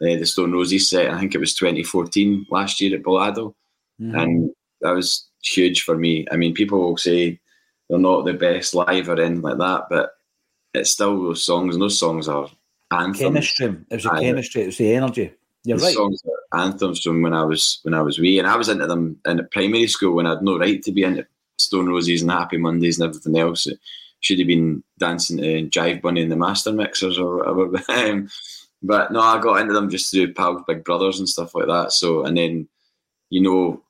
uh, 0.00 0.16
the 0.16 0.24
Stone 0.24 0.52
Roses 0.52 0.90
set. 0.90 1.10
I 1.10 1.18
think 1.18 1.34
it 1.34 1.40
was 1.40 1.54
2014 1.54 2.46
last 2.50 2.80
year 2.80 2.96
at 2.96 3.02
Balado, 3.02 3.54
mm-hmm. 4.00 4.14
and 4.14 4.50
that 4.80 4.92
was 4.92 5.26
huge 5.42 5.82
for 5.82 5.96
me. 5.96 6.26
I 6.30 6.36
mean, 6.36 6.54
people 6.54 6.78
will 6.78 6.96
say 6.96 7.40
they're 7.88 7.98
not 7.98 8.24
the 8.24 8.34
best 8.34 8.74
live 8.74 9.08
or 9.08 9.20
anything 9.20 9.42
like 9.42 9.58
that, 9.58 9.86
but 9.88 10.12
it's 10.74 10.90
still 10.90 11.22
those 11.22 11.44
songs, 11.44 11.74
and 11.74 11.82
those 11.82 11.98
songs 11.98 12.28
are 12.28 12.48
anthems. 12.90 13.18
Chemistry. 13.18 13.76
It 13.90 13.94
was 13.94 14.04
the 14.04 14.10
chemistry. 14.10 14.62
It 14.62 14.66
was 14.66 14.78
the 14.78 14.94
energy. 14.94 15.32
You're 15.64 15.78
right. 15.78 15.94
Songs 15.94 16.22
are 16.24 16.60
anthems 16.60 17.02
from 17.02 17.22
when 17.22 17.34
I 17.34 17.42
was 17.42 17.80
when 17.82 17.94
I 17.94 18.02
was 18.02 18.18
wee, 18.18 18.38
and 18.38 18.46
I 18.46 18.56
was 18.56 18.68
into 18.68 18.86
them 18.86 19.18
in 19.26 19.48
primary 19.50 19.88
school 19.88 20.14
when 20.14 20.26
I 20.26 20.30
had 20.30 20.42
no 20.42 20.58
right 20.58 20.82
to 20.82 20.92
be 20.92 21.02
into 21.02 21.26
Stone 21.58 21.88
Roses 21.88 22.22
and 22.22 22.30
Happy 22.30 22.56
Mondays 22.56 22.98
and 22.98 23.08
everything 23.08 23.38
else. 23.38 23.66
It 23.66 23.78
should 24.20 24.38
have 24.38 24.48
been 24.48 24.82
dancing 24.98 25.38
to 25.38 25.68
Jive 25.68 26.02
Bunny 26.02 26.22
and 26.22 26.32
the 26.32 26.36
Master 26.36 26.72
Mixers 26.72 27.18
or 27.18 27.54
whatever. 27.54 27.82
Um, 28.10 28.28
but 28.82 29.10
no, 29.10 29.20
I 29.20 29.40
got 29.40 29.60
into 29.60 29.72
them 29.72 29.90
just 29.90 30.10
through 30.10 30.34
Pals 30.34 30.62
Big 30.66 30.84
Brothers 30.84 31.18
and 31.18 31.28
stuff 31.28 31.54
like 31.54 31.66
that. 31.66 31.92
So, 31.92 32.24
and 32.24 32.36
then, 32.36 32.68
you 33.30 33.40
know, 33.40 33.82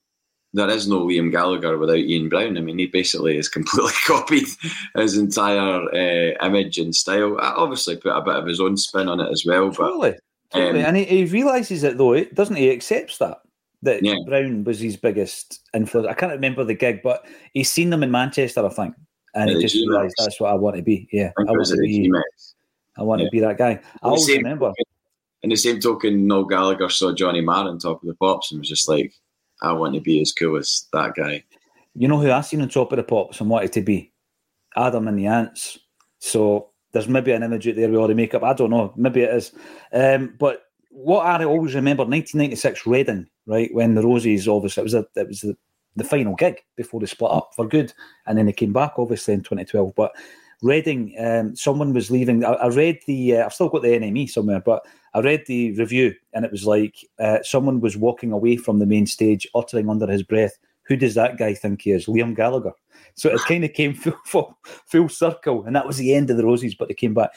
there 0.53 0.71
is 0.71 0.89
no 0.89 1.05
Liam 1.05 1.31
Gallagher 1.31 1.77
without 1.77 1.99
Ian 1.99 2.29
Brown. 2.29 2.57
I 2.57 2.61
mean, 2.61 2.79
he 2.79 2.87
basically 2.87 3.37
has 3.37 3.49
completely 3.49 3.93
copied 4.07 4.47
his 4.95 5.19
entire 5.19 5.83
uh, 5.93 6.47
image 6.47 6.79
and 6.79 6.95
style. 6.95 7.37
I 7.39 7.51
obviously 7.51 7.97
put 7.97 8.17
a 8.17 8.23
bit 8.23 8.37
of 8.37 8.47
his 8.47 8.61
own 8.61 8.77
spin 8.77 9.09
on 9.09 9.21
it 9.21 9.31
as 9.31 9.45
well. 9.45 9.69
But, 9.69 9.77
totally, 9.77 10.15
totally. 10.51 10.81
Um, 10.81 10.87
and 10.87 10.97
he, 10.97 11.05
he 11.05 11.25
realizes 11.25 11.83
it 11.83 11.99
though, 11.99 12.25
doesn't 12.25 12.57
he? 12.57 12.65
He 12.65 12.73
accepts 12.73 13.19
that 13.19 13.39
that 13.83 14.03
yeah. 14.03 14.17
Brown 14.27 14.65
was 14.65 14.81
his 14.81 14.97
biggest 14.97 15.61
influence. 15.75 16.09
I 16.09 16.15
can't 16.15 16.33
remember 16.33 16.65
the 16.65 16.75
gig, 16.75 17.01
but 17.03 17.27
he's 17.53 17.71
seen 17.71 17.91
them 17.91 18.03
in 18.03 18.11
Manchester, 18.11 18.65
I 18.65 18.69
think, 18.71 18.95
and 19.35 19.51
yeah, 19.51 19.57
he 19.57 19.63
just 19.63 19.77
realised 19.77 20.15
that's 20.19 20.41
what 20.41 20.51
I 20.51 20.55
want 20.55 20.77
to 20.77 20.83
be. 20.83 21.09
Yeah, 21.13 21.33
I, 21.39 21.43
I 21.43 21.51
want 21.53 21.67
to 21.67 21.77
be. 21.77 22.11
I 22.99 23.03
want 23.03 23.21
yeah. 23.21 23.27
to 23.27 23.31
be 23.31 23.41
that 23.41 23.59
guy. 23.59 23.81
I 24.03 24.07
always 24.07 24.29
remember. 24.29 24.73
In 25.43 25.51
the 25.51 25.57
same 25.57 25.81
token, 25.81 26.27
Noel 26.27 26.45
Gallagher 26.45 26.89
saw 26.89 27.15
Johnny 27.15 27.41
Marr 27.41 27.69
on 27.69 27.79
top 27.79 28.03
of 28.03 28.09
the 28.09 28.15
pops 28.15 28.51
and 28.51 28.59
was 28.59 28.69
just 28.69 28.89
like, 28.89 29.13
I 29.63 29.73
want 29.73 29.95
to 29.95 30.01
be 30.01 30.21
as 30.21 30.33
cool 30.33 30.57
as 30.57 30.87
that 30.93 31.15
guy. 31.15 31.45
You 31.95 32.09
know 32.09 32.19
who 32.19 32.31
I 32.31 32.41
seen 32.41 32.63
on 32.63 32.69
top 32.69 32.93
of 32.93 32.97
the 32.97 33.05
pops 33.05 33.41
and 33.41 33.51
wanted 33.51 33.73
to 33.75 33.83
be? 33.83 34.13
Adam 34.77 35.09
and 35.09 35.19
the 35.19 35.27
Ants. 35.27 35.79
So 36.19 36.71
there's 36.93 37.09
maybe 37.09 37.33
an 37.33 37.43
image 37.43 37.69
out 37.69 37.77
there 37.77 37.89
we 37.89 37.97
already 37.97 38.15
make 38.15 38.35
up. 38.35 38.43
I 38.43 38.55
don't 38.55 38.71
know. 38.71 38.93
Maybe 38.97 39.23
it 39.23 39.35
is. 39.35 39.53
Um, 39.93 40.35
but 40.39 40.63
what 40.91 41.27
I 41.27 41.45
always 41.45 41.75
remember, 41.75 42.03
1996 42.05 42.87
Reading, 42.87 43.27
right 43.47 43.73
when 43.75 43.95
the 43.95 44.03
Roses 44.03 44.49
obviously 44.49 44.83
it 44.83 44.85
was 44.85 44.95
a, 44.95 45.07
it 45.17 45.29
was 45.29 45.41
the, 45.41 45.57
the 45.97 46.05
final 46.05 46.35
gig 46.35 46.59
before 46.77 47.01
they 47.01 47.07
split 47.07 47.31
up 47.31 47.51
for 47.55 47.67
good, 47.67 47.93
and 48.27 48.37
then 48.37 48.47
they 48.47 48.53
came 48.53 48.73
back 48.73 48.95
obviously 48.99 49.35
in 49.35 49.41
2012. 49.41 49.95
But 49.95 50.13
Reading, 50.63 51.15
um, 51.19 51.55
someone 51.55 51.93
was 51.93 52.11
leaving. 52.11 52.43
I, 52.43 52.53
I 52.53 52.69
read 52.69 53.01
the. 53.07 53.37
Uh, 53.37 53.45
I've 53.45 53.53
still 53.53 53.69
got 53.69 53.83
the 53.83 53.89
NME 53.89 54.31
somewhere, 54.31 54.61
but 54.61 54.87
I 55.13 55.21
read 55.21 55.45
the 55.47 55.73
review, 55.73 56.15
and 56.33 56.47
it 56.47 56.51
was 56.51 56.65
like 56.65 56.97
uh, 57.19 57.39
someone 57.43 57.81
was 57.81 57.95
walking 57.99 58.33
away 58.33 58.57
from 58.57 58.79
the 58.79 58.87
main 58.87 59.07
stage, 59.07 59.47
uttering 59.55 59.91
under 59.91 60.07
his 60.07 60.23
breath, 60.23 60.57
"Who 60.85 60.97
does 60.97 61.15
that 61.15 61.37
guy 61.37 61.53
think 61.53 61.83
he 61.83 61.91
is?" 61.91 62.07
Liam 62.07 62.35
Gallagher. 62.35 62.73
So 63.17 63.29
it 63.31 63.41
kind 63.43 63.65
of 63.65 63.75
came 63.75 63.93
full, 63.95 64.19
full, 64.25 64.59
full 64.87 65.11
circle, 65.11 65.65
and 65.67 65.77
that 65.77 65.87
was 65.87 65.99
the 65.99 66.15
end 66.15 66.31
of 66.31 66.39
the 66.39 66.47
Roses. 66.47 66.75
But 66.75 66.89
they 66.89 66.95
came 66.95 67.13
back. 67.13 67.33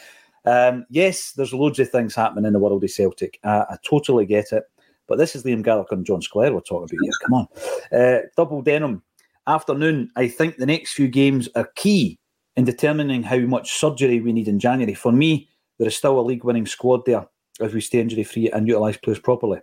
Um, 0.45 0.85
yes, 0.89 1.33
there's 1.33 1.53
loads 1.53 1.79
of 1.79 1.89
things 1.89 2.15
happening 2.15 2.45
in 2.45 2.53
the 2.53 2.59
world 2.59 2.85
of 2.85 2.89
Celtic. 2.89 3.37
I 3.43 3.75
totally 3.83 4.27
get 4.27 4.53
it. 4.53 4.63
But 5.09 5.17
this 5.17 5.35
is 5.35 5.43
Liam 5.43 5.63
Gallagher 5.63 5.95
and 5.95 6.05
John 6.05 6.21
Squire 6.21 6.53
we're 6.53 6.61
talking 6.61 6.95
about 6.95 7.03
here. 7.03 7.11
Come 7.25 7.33
on. 7.33 7.47
Uh, 7.91 8.19
double 8.37 8.61
denim 8.61 9.03
afternoon. 9.47 10.11
I 10.15 10.27
think 10.27 10.57
the 10.57 10.65
next 10.65 10.93
few 10.93 11.07
games 11.07 11.49
are 11.55 11.69
key 11.75 12.19
in 12.55 12.63
determining 12.63 13.23
how 13.23 13.39
much 13.39 13.77
surgery 13.77 14.21
we 14.21 14.31
need 14.31 14.47
in 14.47 14.59
January. 14.59 14.93
For 14.93 15.11
me, 15.11 15.49
there 15.77 15.87
is 15.87 15.97
still 15.97 16.19
a 16.19 16.21
league 16.21 16.43
winning 16.43 16.67
squad 16.67 17.05
there 17.05 17.27
if 17.59 17.73
we 17.73 17.81
stay 17.81 17.99
injury 17.99 18.23
free 18.23 18.49
and 18.51 18.67
utilise 18.67 18.97
players 18.97 19.19
properly. 19.19 19.59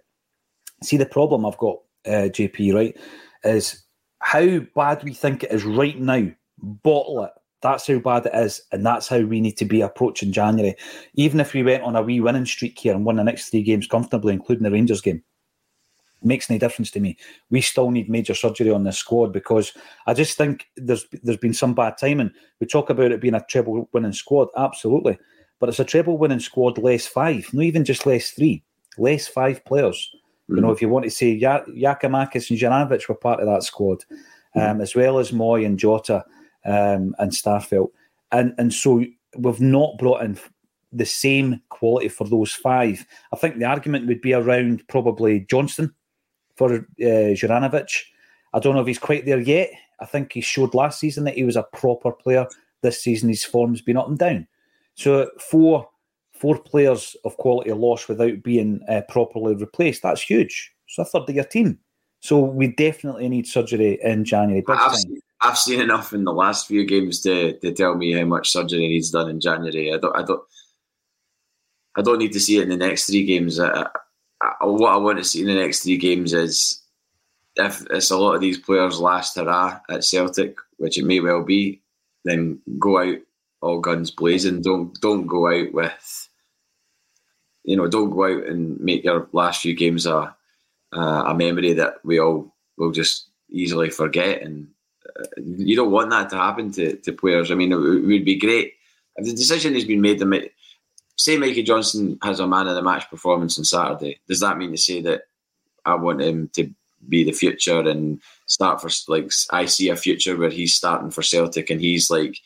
See, 0.83 0.97
the 0.97 1.07
problem 1.07 1.47
I've 1.47 1.59
got, 1.59 1.79
uh, 2.07 2.29
JP, 2.29 2.75
right, 2.75 2.97
is 3.45 3.85
how 4.21 4.61
bad 4.75 5.05
we 5.05 5.15
think 5.15 5.45
it 5.45 5.53
is 5.53 5.65
right 5.65 5.99
now. 5.99 6.27
Bottle 6.59 7.25
it. 7.25 7.31
That's 7.63 7.87
how 7.87 7.99
bad 7.99 8.27
it 8.27 8.35
is, 8.35 8.61
and 8.73 8.85
that's 8.85 9.09
how 9.09 9.21
we 9.21 9.41
need 9.41 9.57
to 9.59 9.65
be 9.65 9.81
approaching 9.81 10.33
January. 10.33 10.77
Even 11.15 11.41
if 11.41 11.55
we 11.55 11.63
went 11.63 11.83
on 11.83 11.97
a 11.97 12.03
wee 12.03 12.21
winning 12.21 12.45
streak 12.45 12.79
here 12.79 12.95
and 12.95 13.05
won 13.05 13.17
the 13.17 13.25
next 13.25 13.49
three 13.49 13.63
games 13.63 13.87
comfortably, 13.87 14.35
including 14.35 14.65
the 14.65 14.71
Rangers 14.71 15.01
game, 15.01 15.23
makes 16.23 16.51
any 16.51 16.59
difference 16.59 16.91
to 16.93 17.01
me. 17.01 17.17
We 17.51 17.61
still 17.61 17.91
need 17.91 18.09
major 18.09 18.35
surgery 18.35 18.71
on 18.71 18.85
this 18.85 18.99
squad 18.99 19.33
because 19.33 19.73
I 20.07 20.15
just 20.15 20.37
think 20.37 20.69
there's 20.77 21.07
there's 21.23 21.39
been 21.39 21.55
some 21.55 21.75
bad 21.75 21.99
timing. 21.99 22.33
We 22.61 22.67
talk 22.67 22.91
about 22.91 23.13
it 23.13 23.21
being 23.21 23.35
a 23.35 23.45
treble 23.49 23.89
winning 23.93 24.13
squad, 24.13 24.49
absolutely, 24.57 25.19
but 25.61 25.69
it's 25.69 25.81
a 25.81 25.85
treble 25.85 26.19
winning 26.19 26.41
squad 26.41 26.79
less 26.79 27.07
five, 27.07 27.49
not 27.53 27.63
even 27.63 27.85
just 27.85 28.07
less 28.07 28.31
three, 28.31 28.63
less 28.99 29.27
five 29.29 29.65
players. 29.65 30.11
Mm-hmm. 30.15 30.57
You 30.57 30.63
know, 30.63 30.69
mm. 30.69 30.75
if 30.75 30.83
you 30.83 30.89
want 30.89 31.05
to 31.05 31.11
say 31.11 31.31
ya- 31.31 31.65
Giakoumakis 31.69 32.51
and 32.51 32.59
Juranovic 32.59 33.09
were 33.09 33.15
part 33.15 33.41
of 33.41 33.47
that 33.47 33.63
squad, 33.63 34.05
mm-hmm. 34.57 34.61
um, 34.61 34.81
as 34.81 34.95
well 34.95 35.19
as 35.19 35.33
Mooy 35.33 35.67
and 35.67 35.79
Jota 35.79 36.25
um, 36.65 37.15
and 37.19 37.33
Starfelt, 37.33 37.91
and 38.33 38.55
and 38.59 38.73
so 38.73 39.05
we've 39.37 39.61
not 39.61 39.99
brought 39.99 40.23
in 40.23 40.39
the 40.93 41.07
same 41.07 41.61
quality 41.69 42.09
for 42.09 42.27
those 42.27 42.53
five. 42.53 43.05
I 43.33 43.37
think 43.37 43.59
the 43.59 43.67
argument 43.67 44.07
would 44.07 44.21
be 44.21 44.33
around 44.33 44.87
probably 44.89 45.41
Johnston 45.41 45.93
for 46.57 46.75
uh, 46.75 46.83
Juranovic. 46.99 48.03
I 48.53 48.59
don't 48.59 48.75
know 48.75 48.81
if 48.81 48.87
he's 48.87 48.99
quite 48.99 49.27
there 49.27 49.41
yet. 49.41 49.71
I 50.01 50.07
think 50.07 50.33
he 50.33 50.41
showed 50.41 50.75
last 50.75 51.01
season 51.01 51.25
that 51.25 51.35
he 51.35 51.45
was 51.45 51.57
a 51.57 51.63
proper 51.63 52.13
player. 52.13 52.47
This 52.83 53.03
season, 53.03 53.29
his 53.29 53.45
form's 53.45 53.81
been 53.81 53.97
up 53.97 54.09
and 54.09 54.19
down. 54.19 54.47
So 54.95 55.31
four 55.39 55.89
four 56.39 56.59
players 56.59 57.17
of 57.25 57.37
quality 57.39 57.73
lost 57.73 58.09
without 58.09 58.43
being 58.43 58.81
uh, 58.89 59.03
properly 59.09 59.55
replaced. 59.55 60.03
That's 60.03 60.21
huge. 60.21 60.73
So 60.87 61.03
a 61.03 61.05
third 61.05 61.29
of 61.29 61.35
your 61.35 61.45
team. 61.45 61.79
So 62.21 62.41
we 62.41 62.69
definitely 62.69 63.29
need 63.29 63.47
surgery 63.47 63.99
in 64.03 64.25
January. 64.25 64.65
I've 64.69 64.97
seen, 64.97 65.21
I've 65.41 65.59
seen, 65.59 65.81
enough 65.81 66.13
in 66.13 66.25
the 66.25 66.33
last 66.33 66.67
few 66.67 66.85
games 66.85 67.21
to, 67.21 67.59
to 67.61 67.73
tell 67.73 67.95
me 67.95 68.13
how 68.13 68.25
much 68.25 68.51
surgery 68.51 68.89
needs 68.89 69.11
done 69.11 69.31
in 69.31 69.41
January. 69.41 69.93
I 69.93 69.99
don't 69.99 70.17
I 70.17 70.23
don't 70.23 70.43
I 71.97 72.03
don't 72.03 72.19
need 72.19 72.33
to 72.33 72.41
see 72.41 72.59
it 72.59 72.65
in 72.65 72.69
the 72.69 72.77
next 72.77 73.07
three 73.07 73.25
games. 73.25 73.59
I, 73.59 73.87
what 74.61 74.93
I 74.93 74.97
want 74.97 75.19
to 75.19 75.25
see 75.25 75.41
in 75.41 75.47
the 75.47 75.55
next 75.55 75.81
three 75.81 75.97
games 75.97 76.33
is 76.33 76.83
if 77.57 77.85
it's 77.91 78.11
a 78.11 78.19
lot 78.19 78.35
of 78.35 78.41
these 78.41 78.59
players' 78.59 79.01
last 79.01 79.37
hurrah 79.37 79.81
at 79.89 80.05
Celtic, 80.05 80.57
which 80.77 80.99
it 80.99 81.05
may 81.05 81.21
well 81.21 81.43
be, 81.43 81.81
then 82.25 82.61
go 82.79 82.99
out 82.99 83.19
all 83.63 83.81
guns 83.81 84.11
blazing. 84.11 84.63
Don't 84.63 84.99
don't 85.01 85.27
go 85.27 85.49
out 85.49 85.73
with, 85.73 86.29
you 87.65 87.77
know, 87.77 87.89
don't 87.89 88.11
go 88.11 88.25
out 88.25 88.47
and 88.47 88.79
make 88.81 89.05
your 89.05 89.29
last 89.33 89.63
few 89.63 89.75
games 89.75 90.07
a 90.07 90.35
a 90.93 91.35
memory 91.35 91.73
that 91.75 91.97
we 92.05 92.19
all 92.19 92.55
will 92.79 92.91
just 92.91 93.29
easily 93.51 93.91
forget. 93.91 94.43
And 94.43 94.69
uh, 95.19 95.25
you 95.37 95.77
don't 95.77 95.91
want 95.91 96.11
that 96.11 96.31
to 96.31 96.37
happen 96.37 96.73
to, 96.73 96.97
to 96.97 97.13
players. 97.13 97.51
I 97.51 97.55
mean, 97.55 97.73
it, 97.73 97.77
it 97.77 98.07
would 98.07 98.25
be 98.25 98.39
great 98.39 98.75
if 99.17 99.25
the 99.27 99.33
decision 99.33 99.75
has 99.75 99.85
been 99.85 100.01
made. 100.01 100.21
Say 101.17 101.39
Mikey 101.39 101.63
Johnston 101.63 102.19
has 102.23 102.41
a 102.41 102.47
man 102.47 102.69
of 102.69 102.75
the 102.75 102.83
match 102.83 103.09
performance 103.09 103.59
on 103.59 103.65
Saturday. 103.65 104.21
Does 104.29 104.41
that 104.41 104.59
mean 104.59 104.71
to 104.73 104.77
say 104.77 105.01
that 105.03 105.23
I 105.85 105.95
want 105.95 106.21
him 106.21 106.51
to 106.55 106.71
be 107.09 107.25
the 107.25 107.33
future 107.33 107.81
and 107.81 108.21
start 108.47 108.81
for 108.81 108.91
like 109.09 109.31
I 109.51 109.67
see 109.67 109.89
a 109.89 109.97
future 109.97 110.37
where 110.37 110.51
he's 110.51 110.75
starting 110.75 111.11
for 111.11 111.23
Celtic 111.23 111.71
and 111.71 111.81
he's 111.81 112.11
like 112.11 112.39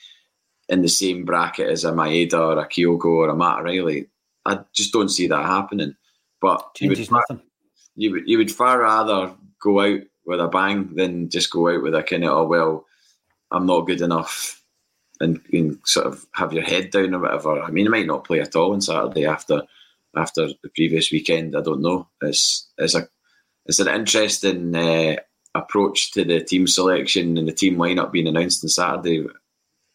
in 0.68 0.82
the 0.82 0.88
same 0.88 1.24
bracket 1.24 1.68
as 1.68 1.84
a 1.84 1.92
Maeda 1.92 2.34
or 2.34 2.58
a 2.58 2.68
Kyogo 2.68 3.06
or 3.06 3.28
a 3.28 3.36
Matt 3.36 3.64
Riley. 3.64 4.06
I 4.46 4.60
just 4.72 4.92
don't 4.92 5.08
see 5.08 5.26
that 5.26 5.46
happening. 5.46 5.96
But 6.40 6.70
you 6.80 6.90
would, 6.90 7.08
far, 7.08 7.24
you 7.96 8.12
would 8.12 8.28
you 8.28 8.38
would 8.38 8.52
far 8.52 8.80
rather 8.80 9.34
go 9.60 9.80
out 9.80 10.00
with 10.24 10.40
a 10.40 10.48
bang 10.48 10.94
than 10.94 11.28
just 11.28 11.50
go 11.50 11.68
out 11.68 11.82
with 11.82 11.94
a 11.94 12.02
kind 12.02 12.24
of 12.24 12.30
oh 12.30 12.46
well, 12.46 12.86
I'm 13.50 13.66
not 13.66 13.86
good 13.86 14.00
enough 14.00 14.59
and, 15.20 15.40
and 15.52 15.78
sort 15.84 16.06
of 16.06 16.26
have 16.32 16.52
your 16.52 16.62
head 16.62 16.90
down 16.90 17.14
or 17.14 17.20
whatever. 17.20 17.60
I 17.60 17.70
mean, 17.70 17.86
I 17.86 17.90
might 17.90 18.06
not 18.06 18.24
play 18.24 18.40
at 18.40 18.56
all 18.56 18.72
on 18.72 18.80
Saturday 18.80 19.26
after 19.26 19.62
after 20.16 20.48
the 20.62 20.68
previous 20.74 21.12
weekend. 21.12 21.56
I 21.56 21.60
don't 21.60 21.82
know. 21.82 22.08
It's 22.22 22.68
it's 22.78 22.94
a 22.94 23.08
it's 23.66 23.78
an 23.78 23.88
interesting 23.88 24.74
uh, 24.74 25.16
approach 25.54 26.12
to 26.12 26.24
the 26.24 26.42
team 26.42 26.66
selection 26.66 27.36
and 27.36 27.46
the 27.46 27.52
team 27.52 27.76
lineup 27.76 28.12
being 28.12 28.26
announced 28.26 28.64
on 28.64 28.68
Saturday. 28.70 29.26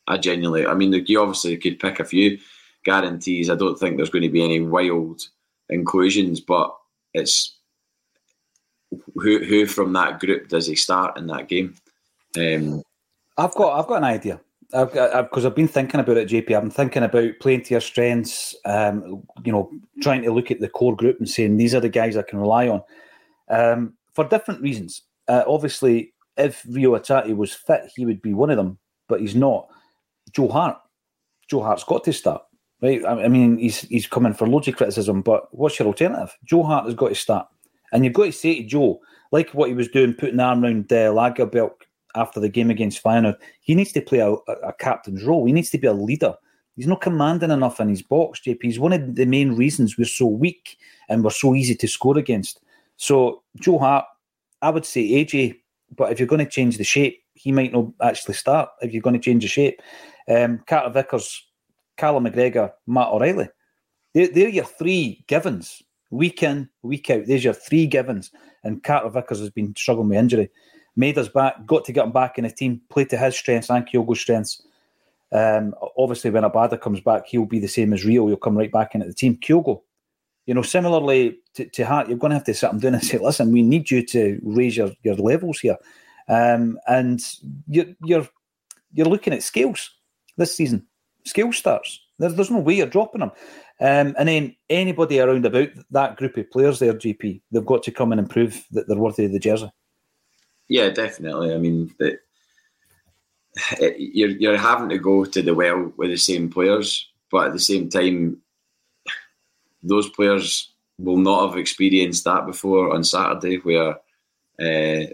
I 0.07 0.17
genuinely, 0.17 0.67
I 0.67 0.75
mean, 0.75 0.93
you 1.07 1.19
obviously 1.19 1.57
could 1.57 1.79
pick 1.79 1.99
a 1.99 2.05
few 2.05 2.37
guarantees. 2.83 3.49
I 3.49 3.55
don't 3.55 3.77
think 3.77 3.97
there's 3.97 4.11
going 4.11 4.23
to 4.23 4.29
be 4.29 4.43
any 4.43 4.61
wild 4.61 5.27
inclusions, 5.69 6.39
but 6.39 6.75
it's 7.13 7.57
who 9.15 9.43
who 9.43 9.65
from 9.65 9.93
that 9.93 10.19
group 10.19 10.47
does 10.47 10.67
he 10.67 10.75
start 10.75 11.17
in 11.17 11.27
that 11.27 11.47
game? 11.47 11.75
Um, 12.37 12.83
I've 13.37 13.55
got 13.55 13.79
I've 13.79 13.87
got 13.87 13.97
an 13.97 14.03
idea. 14.03 14.39
I've 14.73 14.91
because 14.91 15.45
I've, 15.45 15.51
I've, 15.51 15.55
been 15.55 15.67
thinking 15.67 15.99
about 15.99 16.17
it, 16.17 16.29
JP. 16.29 16.55
I've 16.55 16.61
been 16.63 16.71
thinking 16.71 17.03
about 17.03 17.31
playing 17.39 17.63
to 17.63 17.73
your 17.73 17.81
strengths. 17.81 18.55
Um, 18.65 19.23
you 19.43 19.51
know, 19.51 19.71
trying 20.01 20.23
to 20.23 20.31
look 20.31 20.51
at 20.51 20.59
the 20.59 20.69
core 20.69 20.95
group 20.95 21.17
and 21.19 21.29
saying 21.29 21.57
these 21.57 21.75
are 21.75 21.79
the 21.79 21.89
guys 21.89 22.17
I 22.17 22.23
can 22.23 22.39
rely 22.39 22.67
on 22.67 22.81
um, 23.49 23.93
for 24.13 24.27
different 24.27 24.61
reasons. 24.61 25.03
Uh, 25.27 25.43
obviously, 25.47 26.13
if 26.37 26.65
Reo 26.69 26.97
Hatate 26.97 27.35
was 27.35 27.53
fit, 27.53 27.91
he 27.95 28.05
would 28.05 28.21
be 28.21 28.33
one 28.33 28.49
of 28.49 28.57
them, 28.57 28.77
but 29.07 29.21
he's 29.21 29.35
not. 29.35 29.67
Joe 30.33 30.49
Hart, 30.49 30.77
Joe 31.49 31.61
Hart's 31.61 31.83
got 31.83 32.03
to 32.03 32.13
start, 32.13 32.43
right? 32.81 33.05
I, 33.05 33.27
mean, 33.27 33.57
he's 33.57 33.81
he's 33.81 34.07
coming 34.07 34.33
for 34.33 34.47
loads 34.47 34.67
of 34.67 34.75
criticism, 34.75 35.21
but 35.21 35.47
what's 35.55 35.79
your 35.79 35.87
alternative? 35.87 36.35
Joe 36.43 36.63
Hart 36.63 36.85
has 36.85 36.95
got 36.95 37.09
to 37.09 37.15
start, 37.15 37.47
and 37.91 38.03
you've 38.03 38.13
got 38.13 38.25
to 38.25 38.31
say 38.31 38.61
to 38.61 38.63
Joe, 38.63 38.99
like 39.31 39.51
what 39.51 39.69
he 39.69 39.75
was 39.75 39.87
doing, 39.87 40.13
putting 40.13 40.39
arm 40.39 40.63
around 40.63 40.91
uh, 40.91 41.11
Lagerbielke 41.11 41.84
after 42.15 42.39
the 42.39 42.49
game 42.49 42.69
against 42.69 43.03
Feyenoord, 43.03 43.37
he 43.61 43.75
needs 43.75 43.91
to 43.93 44.01
play 44.01 44.19
a, 44.19 44.31
a, 44.31 44.73
captain's 44.73 45.23
role. 45.23 45.45
He 45.45 45.53
needs 45.53 45.69
to 45.71 45.77
be 45.77 45.87
a 45.87 45.93
leader. 45.93 46.35
He's 46.75 46.87
not 46.87 47.01
commanding 47.01 47.51
enough 47.51 47.79
in 47.79 47.89
his 47.89 48.01
box, 48.01 48.41
JP. 48.41 48.63
He's 48.63 48.79
one 48.79 48.93
of 48.93 49.15
the 49.15 49.25
main 49.25 49.55
reasons 49.55 49.97
we're 49.97 50.05
so 50.05 50.25
weak 50.25 50.77
and 51.07 51.23
we're 51.23 51.29
so 51.29 51.55
easy 51.55 51.75
to 51.75 51.87
score 51.87 52.17
against. 52.17 52.59
So 52.97 53.43
Joe 53.57 53.79
Hart, 53.79 54.05
I 54.61 54.69
would 54.69 54.85
say 54.85 55.07
AJ, 55.09 55.59
but 55.95 56.11
if 56.11 56.19
you're 56.19 56.27
going 56.27 56.43
to 56.43 56.51
change 56.51 56.77
the 56.77 56.83
shape, 56.83 57.21
he 57.33 57.51
might 57.51 57.71
not 57.71 57.87
actually 58.01 58.33
start. 58.33 58.69
If 58.81 58.93
you're 58.93 59.01
going 59.01 59.19
to 59.19 59.19
change 59.19 59.43
the 59.43 59.47
shape, 59.49 59.81
um, 60.27 60.63
Carter 60.65 60.89
Vickers, 60.89 61.45
Callum 61.97 62.25
McGregor, 62.25 62.71
Matt 62.87 63.09
O'Riley. 63.09 63.49
they're, 64.13 64.27
they're 64.27 64.49
your 64.49 64.65
three 64.65 65.23
givens 65.27 65.81
week 66.09 66.43
in, 66.43 66.69
week 66.81 67.09
out. 67.09 67.25
There's 67.25 67.43
your 67.43 67.53
three 67.53 67.87
givens, 67.87 68.31
and 68.63 68.83
Carter 68.83 69.09
Vickers 69.09 69.39
has 69.39 69.49
been 69.49 69.75
struggling 69.75 70.09
with 70.09 70.17
injury. 70.17 70.49
Maeda's 70.97 71.29
back, 71.29 71.65
got 71.65 71.85
to 71.85 71.91
get 71.91 72.05
him 72.05 72.11
back 72.11 72.37
in 72.37 72.45
the 72.45 72.51
team, 72.51 72.81
play 72.89 73.05
to 73.05 73.17
his 73.17 73.35
strengths 73.35 73.69
and 73.69 73.85
Kyogo's 73.85 74.19
strengths. 74.19 74.61
Um, 75.31 75.75
obviously, 75.97 76.31
when 76.31 76.43
Abada 76.43 76.79
comes 76.79 77.01
back, 77.01 77.27
he'll 77.27 77.45
be 77.45 77.59
the 77.59 77.67
same 77.67 77.93
as 77.93 78.05
Reo. 78.05 78.27
He'll 78.27 78.37
come 78.37 78.57
right 78.57 78.71
back 78.71 78.95
into 78.95 79.07
the 79.07 79.13
team. 79.13 79.35
Kyogo, 79.37 79.81
you 80.45 80.53
know, 80.53 80.61
similarly 80.61 81.39
to, 81.55 81.65
to 81.65 81.85
Hart, 81.85 82.07
you're 82.07 82.17
going 82.17 82.29
to 82.29 82.37
have 82.37 82.45
to 82.45 82.53
sit 82.53 82.69
him 82.69 82.79
down 82.79 82.93
and 82.93 83.03
say, 83.03 83.17
listen, 83.17 83.51
we 83.51 83.61
need 83.61 83.91
you 83.91 84.05
to 84.05 84.39
raise 84.43 84.77
your, 84.77 84.91
your 85.03 85.15
levels 85.15 85.59
here. 85.59 85.77
Um, 86.27 86.79
and 86.87 87.21
you're, 87.67 87.87
you're, 88.03 88.27
you're 88.93 89.07
looking 89.07 89.33
at 89.33 89.43
scales 89.43 89.91
this 90.37 90.55
season. 90.55 90.87
Scale 91.25 91.51
starts. 91.51 91.99
There's, 92.19 92.35
there's 92.35 92.51
no 92.51 92.59
way 92.59 92.75
you're 92.75 92.87
dropping 92.87 93.19
them. 93.19 93.31
Um, 93.81 94.15
and 94.17 94.29
then 94.29 94.55
anybody 94.69 95.19
around 95.19 95.45
about 95.45 95.69
that 95.91 96.15
group 96.15 96.37
of 96.37 96.49
players 96.49 96.79
there, 96.79 96.93
JP, 96.93 97.41
they've 97.51 97.65
got 97.65 97.83
to 97.83 97.91
come 97.91 98.11
and 98.13 98.19
improve 98.19 98.63
that 98.71 98.87
they're 98.87 98.97
worthy 98.97 99.25
of 99.25 99.33
the 99.33 99.39
jersey. 99.39 99.69
Yeah, 100.67 100.89
definitely. 100.89 101.53
I 101.53 101.57
mean, 101.57 101.93
it, 101.99 102.19
you're 103.97 104.29
you're 104.29 104.57
having 104.57 104.89
to 104.89 104.97
go 104.97 105.25
to 105.25 105.41
the 105.41 105.53
well 105.53 105.91
with 105.97 106.09
the 106.09 106.17
same 106.17 106.49
players, 106.49 107.09
but 107.31 107.47
at 107.47 107.53
the 107.53 107.59
same 107.59 107.89
time, 107.89 108.41
those 109.83 110.09
players 110.09 110.71
will 110.97 111.17
not 111.17 111.49
have 111.49 111.57
experienced 111.57 112.23
that 112.23 112.45
before 112.45 112.93
on 112.93 113.03
Saturday, 113.03 113.57
where 113.57 113.95
uh, 114.59 115.05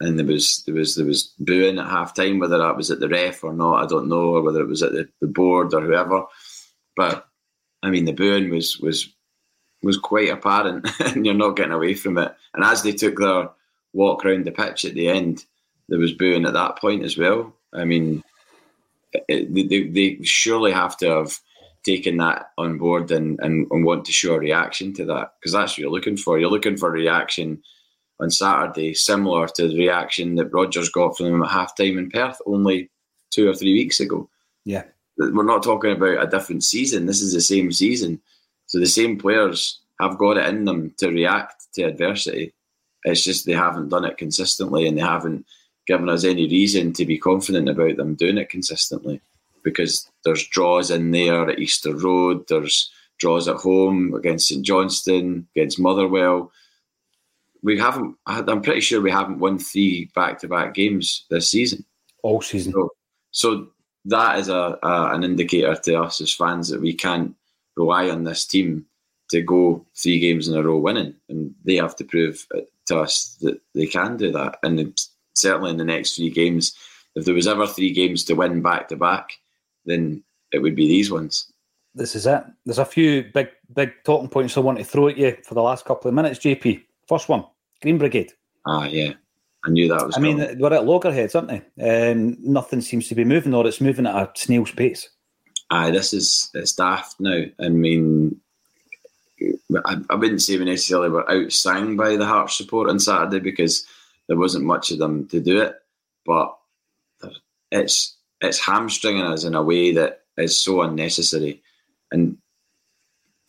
and 0.00 0.18
there 0.18 0.26
was 0.26 0.62
there 0.66 0.74
was 0.74 0.94
there 0.94 1.06
was 1.06 1.32
booing 1.38 1.78
at 1.78 1.86
half 1.86 2.14
time, 2.14 2.38
whether 2.38 2.58
that 2.58 2.76
was 2.76 2.90
at 2.90 3.00
the 3.00 3.08
ref 3.08 3.42
or 3.42 3.52
not, 3.52 3.84
I 3.84 3.86
don't 3.86 4.08
know, 4.08 4.34
or 4.34 4.42
whether 4.42 4.60
it 4.60 4.68
was 4.68 4.82
at 4.82 4.92
the, 4.92 5.08
the 5.20 5.26
board 5.26 5.74
or 5.74 5.80
whoever. 5.80 6.24
But 6.96 7.26
I 7.82 7.90
mean, 7.90 8.04
the 8.04 8.12
booing 8.12 8.50
was 8.50 8.78
was 8.78 9.12
was 9.82 9.96
quite 9.96 10.30
apparent, 10.30 10.88
and 11.00 11.24
you're 11.24 11.34
not 11.34 11.56
getting 11.56 11.72
away 11.72 11.94
from 11.94 12.18
it. 12.18 12.34
And 12.54 12.64
as 12.64 12.82
they 12.82 12.92
took 12.92 13.18
their 13.18 13.48
walk 13.92 14.24
around 14.24 14.44
the 14.44 14.52
pitch 14.52 14.84
at 14.84 14.94
the 14.94 15.08
end, 15.08 15.44
there 15.88 15.98
was 15.98 16.12
booing 16.12 16.44
at 16.44 16.52
that 16.54 16.78
point 16.78 17.04
as 17.04 17.16
well. 17.16 17.54
I 17.72 17.84
mean, 17.84 18.22
it, 19.28 19.52
they, 19.54 19.84
they 19.88 20.22
surely 20.24 20.72
have 20.72 20.96
to 20.98 21.06
have 21.06 21.38
taken 21.84 22.18
that 22.18 22.50
on 22.58 22.78
board 22.78 23.10
and, 23.10 23.38
and, 23.40 23.66
and 23.70 23.84
want 23.84 24.04
to 24.04 24.12
show 24.12 24.34
a 24.34 24.38
reaction 24.38 24.92
to 24.94 25.04
that 25.06 25.32
because 25.38 25.52
that's 25.52 25.72
what 25.72 25.78
you're 25.78 25.90
looking 25.90 26.16
for. 26.16 26.38
You're 26.38 26.50
looking 26.50 26.76
for 26.76 26.88
a 26.88 26.92
reaction 26.92 27.62
on 28.20 28.30
Saturday 28.30 28.94
similar 28.94 29.48
to 29.48 29.68
the 29.68 29.78
reaction 29.78 30.34
that 30.36 30.52
Rodgers 30.52 30.90
got 30.90 31.16
from 31.16 31.26
them 31.26 31.42
at 31.42 31.50
halftime 31.50 31.98
in 31.98 32.10
Perth 32.10 32.40
only 32.46 32.90
two 33.30 33.48
or 33.48 33.54
three 33.54 33.72
weeks 33.72 34.00
ago. 34.00 34.28
Yeah. 34.64 34.84
We're 35.16 35.44
not 35.44 35.62
talking 35.62 35.92
about 35.92 36.22
a 36.22 36.30
different 36.30 36.64
season. 36.64 37.06
This 37.06 37.22
is 37.22 37.32
the 37.32 37.40
same 37.40 37.72
season. 37.72 38.20
So 38.66 38.78
the 38.78 38.86
same 38.86 39.18
players 39.18 39.80
have 40.00 40.18
got 40.18 40.36
it 40.36 40.46
in 40.46 40.64
them 40.64 40.94
to 40.98 41.08
react 41.08 41.66
to 41.74 41.84
adversity. 41.84 42.52
It's 43.08 43.24
just 43.24 43.46
they 43.46 43.52
haven't 43.52 43.88
done 43.88 44.04
it 44.04 44.18
consistently 44.18 44.86
and 44.86 44.96
they 44.96 45.02
haven't 45.02 45.46
given 45.86 46.08
us 46.08 46.24
any 46.24 46.46
reason 46.48 46.92
to 46.92 47.06
be 47.06 47.18
confident 47.18 47.68
about 47.68 47.96
them 47.96 48.14
doing 48.14 48.38
it 48.38 48.50
consistently 48.50 49.20
because 49.62 50.10
there's 50.24 50.46
draws 50.46 50.90
in 50.90 51.10
there 51.10 51.48
at 51.48 51.58
Easter 51.58 51.94
Road, 51.94 52.46
there's 52.48 52.90
draws 53.18 53.48
at 53.48 53.56
home 53.56 54.14
against 54.14 54.48
St 54.48 54.64
Johnstone, 54.64 55.46
against 55.56 55.80
Motherwell. 55.80 56.52
We 57.62 57.78
haven't. 57.78 58.16
I'm 58.26 58.62
pretty 58.62 58.80
sure 58.80 59.00
we 59.00 59.10
haven't 59.10 59.40
won 59.40 59.58
three 59.58 60.10
back-to-back 60.14 60.74
games 60.74 61.24
this 61.28 61.48
season. 61.48 61.84
All 62.22 62.40
season. 62.40 62.72
So, 62.72 62.90
so 63.32 63.68
that 64.04 64.38
is 64.38 64.48
a, 64.48 64.78
a, 64.82 65.14
an 65.14 65.24
indicator 65.24 65.74
to 65.74 66.02
us 66.02 66.20
as 66.20 66.32
fans 66.32 66.68
that 66.68 66.80
we 66.80 66.94
can't 66.94 67.34
rely 67.76 68.10
on 68.10 68.24
this 68.24 68.46
team 68.46 68.86
to 69.30 69.42
go 69.42 69.84
three 69.96 70.18
games 70.18 70.48
in 70.48 70.56
a 70.56 70.62
row 70.62 70.78
winning, 70.78 71.14
and 71.28 71.54
they 71.64 71.76
have 71.76 71.96
to 71.96 72.04
prove 72.04 72.46
to 72.86 72.98
us 72.98 73.36
that 73.40 73.60
they 73.74 73.86
can 73.86 74.16
do 74.16 74.32
that. 74.32 74.58
And 74.62 74.98
certainly 75.34 75.70
in 75.70 75.76
the 75.76 75.84
next 75.84 76.16
three 76.16 76.30
games, 76.30 76.74
if 77.14 77.24
there 77.24 77.34
was 77.34 77.46
ever 77.46 77.66
three 77.66 77.92
games 77.92 78.24
to 78.24 78.34
win 78.34 78.62
back 78.62 78.88
to 78.88 78.96
back, 78.96 79.32
then 79.84 80.22
it 80.52 80.60
would 80.60 80.76
be 80.76 80.88
these 80.88 81.10
ones. 81.10 81.50
This 81.94 82.14
is 82.14 82.26
it. 82.26 82.44
There's 82.64 82.78
a 82.78 82.84
few 82.84 83.24
big, 83.34 83.48
big 83.74 83.92
talking 84.04 84.28
points 84.28 84.56
I 84.56 84.60
want 84.60 84.78
to 84.78 84.84
throw 84.84 85.08
at 85.08 85.18
you 85.18 85.36
for 85.44 85.54
the 85.54 85.62
last 85.62 85.84
couple 85.84 86.08
of 86.08 86.14
minutes, 86.14 86.38
JP. 86.38 86.84
First 87.08 87.28
one, 87.28 87.44
Green 87.82 87.98
Brigade. 87.98 88.32
Ah, 88.66 88.84
yeah. 88.84 89.14
I 89.64 89.70
knew 89.70 89.88
that 89.88 90.06
was. 90.06 90.16
I 90.16 90.20
mean, 90.20 90.58
we're 90.58 90.72
at 90.72 90.84
loggerheads, 90.84 91.34
aren't 91.34 91.48
they? 91.48 92.10
Um, 92.12 92.36
nothing 92.40 92.80
seems 92.80 93.08
to 93.08 93.14
be 93.14 93.24
moving, 93.24 93.54
or 93.54 93.66
it's 93.66 93.80
moving 93.80 94.06
at 94.06 94.14
a 94.14 94.30
snail's 94.34 94.70
pace. 94.70 95.08
Aye, 95.70 95.90
this 95.90 96.12
is 96.12 96.48
it's 96.54 96.72
daft 96.72 97.16
now. 97.18 97.42
I 97.60 97.68
mean, 97.68 98.40
I, 99.84 99.96
I 100.10 100.14
wouldn't 100.14 100.42
say 100.42 100.58
we 100.58 100.64
necessarily 100.64 101.10
were 101.10 101.24
outsang 101.24 101.96
by 101.96 102.16
the 102.16 102.26
Hearts 102.26 102.56
support 102.56 102.88
on 102.88 102.98
Saturday 102.98 103.40
because 103.40 103.86
there 104.26 104.36
wasn't 104.36 104.64
much 104.64 104.90
of 104.90 104.98
them 104.98 105.26
to 105.28 105.40
do 105.40 105.60
it, 105.60 105.74
but 106.24 106.56
it's 107.70 108.16
it's 108.40 108.64
hamstringing 108.64 109.22
us 109.22 109.44
in 109.44 109.54
a 109.54 109.62
way 109.62 109.92
that 109.92 110.22
is 110.36 110.58
so 110.58 110.82
unnecessary. 110.82 111.62
And 112.10 112.38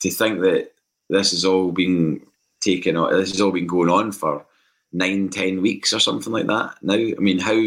to 0.01 0.09
think 0.09 0.41
that 0.41 0.71
this 1.09 1.31
has 1.31 1.45
all 1.45 1.71
been 1.71 2.21
taken 2.61 2.97
on, 2.97 3.13
this 3.13 3.31
has 3.31 3.41
all 3.41 3.51
been 3.51 3.67
going 3.67 3.89
on 3.89 4.11
for 4.11 4.45
nine, 4.91 5.29
ten 5.29 5.61
weeks 5.61 5.93
or 5.93 5.99
something 5.99 6.33
like 6.33 6.47
that. 6.47 6.75
Now, 6.81 6.95
I 6.95 7.19
mean, 7.19 7.39
how 7.39 7.61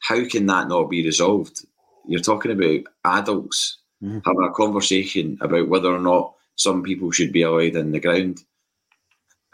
how 0.00 0.26
can 0.28 0.46
that 0.46 0.68
not 0.68 0.90
be 0.90 1.04
resolved? 1.04 1.66
You're 2.06 2.20
talking 2.20 2.52
about 2.52 2.92
adults 3.04 3.78
mm-hmm. 4.02 4.18
having 4.24 4.44
a 4.44 4.52
conversation 4.52 5.38
about 5.40 5.68
whether 5.68 5.92
or 5.92 5.98
not 5.98 6.34
some 6.56 6.82
people 6.82 7.10
should 7.10 7.32
be 7.32 7.42
allowed 7.42 7.76
in 7.76 7.92
the 7.92 8.00
ground. 8.00 8.42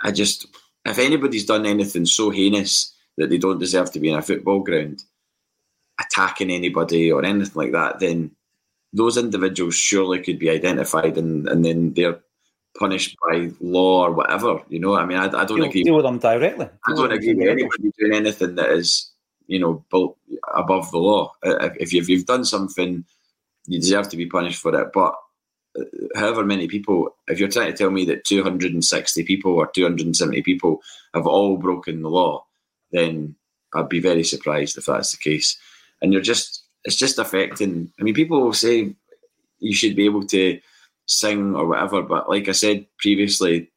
I 0.03 0.11
just, 0.11 0.47
if 0.85 0.99
anybody's 0.99 1.47
done 1.47 1.67
anything 1.67 2.07
so 2.07 2.31
heinous 2.31 2.95
that 3.19 3.29
they 3.29 3.39
don't 3.39 3.59
deserve 3.59 3.93
to 3.93 4.01
be 4.01 4.09
in 4.11 4.19
a 4.19 4.23
football 4.23 4.61
ground, 4.61 5.03
attacking 6.01 6.51
anybody 6.51 7.13
or 7.13 7.25
anything 7.25 7.53
like 7.55 7.73
that, 7.73 8.01
then 8.01 8.31
those 8.93 9.17
individuals 9.17 9.75
surely 9.75 10.21
could 10.21 10.39
be 10.39 10.51
identified 10.51 11.17
and, 11.17 11.49
and 11.49 11.65
then 11.65 11.93
they're 11.95 12.21
punished 12.79 13.17
by 13.29 13.51
law 13.61 14.07
or 14.07 14.13
whatever. 14.13 14.61
You 14.69 14.81
know, 14.81 14.97
I 14.97 15.05
mean, 15.05 15.19
I, 15.19 15.27
I 15.27 15.45
don't 15.45 15.59
deal, 15.59 15.65
agree 15.65 15.83
deal 15.83 15.97
with 15.97 16.05
them 16.05 16.19
directly. 16.19 16.69
I 16.87 16.95
don't 16.95 17.13
agree 17.13 17.35
with 17.35 17.49
anybody 17.49 17.93
doing 17.99 18.15
anything 18.15 18.55
that 18.57 18.71
is, 18.71 19.11
you 19.47 19.59
know, 19.59 19.85
above 20.55 20.91
the 20.91 20.99
law. 20.99 21.33
If 21.43 21.93
you've, 21.93 22.05
if 22.05 22.09
you've 22.09 22.27
done 22.27 22.45
something, 22.45 23.05
you 23.67 23.79
deserve 23.79 24.09
to 24.09 24.17
be 24.17 24.27
punished 24.27 24.61
for 24.61 24.75
it. 24.81 24.91
But 24.93 25.15
however 26.14 26.45
many 26.45 26.68
people, 26.68 27.16
if 27.29 27.39
you're 27.39 27.49
trying 27.49 27.70
to 27.70 27.77
tell 27.77 27.91
me 27.91 28.05
that 28.07 28.25
260 28.25 29.25
people 29.25 29.53
or 29.53 29.66
270 29.68 30.43
people 30.43 30.83
have 31.14 31.27
all 31.27 31.57
broken 31.57 32.03
the 32.03 32.11
law, 32.11 32.45
then 32.91 33.35
I'd 33.75 33.89
be 33.89 34.01
very 34.01 34.25
surprised 34.25 34.77
if 34.77 34.87
that's 34.87 35.12
the 35.12 35.18
case. 35.18 35.59
And 36.01 36.12
you're 36.12 36.23
just, 36.23 36.64
it's 36.85 36.97
just 36.97 37.18
affecting. 37.18 37.93
I 37.99 38.03
mean, 38.03 38.14
people 38.14 38.43
will 38.43 38.53
say 38.53 38.95
you 39.61 39.75
should 39.75 39.97
be 39.97 40.05
able 40.05 40.27
to 40.27 40.61
sing 41.07 41.55
or 41.55 41.66
whatever, 41.66 42.03
but 42.03 42.29
like 42.29 42.49
I 42.49 42.53
said 42.53 42.87
previously, 42.99 43.70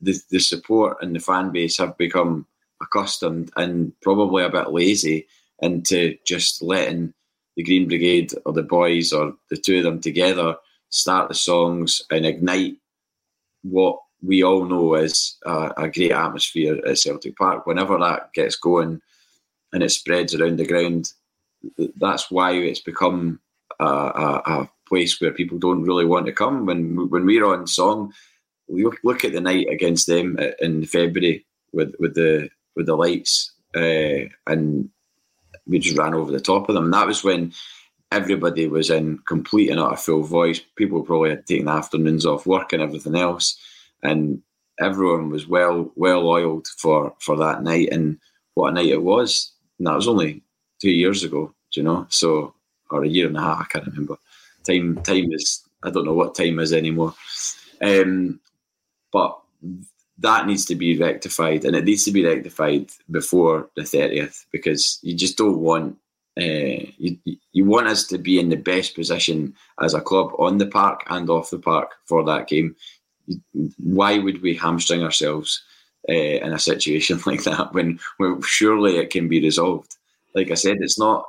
the 0.00 0.18
the 0.30 0.40
support 0.40 0.98
and 1.00 1.14
the 1.14 1.20
fan 1.20 1.50
base 1.52 1.78
have 1.78 1.96
become 1.96 2.46
accustomed 2.82 3.50
and 3.56 3.92
probably 4.02 4.44
a 4.44 4.50
bit 4.50 4.70
lazy 4.70 5.26
into 5.60 6.16
just 6.26 6.62
letting 6.62 7.14
the 7.56 7.62
Green 7.62 7.88
Brigade 7.88 8.32
or 8.44 8.52
the 8.52 8.62
boys 8.62 9.12
or 9.12 9.34
the 9.48 9.56
two 9.56 9.78
of 9.78 9.84
them 9.84 10.00
together 10.00 10.56
start 10.88 11.28
the 11.28 11.34
songs 11.34 12.02
and 12.10 12.24
ignite 12.24 12.76
what 13.62 13.98
we 14.22 14.42
all 14.42 14.64
know 14.64 14.94
is 14.94 15.36
a, 15.44 15.72
a 15.76 15.88
great 15.88 16.12
atmosphere 16.12 16.80
at 16.86 16.98
Celtic 16.98 17.36
Park. 17.36 17.66
Whenever 17.66 17.98
that 17.98 18.32
gets 18.32 18.56
going 18.56 19.00
and 19.72 19.82
it 19.82 19.90
spreads 19.90 20.34
around 20.34 20.58
the 20.58 20.66
ground, 20.66 21.12
that's 21.96 22.30
why 22.30 22.52
it's 22.52 22.80
become 22.80 23.40
a, 23.78 23.84
a, 23.84 24.42
a 24.46 24.70
place 24.88 25.20
where 25.20 25.32
people 25.32 25.58
don't 25.58 25.82
really 25.82 26.04
want 26.04 26.26
to 26.26 26.32
come. 26.32 26.66
When 26.66 27.10
when 27.10 27.26
we're 27.26 27.44
on 27.44 27.66
song, 27.66 28.12
look, 28.68 28.98
look 29.02 29.24
at 29.24 29.32
the 29.32 29.40
night 29.40 29.68
against 29.68 30.06
them 30.06 30.38
in 30.60 30.86
February 30.86 31.44
with 31.72 31.94
with 31.98 32.14
the 32.14 32.48
with 32.74 32.86
the 32.86 32.96
lights, 32.96 33.52
uh, 33.74 34.28
and 34.46 34.90
we 35.66 35.78
just 35.78 35.98
ran 35.98 36.14
over 36.14 36.30
the 36.30 36.40
top 36.40 36.68
of 36.68 36.74
them. 36.74 36.90
That 36.90 37.06
was 37.06 37.24
when 37.24 37.52
everybody 38.12 38.66
was 38.68 38.90
in 38.90 39.18
complete 39.26 39.70
and 39.70 39.80
utter 39.80 39.96
full 39.96 40.22
voice. 40.22 40.60
People 40.76 41.02
probably 41.02 41.30
had 41.30 41.46
taken 41.46 41.68
afternoons 41.68 42.26
off 42.26 42.46
work 42.46 42.72
and 42.72 42.82
everything 42.82 43.16
else, 43.16 43.58
and 44.02 44.42
everyone 44.80 45.30
was 45.30 45.46
well 45.46 45.90
well 45.96 46.26
oiled 46.26 46.66
for 46.78 47.14
for 47.20 47.36
that 47.36 47.62
night. 47.62 47.88
And 47.92 48.18
what 48.54 48.70
a 48.70 48.74
night 48.74 48.86
it 48.86 49.02
was! 49.02 49.52
And 49.78 49.86
that 49.86 49.96
was 49.96 50.08
only 50.08 50.42
two 50.80 50.90
years 50.90 51.24
ago, 51.24 51.54
you 51.72 51.82
know. 51.82 52.06
So 52.10 52.54
or 52.90 53.04
a 53.04 53.08
year 53.08 53.26
and 53.26 53.36
a 53.36 53.40
half, 53.40 53.60
I 53.60 53.64
can't 53.64 53.86
remember. 53.86 54.16
Time 54.64 54.96
time 55.02 55.32
is 55.32 55.62
I 55.82 55.90
don't 55.90 56.04
know 56.04 56.14
what 56.14 56.34
time 56.34 56.58
is 56.60 56.72
anymore. 56.72 57.14
Um, 57.82 58.40
but 59.12 59.38
that 60.18 60.46
needs 60.46 60.64
to 60.66 60.74
be 60.74 60.98
rectified, 60.98 61.64
and 61.64 61.76
it 61.76 61.84
needs 61.84 62.04
to 62.04 62.12
be 62.12 62.24
rectified 62.24 62.90
before 63.10 63.68
the 63.76 63.84
thirtieth 63.84 64.46
because 64.50 64.98
you 65.02 65.14
just 65.14 65.36
don't 65.36 65.58
want 65.58 65.98
uh, 66.38 66.84
you 66.98 67.16
you 67.52 67.64
want 67.64 67.86
us 67.86 68.06
to 68.06 68.18
be 68.18 68.38
in 68.38 68.50
the 68.50 68.56
best 68.56 68.94
position 68.94 69.54
as 69.80 69.94
a 69.94 70.00
club 70.00 70.32
on 70.38 70.58
the 70.58 70.66
park 70.66 71.02
and 71.08 71.30
off 71.30 71.50
the 71.50 71.58
park 71.58 71.92
for 72.04 72.22
that 72.24 72.46
game. 72.46 72.76
Why 73.78 74.18
would 74.18 74.42
we 74.42 74.54
hamstring 74.54 75.02
ourselves 75.02 75.62
uh, 76.08 76.12
in 76.12 76.52
a 76.52 76.58
situation 76.58 77.20
like 77.26 77.44
that 77.44 77.72
when, 77.72 77.98
when 78.18 78.42
surely 78.42 78.98
it 78.98 79.10
can 79.10 79.28
be 79.28 79.40
resolved? 79.40 79.96
Like 80.34 80.50
I 80.50 80.54
said, 80.54 80.76
it's 80.80 80.98
not. 80.98 81.24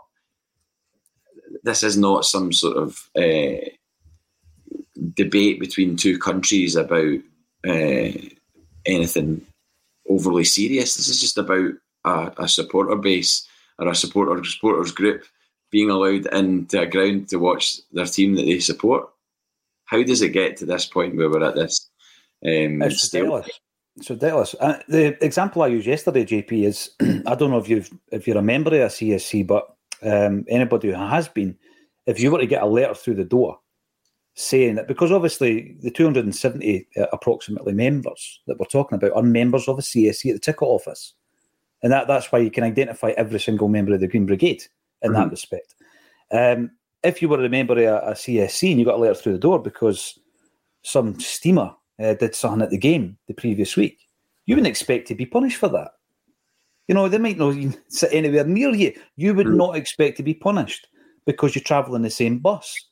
This 1.63 1.83
is 1.83 1.97
not 1.97 2.25
some 2.25 2.51
sort 2.51 2.77
of 2.77 3.09
uh, 3.15 3.65
debate 5.13 5.59
between 5.59 5.95
two 5.95 6.19
countries 6.19 6.75
about 6.75 7.19
uh, 7.65 8.11
anything 8.85 9.45
overly 10.09 10.43
serious. 10.43 10.95
This 10.95 11.07
is 11.07 11.21
just 11.21 11.37
about 11.37 11.71
a, 12.03 12.31
a 12.37 12.47
supporter 12.47 12.95
base 12.97 13.46
or 13.79 13.87
a 13.87 13.95
supporter 13.95 14.43
supporters 14.43 14.91
group 14.91 15.23
being 15.69 15.89
allowed 15.89 16.25
into 16.27 16.81
a 16.81 16.87
ground 16.87 17.29
to 17.29 17.37
watch 17.37 17.79
their 17.91 18.05
team 18.05 18.35
that 18.35 18.43
they 18.43 18.59
support. 18.59 19.09
How 19.85 20.01
does 20.03 20.21
it 20.21 20.29
get 20.29 20.57
to 20.57 20.65
this 20.65 20.85
point 20.85 21.15
where 21.15 21.29
we're 21.29 21.43
at 21.43 21.55
this? 21.55 21.89
Um, 22.45 22.81
it's 22.81 23.13
ridiculous. 23.13 23.49
It's 23.97 24.09
ridiculous. 24.09 24.55
Uh, 24.59 24.79
the 24.87 25.23
example 25.23 25.61
I 25.61 25.67
used 25.67 25.87
yesterday, 25.87 26.25
JP, 26.25 26.65
is 26.65 26.91
I 27.25 27.35
don't 27.35 27.51
know 27.51 27.57
if 27.57 27.69
you've 27.69 27.89
if 28.11 28.27
you're 28.27 28.37
a 28.37 28.43
member 28.43 28.69
of 28.75 28.81
a 28.81 28.85
CSC, 28.85 29.45
but 29.47 29.75
um, 30.03 30.45
anybody 30.47 30.89
who 30.89 30.93
has 30.93 31.27
been, 31.27 31.57
if 32.05 32.19
you 32.19 32.31
were 32.31 32.39
to 32.39 32.47
get 32.47 32.63
a 32.63 32.67
letter 32.67 32.93
through 32.93 33.15
the 33.15 33.25
door 33.25 33.59
saying 34.37 34.75
that 34.75 34.87
because 34.87 35.11
obviously 35.11 35.75
the 35.81 35.89
270 35.89 36.87
uh, 36.95 37.07
approximately 37.11 37.73
members 37.73 38.39
that 38.45 38.59
we're 38.59 38.67
talking 38.67 38.95
about 38.95 39.11
are 39.13 39.23
members 39.23 39.67
of 39.67 39.79
a 39.79 39.81
CSC 39.81 40.29
at 40.29 40.35
the 40.35 40.39
ticket 40.39 40.61
office. 40.61 41.15
And 41.83 41.91
that, 41.91 42.07
that's 42.07 42.31
why 42.31 42.39
you 42.39 42.51
can 42.51 42.63
identify 42.63 43.11
every 43.11 43.39
single 43.39 43.67
member 43.67 43.93
of 43.93 43.99
the 43.99 44.07
Green 44.07 44.25
Brigade 44.25 44.63
in 45.01 45.11
mm-hmm. 45.11 45.21
that 45.21 45.29
respect. 45.29 45.75
Um, 46.31 46.71
if 47.03 47.21
you 47.21 47.29
were 47.29 47.43
a 47.43 47.49
member 47.49 47.73
of 47.73 47.79
a, 47.79 48.07
a, 48.07 48.13
CSC 48.13 48.71
and 48.71 48.79
you 48.79 48.85
got 48.85 48.95
a 48.95 48.97
letter 48.97 49.13
through 49.13 49.33
the 49.33 49.39
door 49.39 49.61
because 49.61 50.17
some 50.83 51.19
steamer 51.19 51.73
uh, 52.01 52.15
did 52.15 52.35
something 52.35 52.61
at 52.61 52.69
the 52.69 52.77
game 52.77 53.17
the 53.27 53.33
previous 53.33 53.75
week, 53.77 53.99
you 54.45 54.55
wouldn't 54.55 54.69
expect 54.69 55.07
to 55.07 55.15
be 55.15 55.25
punished 55.25 55.57
for 55.57 55.69
that. 55.69 55.91
You 56.87 56.95
know, 56.95 57.07
they 57.07 57.17
might 57.17 57.37
not 57.37 57.55
sit 57.89 58.09
anywhere 58.11 58.45
near 58.45 58.73
you. 58.73 58.93
You 59.15 59.33
would 59.35 59.47
mm-hmm. 59.47 59.57
not 59.57 59.75
expect 59.75 60.17
to 60.17 60.23
be 60.23 60.33
punished 60.33 60.87
because 61.25 61.53
you 61.53 61.61
travel 61.61 61.95
in 61.95 62.01
the 62.01 62.09
same 62.09 62.39
bus 62.39 62.86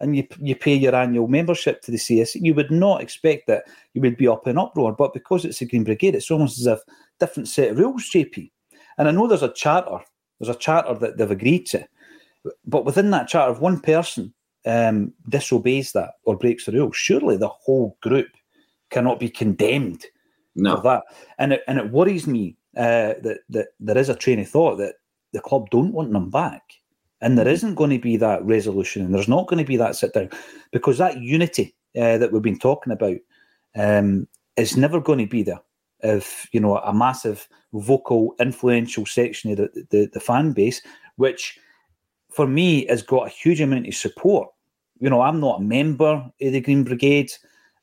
and 0.00 0.16
you 0.16 0.26
you 0.38 0.56
pay 0.56 0.74
your 0.74 0.94
annual 0.94 1.28
membership 1.28 1.82
to 1.82 1.90
the 1.90 1.98
CS, 1.98 2.34
you 2.34 2.54
would 2.54 2.70
not 2.70 3.02
expect 3.02 3.46
that 3.46 3.64
you 3.94 4.00
would 4.00 4.16
be 4.16 4.28
up 4.28 4.46
in 4.46 4.58
uproar. 4.58 4.92
But 4.92 5.12
because 5.12 5.44
it's 5.44 5.58
the 5.58 5.66
Green 5.66 5.84
Brigade, 5.84 6.14
it's 6.14 6.30
almost 6.30 6.58
as 6.58 6.66
if 6.66 6.80
different 7.18 7.48
set 7.48 7.70
of 7.70 7.78
rules, 7.78 8.08
JP. 8.12 8.50
And 8.98 9.08
I 9.08 9.10
know 9.10 9.26
there's 9.26 9.42
a 9.42 9.52
charter, 9.52 9.98
there's 10.38 10.54
a 10.54 10.58
charter 10.58 10.94
that 10.94 11.16
they've 11.16 11.30
agreed 11.30 11.66
to, 11.66 11.86
but 12.66 12.84
within 12.84 13.10
that 13.10 13.28
charter, 13.28 13.52
if 13.52 13.60
one 13.60 13.80
person 13.80 14.32
um, 14.66 15.12
disobeys 15.28 15.92
that 15.92 16.12
or 16.24 16.36
breaks 16.36 16.66
the 16.66 16.72
rules, 16.72 16.96
surely 16.96 17.36
the 17.36 17.48
whole 17.48 17.96
group 18.02 18.28
cannot 18.90 19.20
be 19.20 19.28
condemned 19.28 20.04
no. 20.54 20.76
for 20.76 20.82
that. 20.82 21.02
And 21.38 21.54
it, 21.54 21.62
and 21.68 21.78
it 21.78 21.90
worries 21.90 22.26
me 22.26 22.56
uh, 22.76 23.14
that 23.22 23.40
that 23.50 23.68
there 23.80 23.98
is 23.98 24.08
a 24.08 24.14
train 24.14 24.40
of 24.40 24.48
thought 24.48 24.76
that 24.76 24.94
the 25.32 25.40
club 25.40 25.68
don't 25.70 25.92
want 25.92 26.12
them 26.12 26.30
back 26.30 26.62
and 27.20 27.36
there 27.36 27.48
isn't 27.48 27.74
going 27.74 27.90
to 27.90 27.98
be 27.98 28.16
that 28.16 28.44
resolution, 28.44 29.04
and 29.04 29.14
there's 29.14 29.28
not 29.28 29.46
going 29.46 29.58
to 29.58 29.68
be 29.68 29.76
that 29.76 29.96
sit 29.96 30.14
down, 30.14 30.30
because 30.72 30.98
that 30.98 31.20
unity 31.20 31.74
uh, 31.98 32.18
that 32.18 32.32
we've 32.32 32.42
been 32.42 32.58
talking 32.58 32.92
about 32.92 33.16
um, 33.76 34.26
is 34.56 34.76
never 34.76 35.00
going 35.00 35.18
to 35.18 35.26
be 35.26 35.42
there. 35.42 35.60
If 36.02 36.48
you 36.52 36.60
know 36.60 36.78
a 36.78 36.94
massive 36.94 37.48
vocal, 37.72 38.34
influential 38.40 39.06
section 39.06 39.50
of 39.52 39.58
the, 39.58 39.86
the, 39.90 40.10
the 40.12 40.20
fan 40.20 40.52
base, 40.52 40.80
which 41.16 41.58
for 42.30 42.46
me 42.46 42.86
has 42.86 43.02
got 43.02 43.26
a 43.26 43.30
huge 43.30 43.60
amount 43.60 43.88
of 43.88 43.94
support. 43.94 44.48
You 44.98 45.10
know, 45.10 45.20
I'm 45.20 45.40
not 45.40 45.60
a 45.60 45.64
member 45.64 46.06
of 46.06 46.32
the 46.38 46.60
Green 46.60 46.84
Brigade. 46.84 47.32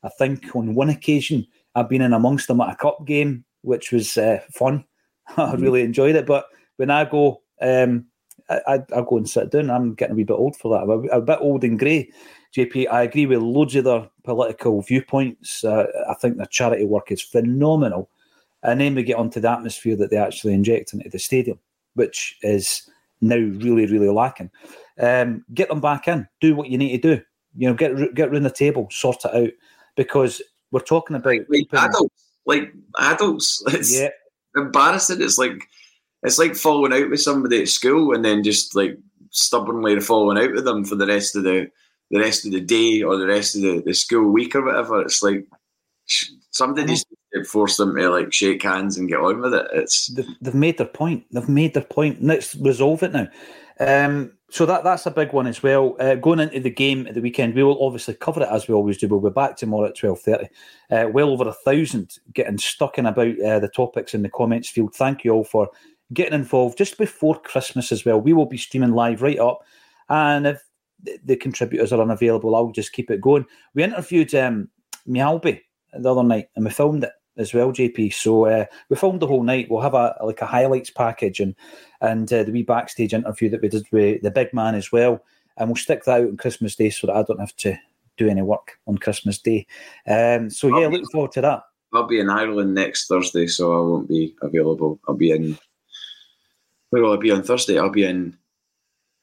I 0.02 0.08
think 0.08 0.54
on 0.54 0.74
one 0.74 0.88
occasion 0.88 1.46
I've 1.74 1.88
been 1.88 2.02
in 2.02 2.12
amongst 2.12 2.48
them 2.48 2.60
at 2.60 2.72
a 2.72 2.76
cup 2.76 3.04
game, 3.06 3.44
which 3.62 3.92
was 3.92 4.16
uh, 4.16 4.40
fun. 4.52 4.84
I 5.36 5.42
mm-hmm. 5.42 5.62
really 5.62 5.82
enjoyed 5.82 6.16
it. 6.16 6.26
But 6.26 6.46
when 6.76 6.90
I 6.90 7.04
go 7.04 7.42
um, 7.60 8.06
I, 8.50 8.82
I, 8.94 9.02
go 9.02 9.18
and 9.18 9.28
sit 9.28 9.50
down. 9.50 9.70
I'm 9.70 9.94
getting 9.94 10.14
a 10.14 10.16
wee 10.16 10.24
bit 10.24 10.34
old 10.34 10.56
for 10.56 10.72
that. 10.72 10.84
I'm 10.84 10.90
a, 10.90 11.18
a 11.18 11.20
bit 11.20 11.38
old 11.40 11.64
and 11.64 11.78
grey. 11.78 12.10
JP, 12.56 12.90
I 12.90 13.02
agree 13.02 13.26
with 13.26 13.40
loads 13.40 13.74
of 13.76 13.84
their 13.84 14.08
political 14.24 14.80
viewpoints. 14.80 15.64
Uh, 15.64 15.86
I 16.08 16.14
think 16.14 16.36
their 16.36 16.46
charity 16.46 16.84
work 16.84 17.12
is 17.12 17.22
phenomenal. 17.22 18.08
And 18.62 18.80
then 18.80 18.94
we 18.94 19.02
get 19.02 19.16
onto 19.16 19.40
the 19.40 19.50
atmosphere 19.50 19.96
that 19.96 20.10
they 20.10 20.16
actually 20.16 20.54
inject 20.54 20.92
into 20.92 21.08
the 21.08 21.18
stadium, 21.18 21.58
which 21.94 22.36
is 22.42 22.88
now 23.20 23.36
really, 23.36 23.86
really 23.86 24.08
lacking. 24.08 24.50
Um, 24.98 25.44
get 25.54 25.68
them 25.68 25.80
back 25.80 26.08
in. 26.08 26.26
Do 26.40 26.56
what 26.56 26.68
you 26.68 26.78
need 26.78 27.02
to 27.02 27.16
do. 27.16 27.22
You 27.56 27.68
know, 27.68 27.74
get 27.74 28.14
get 28.14 28.28
around 28.28 28.42
the 28.42 28.50
table, 28.50 28.88
sort 28.90 29.24
it 29.24 29.34
out, 29.34 29.50
because 29.96 30.42
we're 30.70 30.80
talking 30.80 31.16
about 31.16 31.40
like 31.48 31.66
adults. 31.72 32.24
Like 32.46 32.72
adults, 32.98 33.62
it's 33.68 33.98
yeah. 33.98 34.10
embarrassing. 34.56 35.20
It's 35.20 35.38
like 35.38 35.62
it's 36.22 36.38
like 36.38 36.54
falling 36.54 36.92
out 36.92 37.10
with 37.10 37.20
somebody 37.20 37.62
at 37.62 37.68
school 37.68 38.14
and 38.14 38.24
then 38.24 38.42
just 38.42 38.74
like 38.74 38.98
stubbornly 39.30 39.98
falling 40.00 40.38
out 40.38 40.52
with 40.52 40.64
them 40.64 40.84
for 40.84 40.94
the 40.94 41.06
rest 41.06 41.36
of 41.36 41.44
the 41.44 41.70
the 42.10 42.18
rest 42.18 42.46
of 42.46 42.52
the 42.52 42.60
day 42.60 43.02
or 43.02 43.16
the 43.16 43.26
rest 43.26 43.54
of 43.54 43.62
the, 43.62 43.82
the 43.84 43.94
school 43.94 44.30
week 44.30 44.54
or 44.54 44.64
whatever. 44.64 45.02
It's 45.02 45.22
like 45.22 45.46
somebody 46.50 46.86
needs 46.86 47.04
to 47.34 47.44
force 47.44 47.76
them 47.76 47.94
to 47.94 48.10
like 48.10 48.32
shake 48.32 48.62
hands 48.62 48.96
and 48.96 49.08
get 49.08 49.20
on 49.20 49.40
with 49.40 49.54
it. 49.54 49.66
It's 49.72 50.06
they've, 50.08 50.26
they've 50.40 50.54
made 50.54 50.78
their 50.78 50.86
point. 50.86 51.24
They've 51.30 51.48
made 51.48 51.74
their 51.74 51.84
point. 51.84 52.22
Let's 52.22 52.54
resolve 52.56 53.02
it 53.02 53.12
now. 53.12 53.28
Um, 53.80 54.32
so 54.50 54.64
that 54.64 54.82
that's 54.82 55.04
a 55.04 55.10
big 55.10 55.34
one 55.34 55.46
as 55.46 55.62
well. 55.62 55.96
Uh, 56.00 56.14
going 56.14 56.40
into 56.40 56.60
the 56.60 56.70
game 56.70 57.06
at 57.06 57.14
the 57.14 57.20
weekend, 57.20 57.54
we 57.54 57.62
will 57.62 57.84
obviously 57.84 58.14
cover 58.14 58.42
it 58.42 58.48
as 58.50 58.66
we 58.66 58.74
always 58.74 58.96
do. 58.96 59.06
We'll 59.06 59.20
be 59.20 59.30
back 59.30 59.56
tomorrow 59.56 59.88
at 59.88 59.96
twelve 59.96 60.20
thirty. 60.20 60.48
Uh, 60.90 61.08
well 61.12 61.28
over 61.28 61.46
a 61.46 61.52
thousand 61.52 62.16
getting 62.32 62.56
stuck 62.56 62.96
in 62.96 63.04
about 63.04 63.38
uh, 63.40 63.58
the 63.58 63.68
topics 63.68 64.14
in 64.14 64.22
the 64.22 64.30
comments 64.30 64.70
field. 64.70 64.94
Thank 64.94 65.24
you 65.24 65.32
all 65.32 65.44
for 65.44 65.68
getting 66.12 66.34
involved 66.34 66.78
just 66.78 66.98
before 66.98 67.40
Christmas 67.40 67.92
as 67.92 68.04
well. 68.04 68.20
We 68.20 68.32
will 68.32 68.46
be 68.46 68.56
streaming 68.56 68.92
live 68.92 69.22
right 69.22 69.38
up, 69.38 69.60
and 70.08 70.46
if 70.46 70.62
the 71.24 71.36
contributors 71.36 71.92
are 71.92 72.02
unavailable, 72.02 72.56
I'll 72.56 72.70
just 72.70 72.92
keep 72.92 73.10
it 73.10 73.20
going. 73.20 73.46
We 73.74 73.84
interviewed 73.84 74.34
um, 74.34 74.68
Mjällby 75.08 75.60
the 75.92 76.10
other 76.10 76.24
night, 76.24 76.48
and 76.56 76.64
we 76.64 76.70
filmed 76.70 77.04
it 77.04 77.12
as 77.36 77.54
well, 77.54 77.72
JP. 77.72 78.12
So 78.12 78.46
uh, 78.46 78.64
we 78.88 78.96
filmed 78.96 79.20
the 79.20 79.26
whole 79.26 79.42
night. 79.42 79.68
We'll 79.70 79.80
have 79.80 79.94
a 79.94 80.16
like 80.22 80.42
a 80.42 80.46
highlights 80.46 80.90
package 80.90 81.40
and 81.40 81.54
and 82.00 82.30
uh, 82.32 82.42
the 82.42 82.52
wee 82.52 82.62
backstage 82.62 83.14
interview 83.14 83.48
that 83.50 83.62
we 83.62 83.68
did 83.68 83.86
with 83.92 84.22
the 84.22 84.30
big 84.30 84.52
man 84.52 84.74
as 84.74 84.92
well, 84.92 85.24
and 85.56 85.68
we'll 85.68 85.76
stick 85.76 86.04
that 86.04 86.20
out 86.20 86.28
on 86.28 86.36
Christmas 86.36 86.76
Day 86.76 86.90
so 86.90 87.06
that 87.06 87.16
I 87.16 87.22
don't 87.22 87.40
have 87.40 87.56
to 87.56 87.78
do 88.16 88.28
any 88.28 88.42
work 88.42 88.78
on 88.86 88.98
Christmas 88.98 89.38
Day. 89.38 89.66
Um, 90.06 90.50
so 90.50 90.68
yeah, 90.68 90.88
looking 90.88 91.06
forward 91.06 91.32
to 91.32 91.40
that. 91.42 91.62
I'll 91.94 92.06
be 92.06 92.20
in 92.20 92.28
Ireland 92.28 92.74
next 92.74 93.06
Thursday, 93.06 93.46
so 93.46 93.72
I 93.72 93.80
won't 93.80 94.08
be 94.08 94.34
available. 94.42 95.00
I'll 95.08 95.14
be 95.14 95.30
in. 95.30 95.58
Where 96.90 97.02
will 97.02 97.12
I 97.12 97.16
be 97.16 97.30
on 97.30 97.42
Thursday? 97.42 97.78
I'll 97.78 97.90
be 97.90 98.04
in 98.04 98.36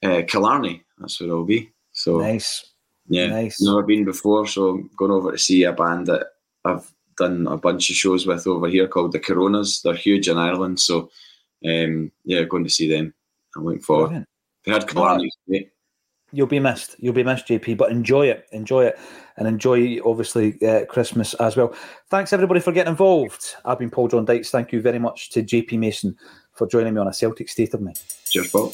uh, 0.04 0.22
Killarney. 0.28 0.84
That's 1.00 1.20
where 1.20 1.32
I'll 1.32 1.44
be. 1.44 1.72
So 1.94 2.20
nice. 2.20 2.74
Yeah, 3.08 3.28
nice. 3.28 3.62
Never 3.62 3.84
been 3.84 4.06
before, 4.06 4.48
so 4.48 4.70
I'm 4.70 4.90
going 4.98 5.12
over 5.12 5.32
to 5.32 5.38
see 5.38 5.64
a 5.64 5.74
band 5.74 6.08
that 6.08 6.28
I've 6.64 6.92
done 7.18 7.48
a 7.48 7.58
bunch 7.58 7.90
of 7.90 7.96
shows 7.96 8.26
with 8.26 8.48
over 8.48 8.68
here 8.68 8.88
called 8.88 9.12
the 9.12 9.20
Coronas. 9.20 9.82
They're 9.82 9.94
huge 9.94 10.28
in 10.28 10.38
Ireland, 10.38 10.80
so 10.80 11.10
um, 11.66 12.12
yeah, 12.24 12.44
going 12.44 12.64
to 12.64 12.70
see 12.70 12.90
them. 12.90 13.14
I'm 13.56 13.66
looking 13.66 13.82
forward. 13.82 14.08
Brilliant. 14.08 14.28
They 14.66 14.72
had 14.72 14.88
Killarney. 14.88 15.30
Well, 15.48 15.62
you'll 16.32 16.48
be 16.48 16.60
missed. 16.60 16.96
You'll 17.00 17.14
be 17.14 17.24
missed, 17.24 17.48
JP. 17.48 17.78
But 17.78 17.92
enjoy 17.92 18.28
it, 18.28 18.48
enjoy 18.52 18.86
it, 18.86 19.00
and 19.38 19.48
enjoy 19.48 20.00
obviously 20.04 20.62
uh, 20.68 20.86
Christmas 20.86 21.34
as 21.36 21.56
well. 21.56 21.74
Thanks 22.10 22.34
everybody 22.34 22.60
for 22.60 22.72
getting 22.72 22.92
involved. 22.92 23.56
I've 23.64 23.80
been 23.80 23.92
Paul 23.92 24.08
John 24.08 24.26
Dykes. 24.26 24.50
Thank 24.50 24.72
you 24.72 24.82
very 24.82 25.00
much 25.00 25.30
to 25.32 25.44
JP 25.44 25.80
Mason 25.80 26.18
for 26.56 26.68
joining 26.68 26.94
me 26.94 27.02
on 27.02 27.08
a 27.08 27.14
Celtic 27.14 27.50
State 27.50 27.74
of 27.74 27.82
Mind. 27.82 28.02
Cheers, 28.30 28.50
Paul. 28.50 28.74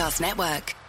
Podcast 0.00 0.20
Network. 0.22 0.79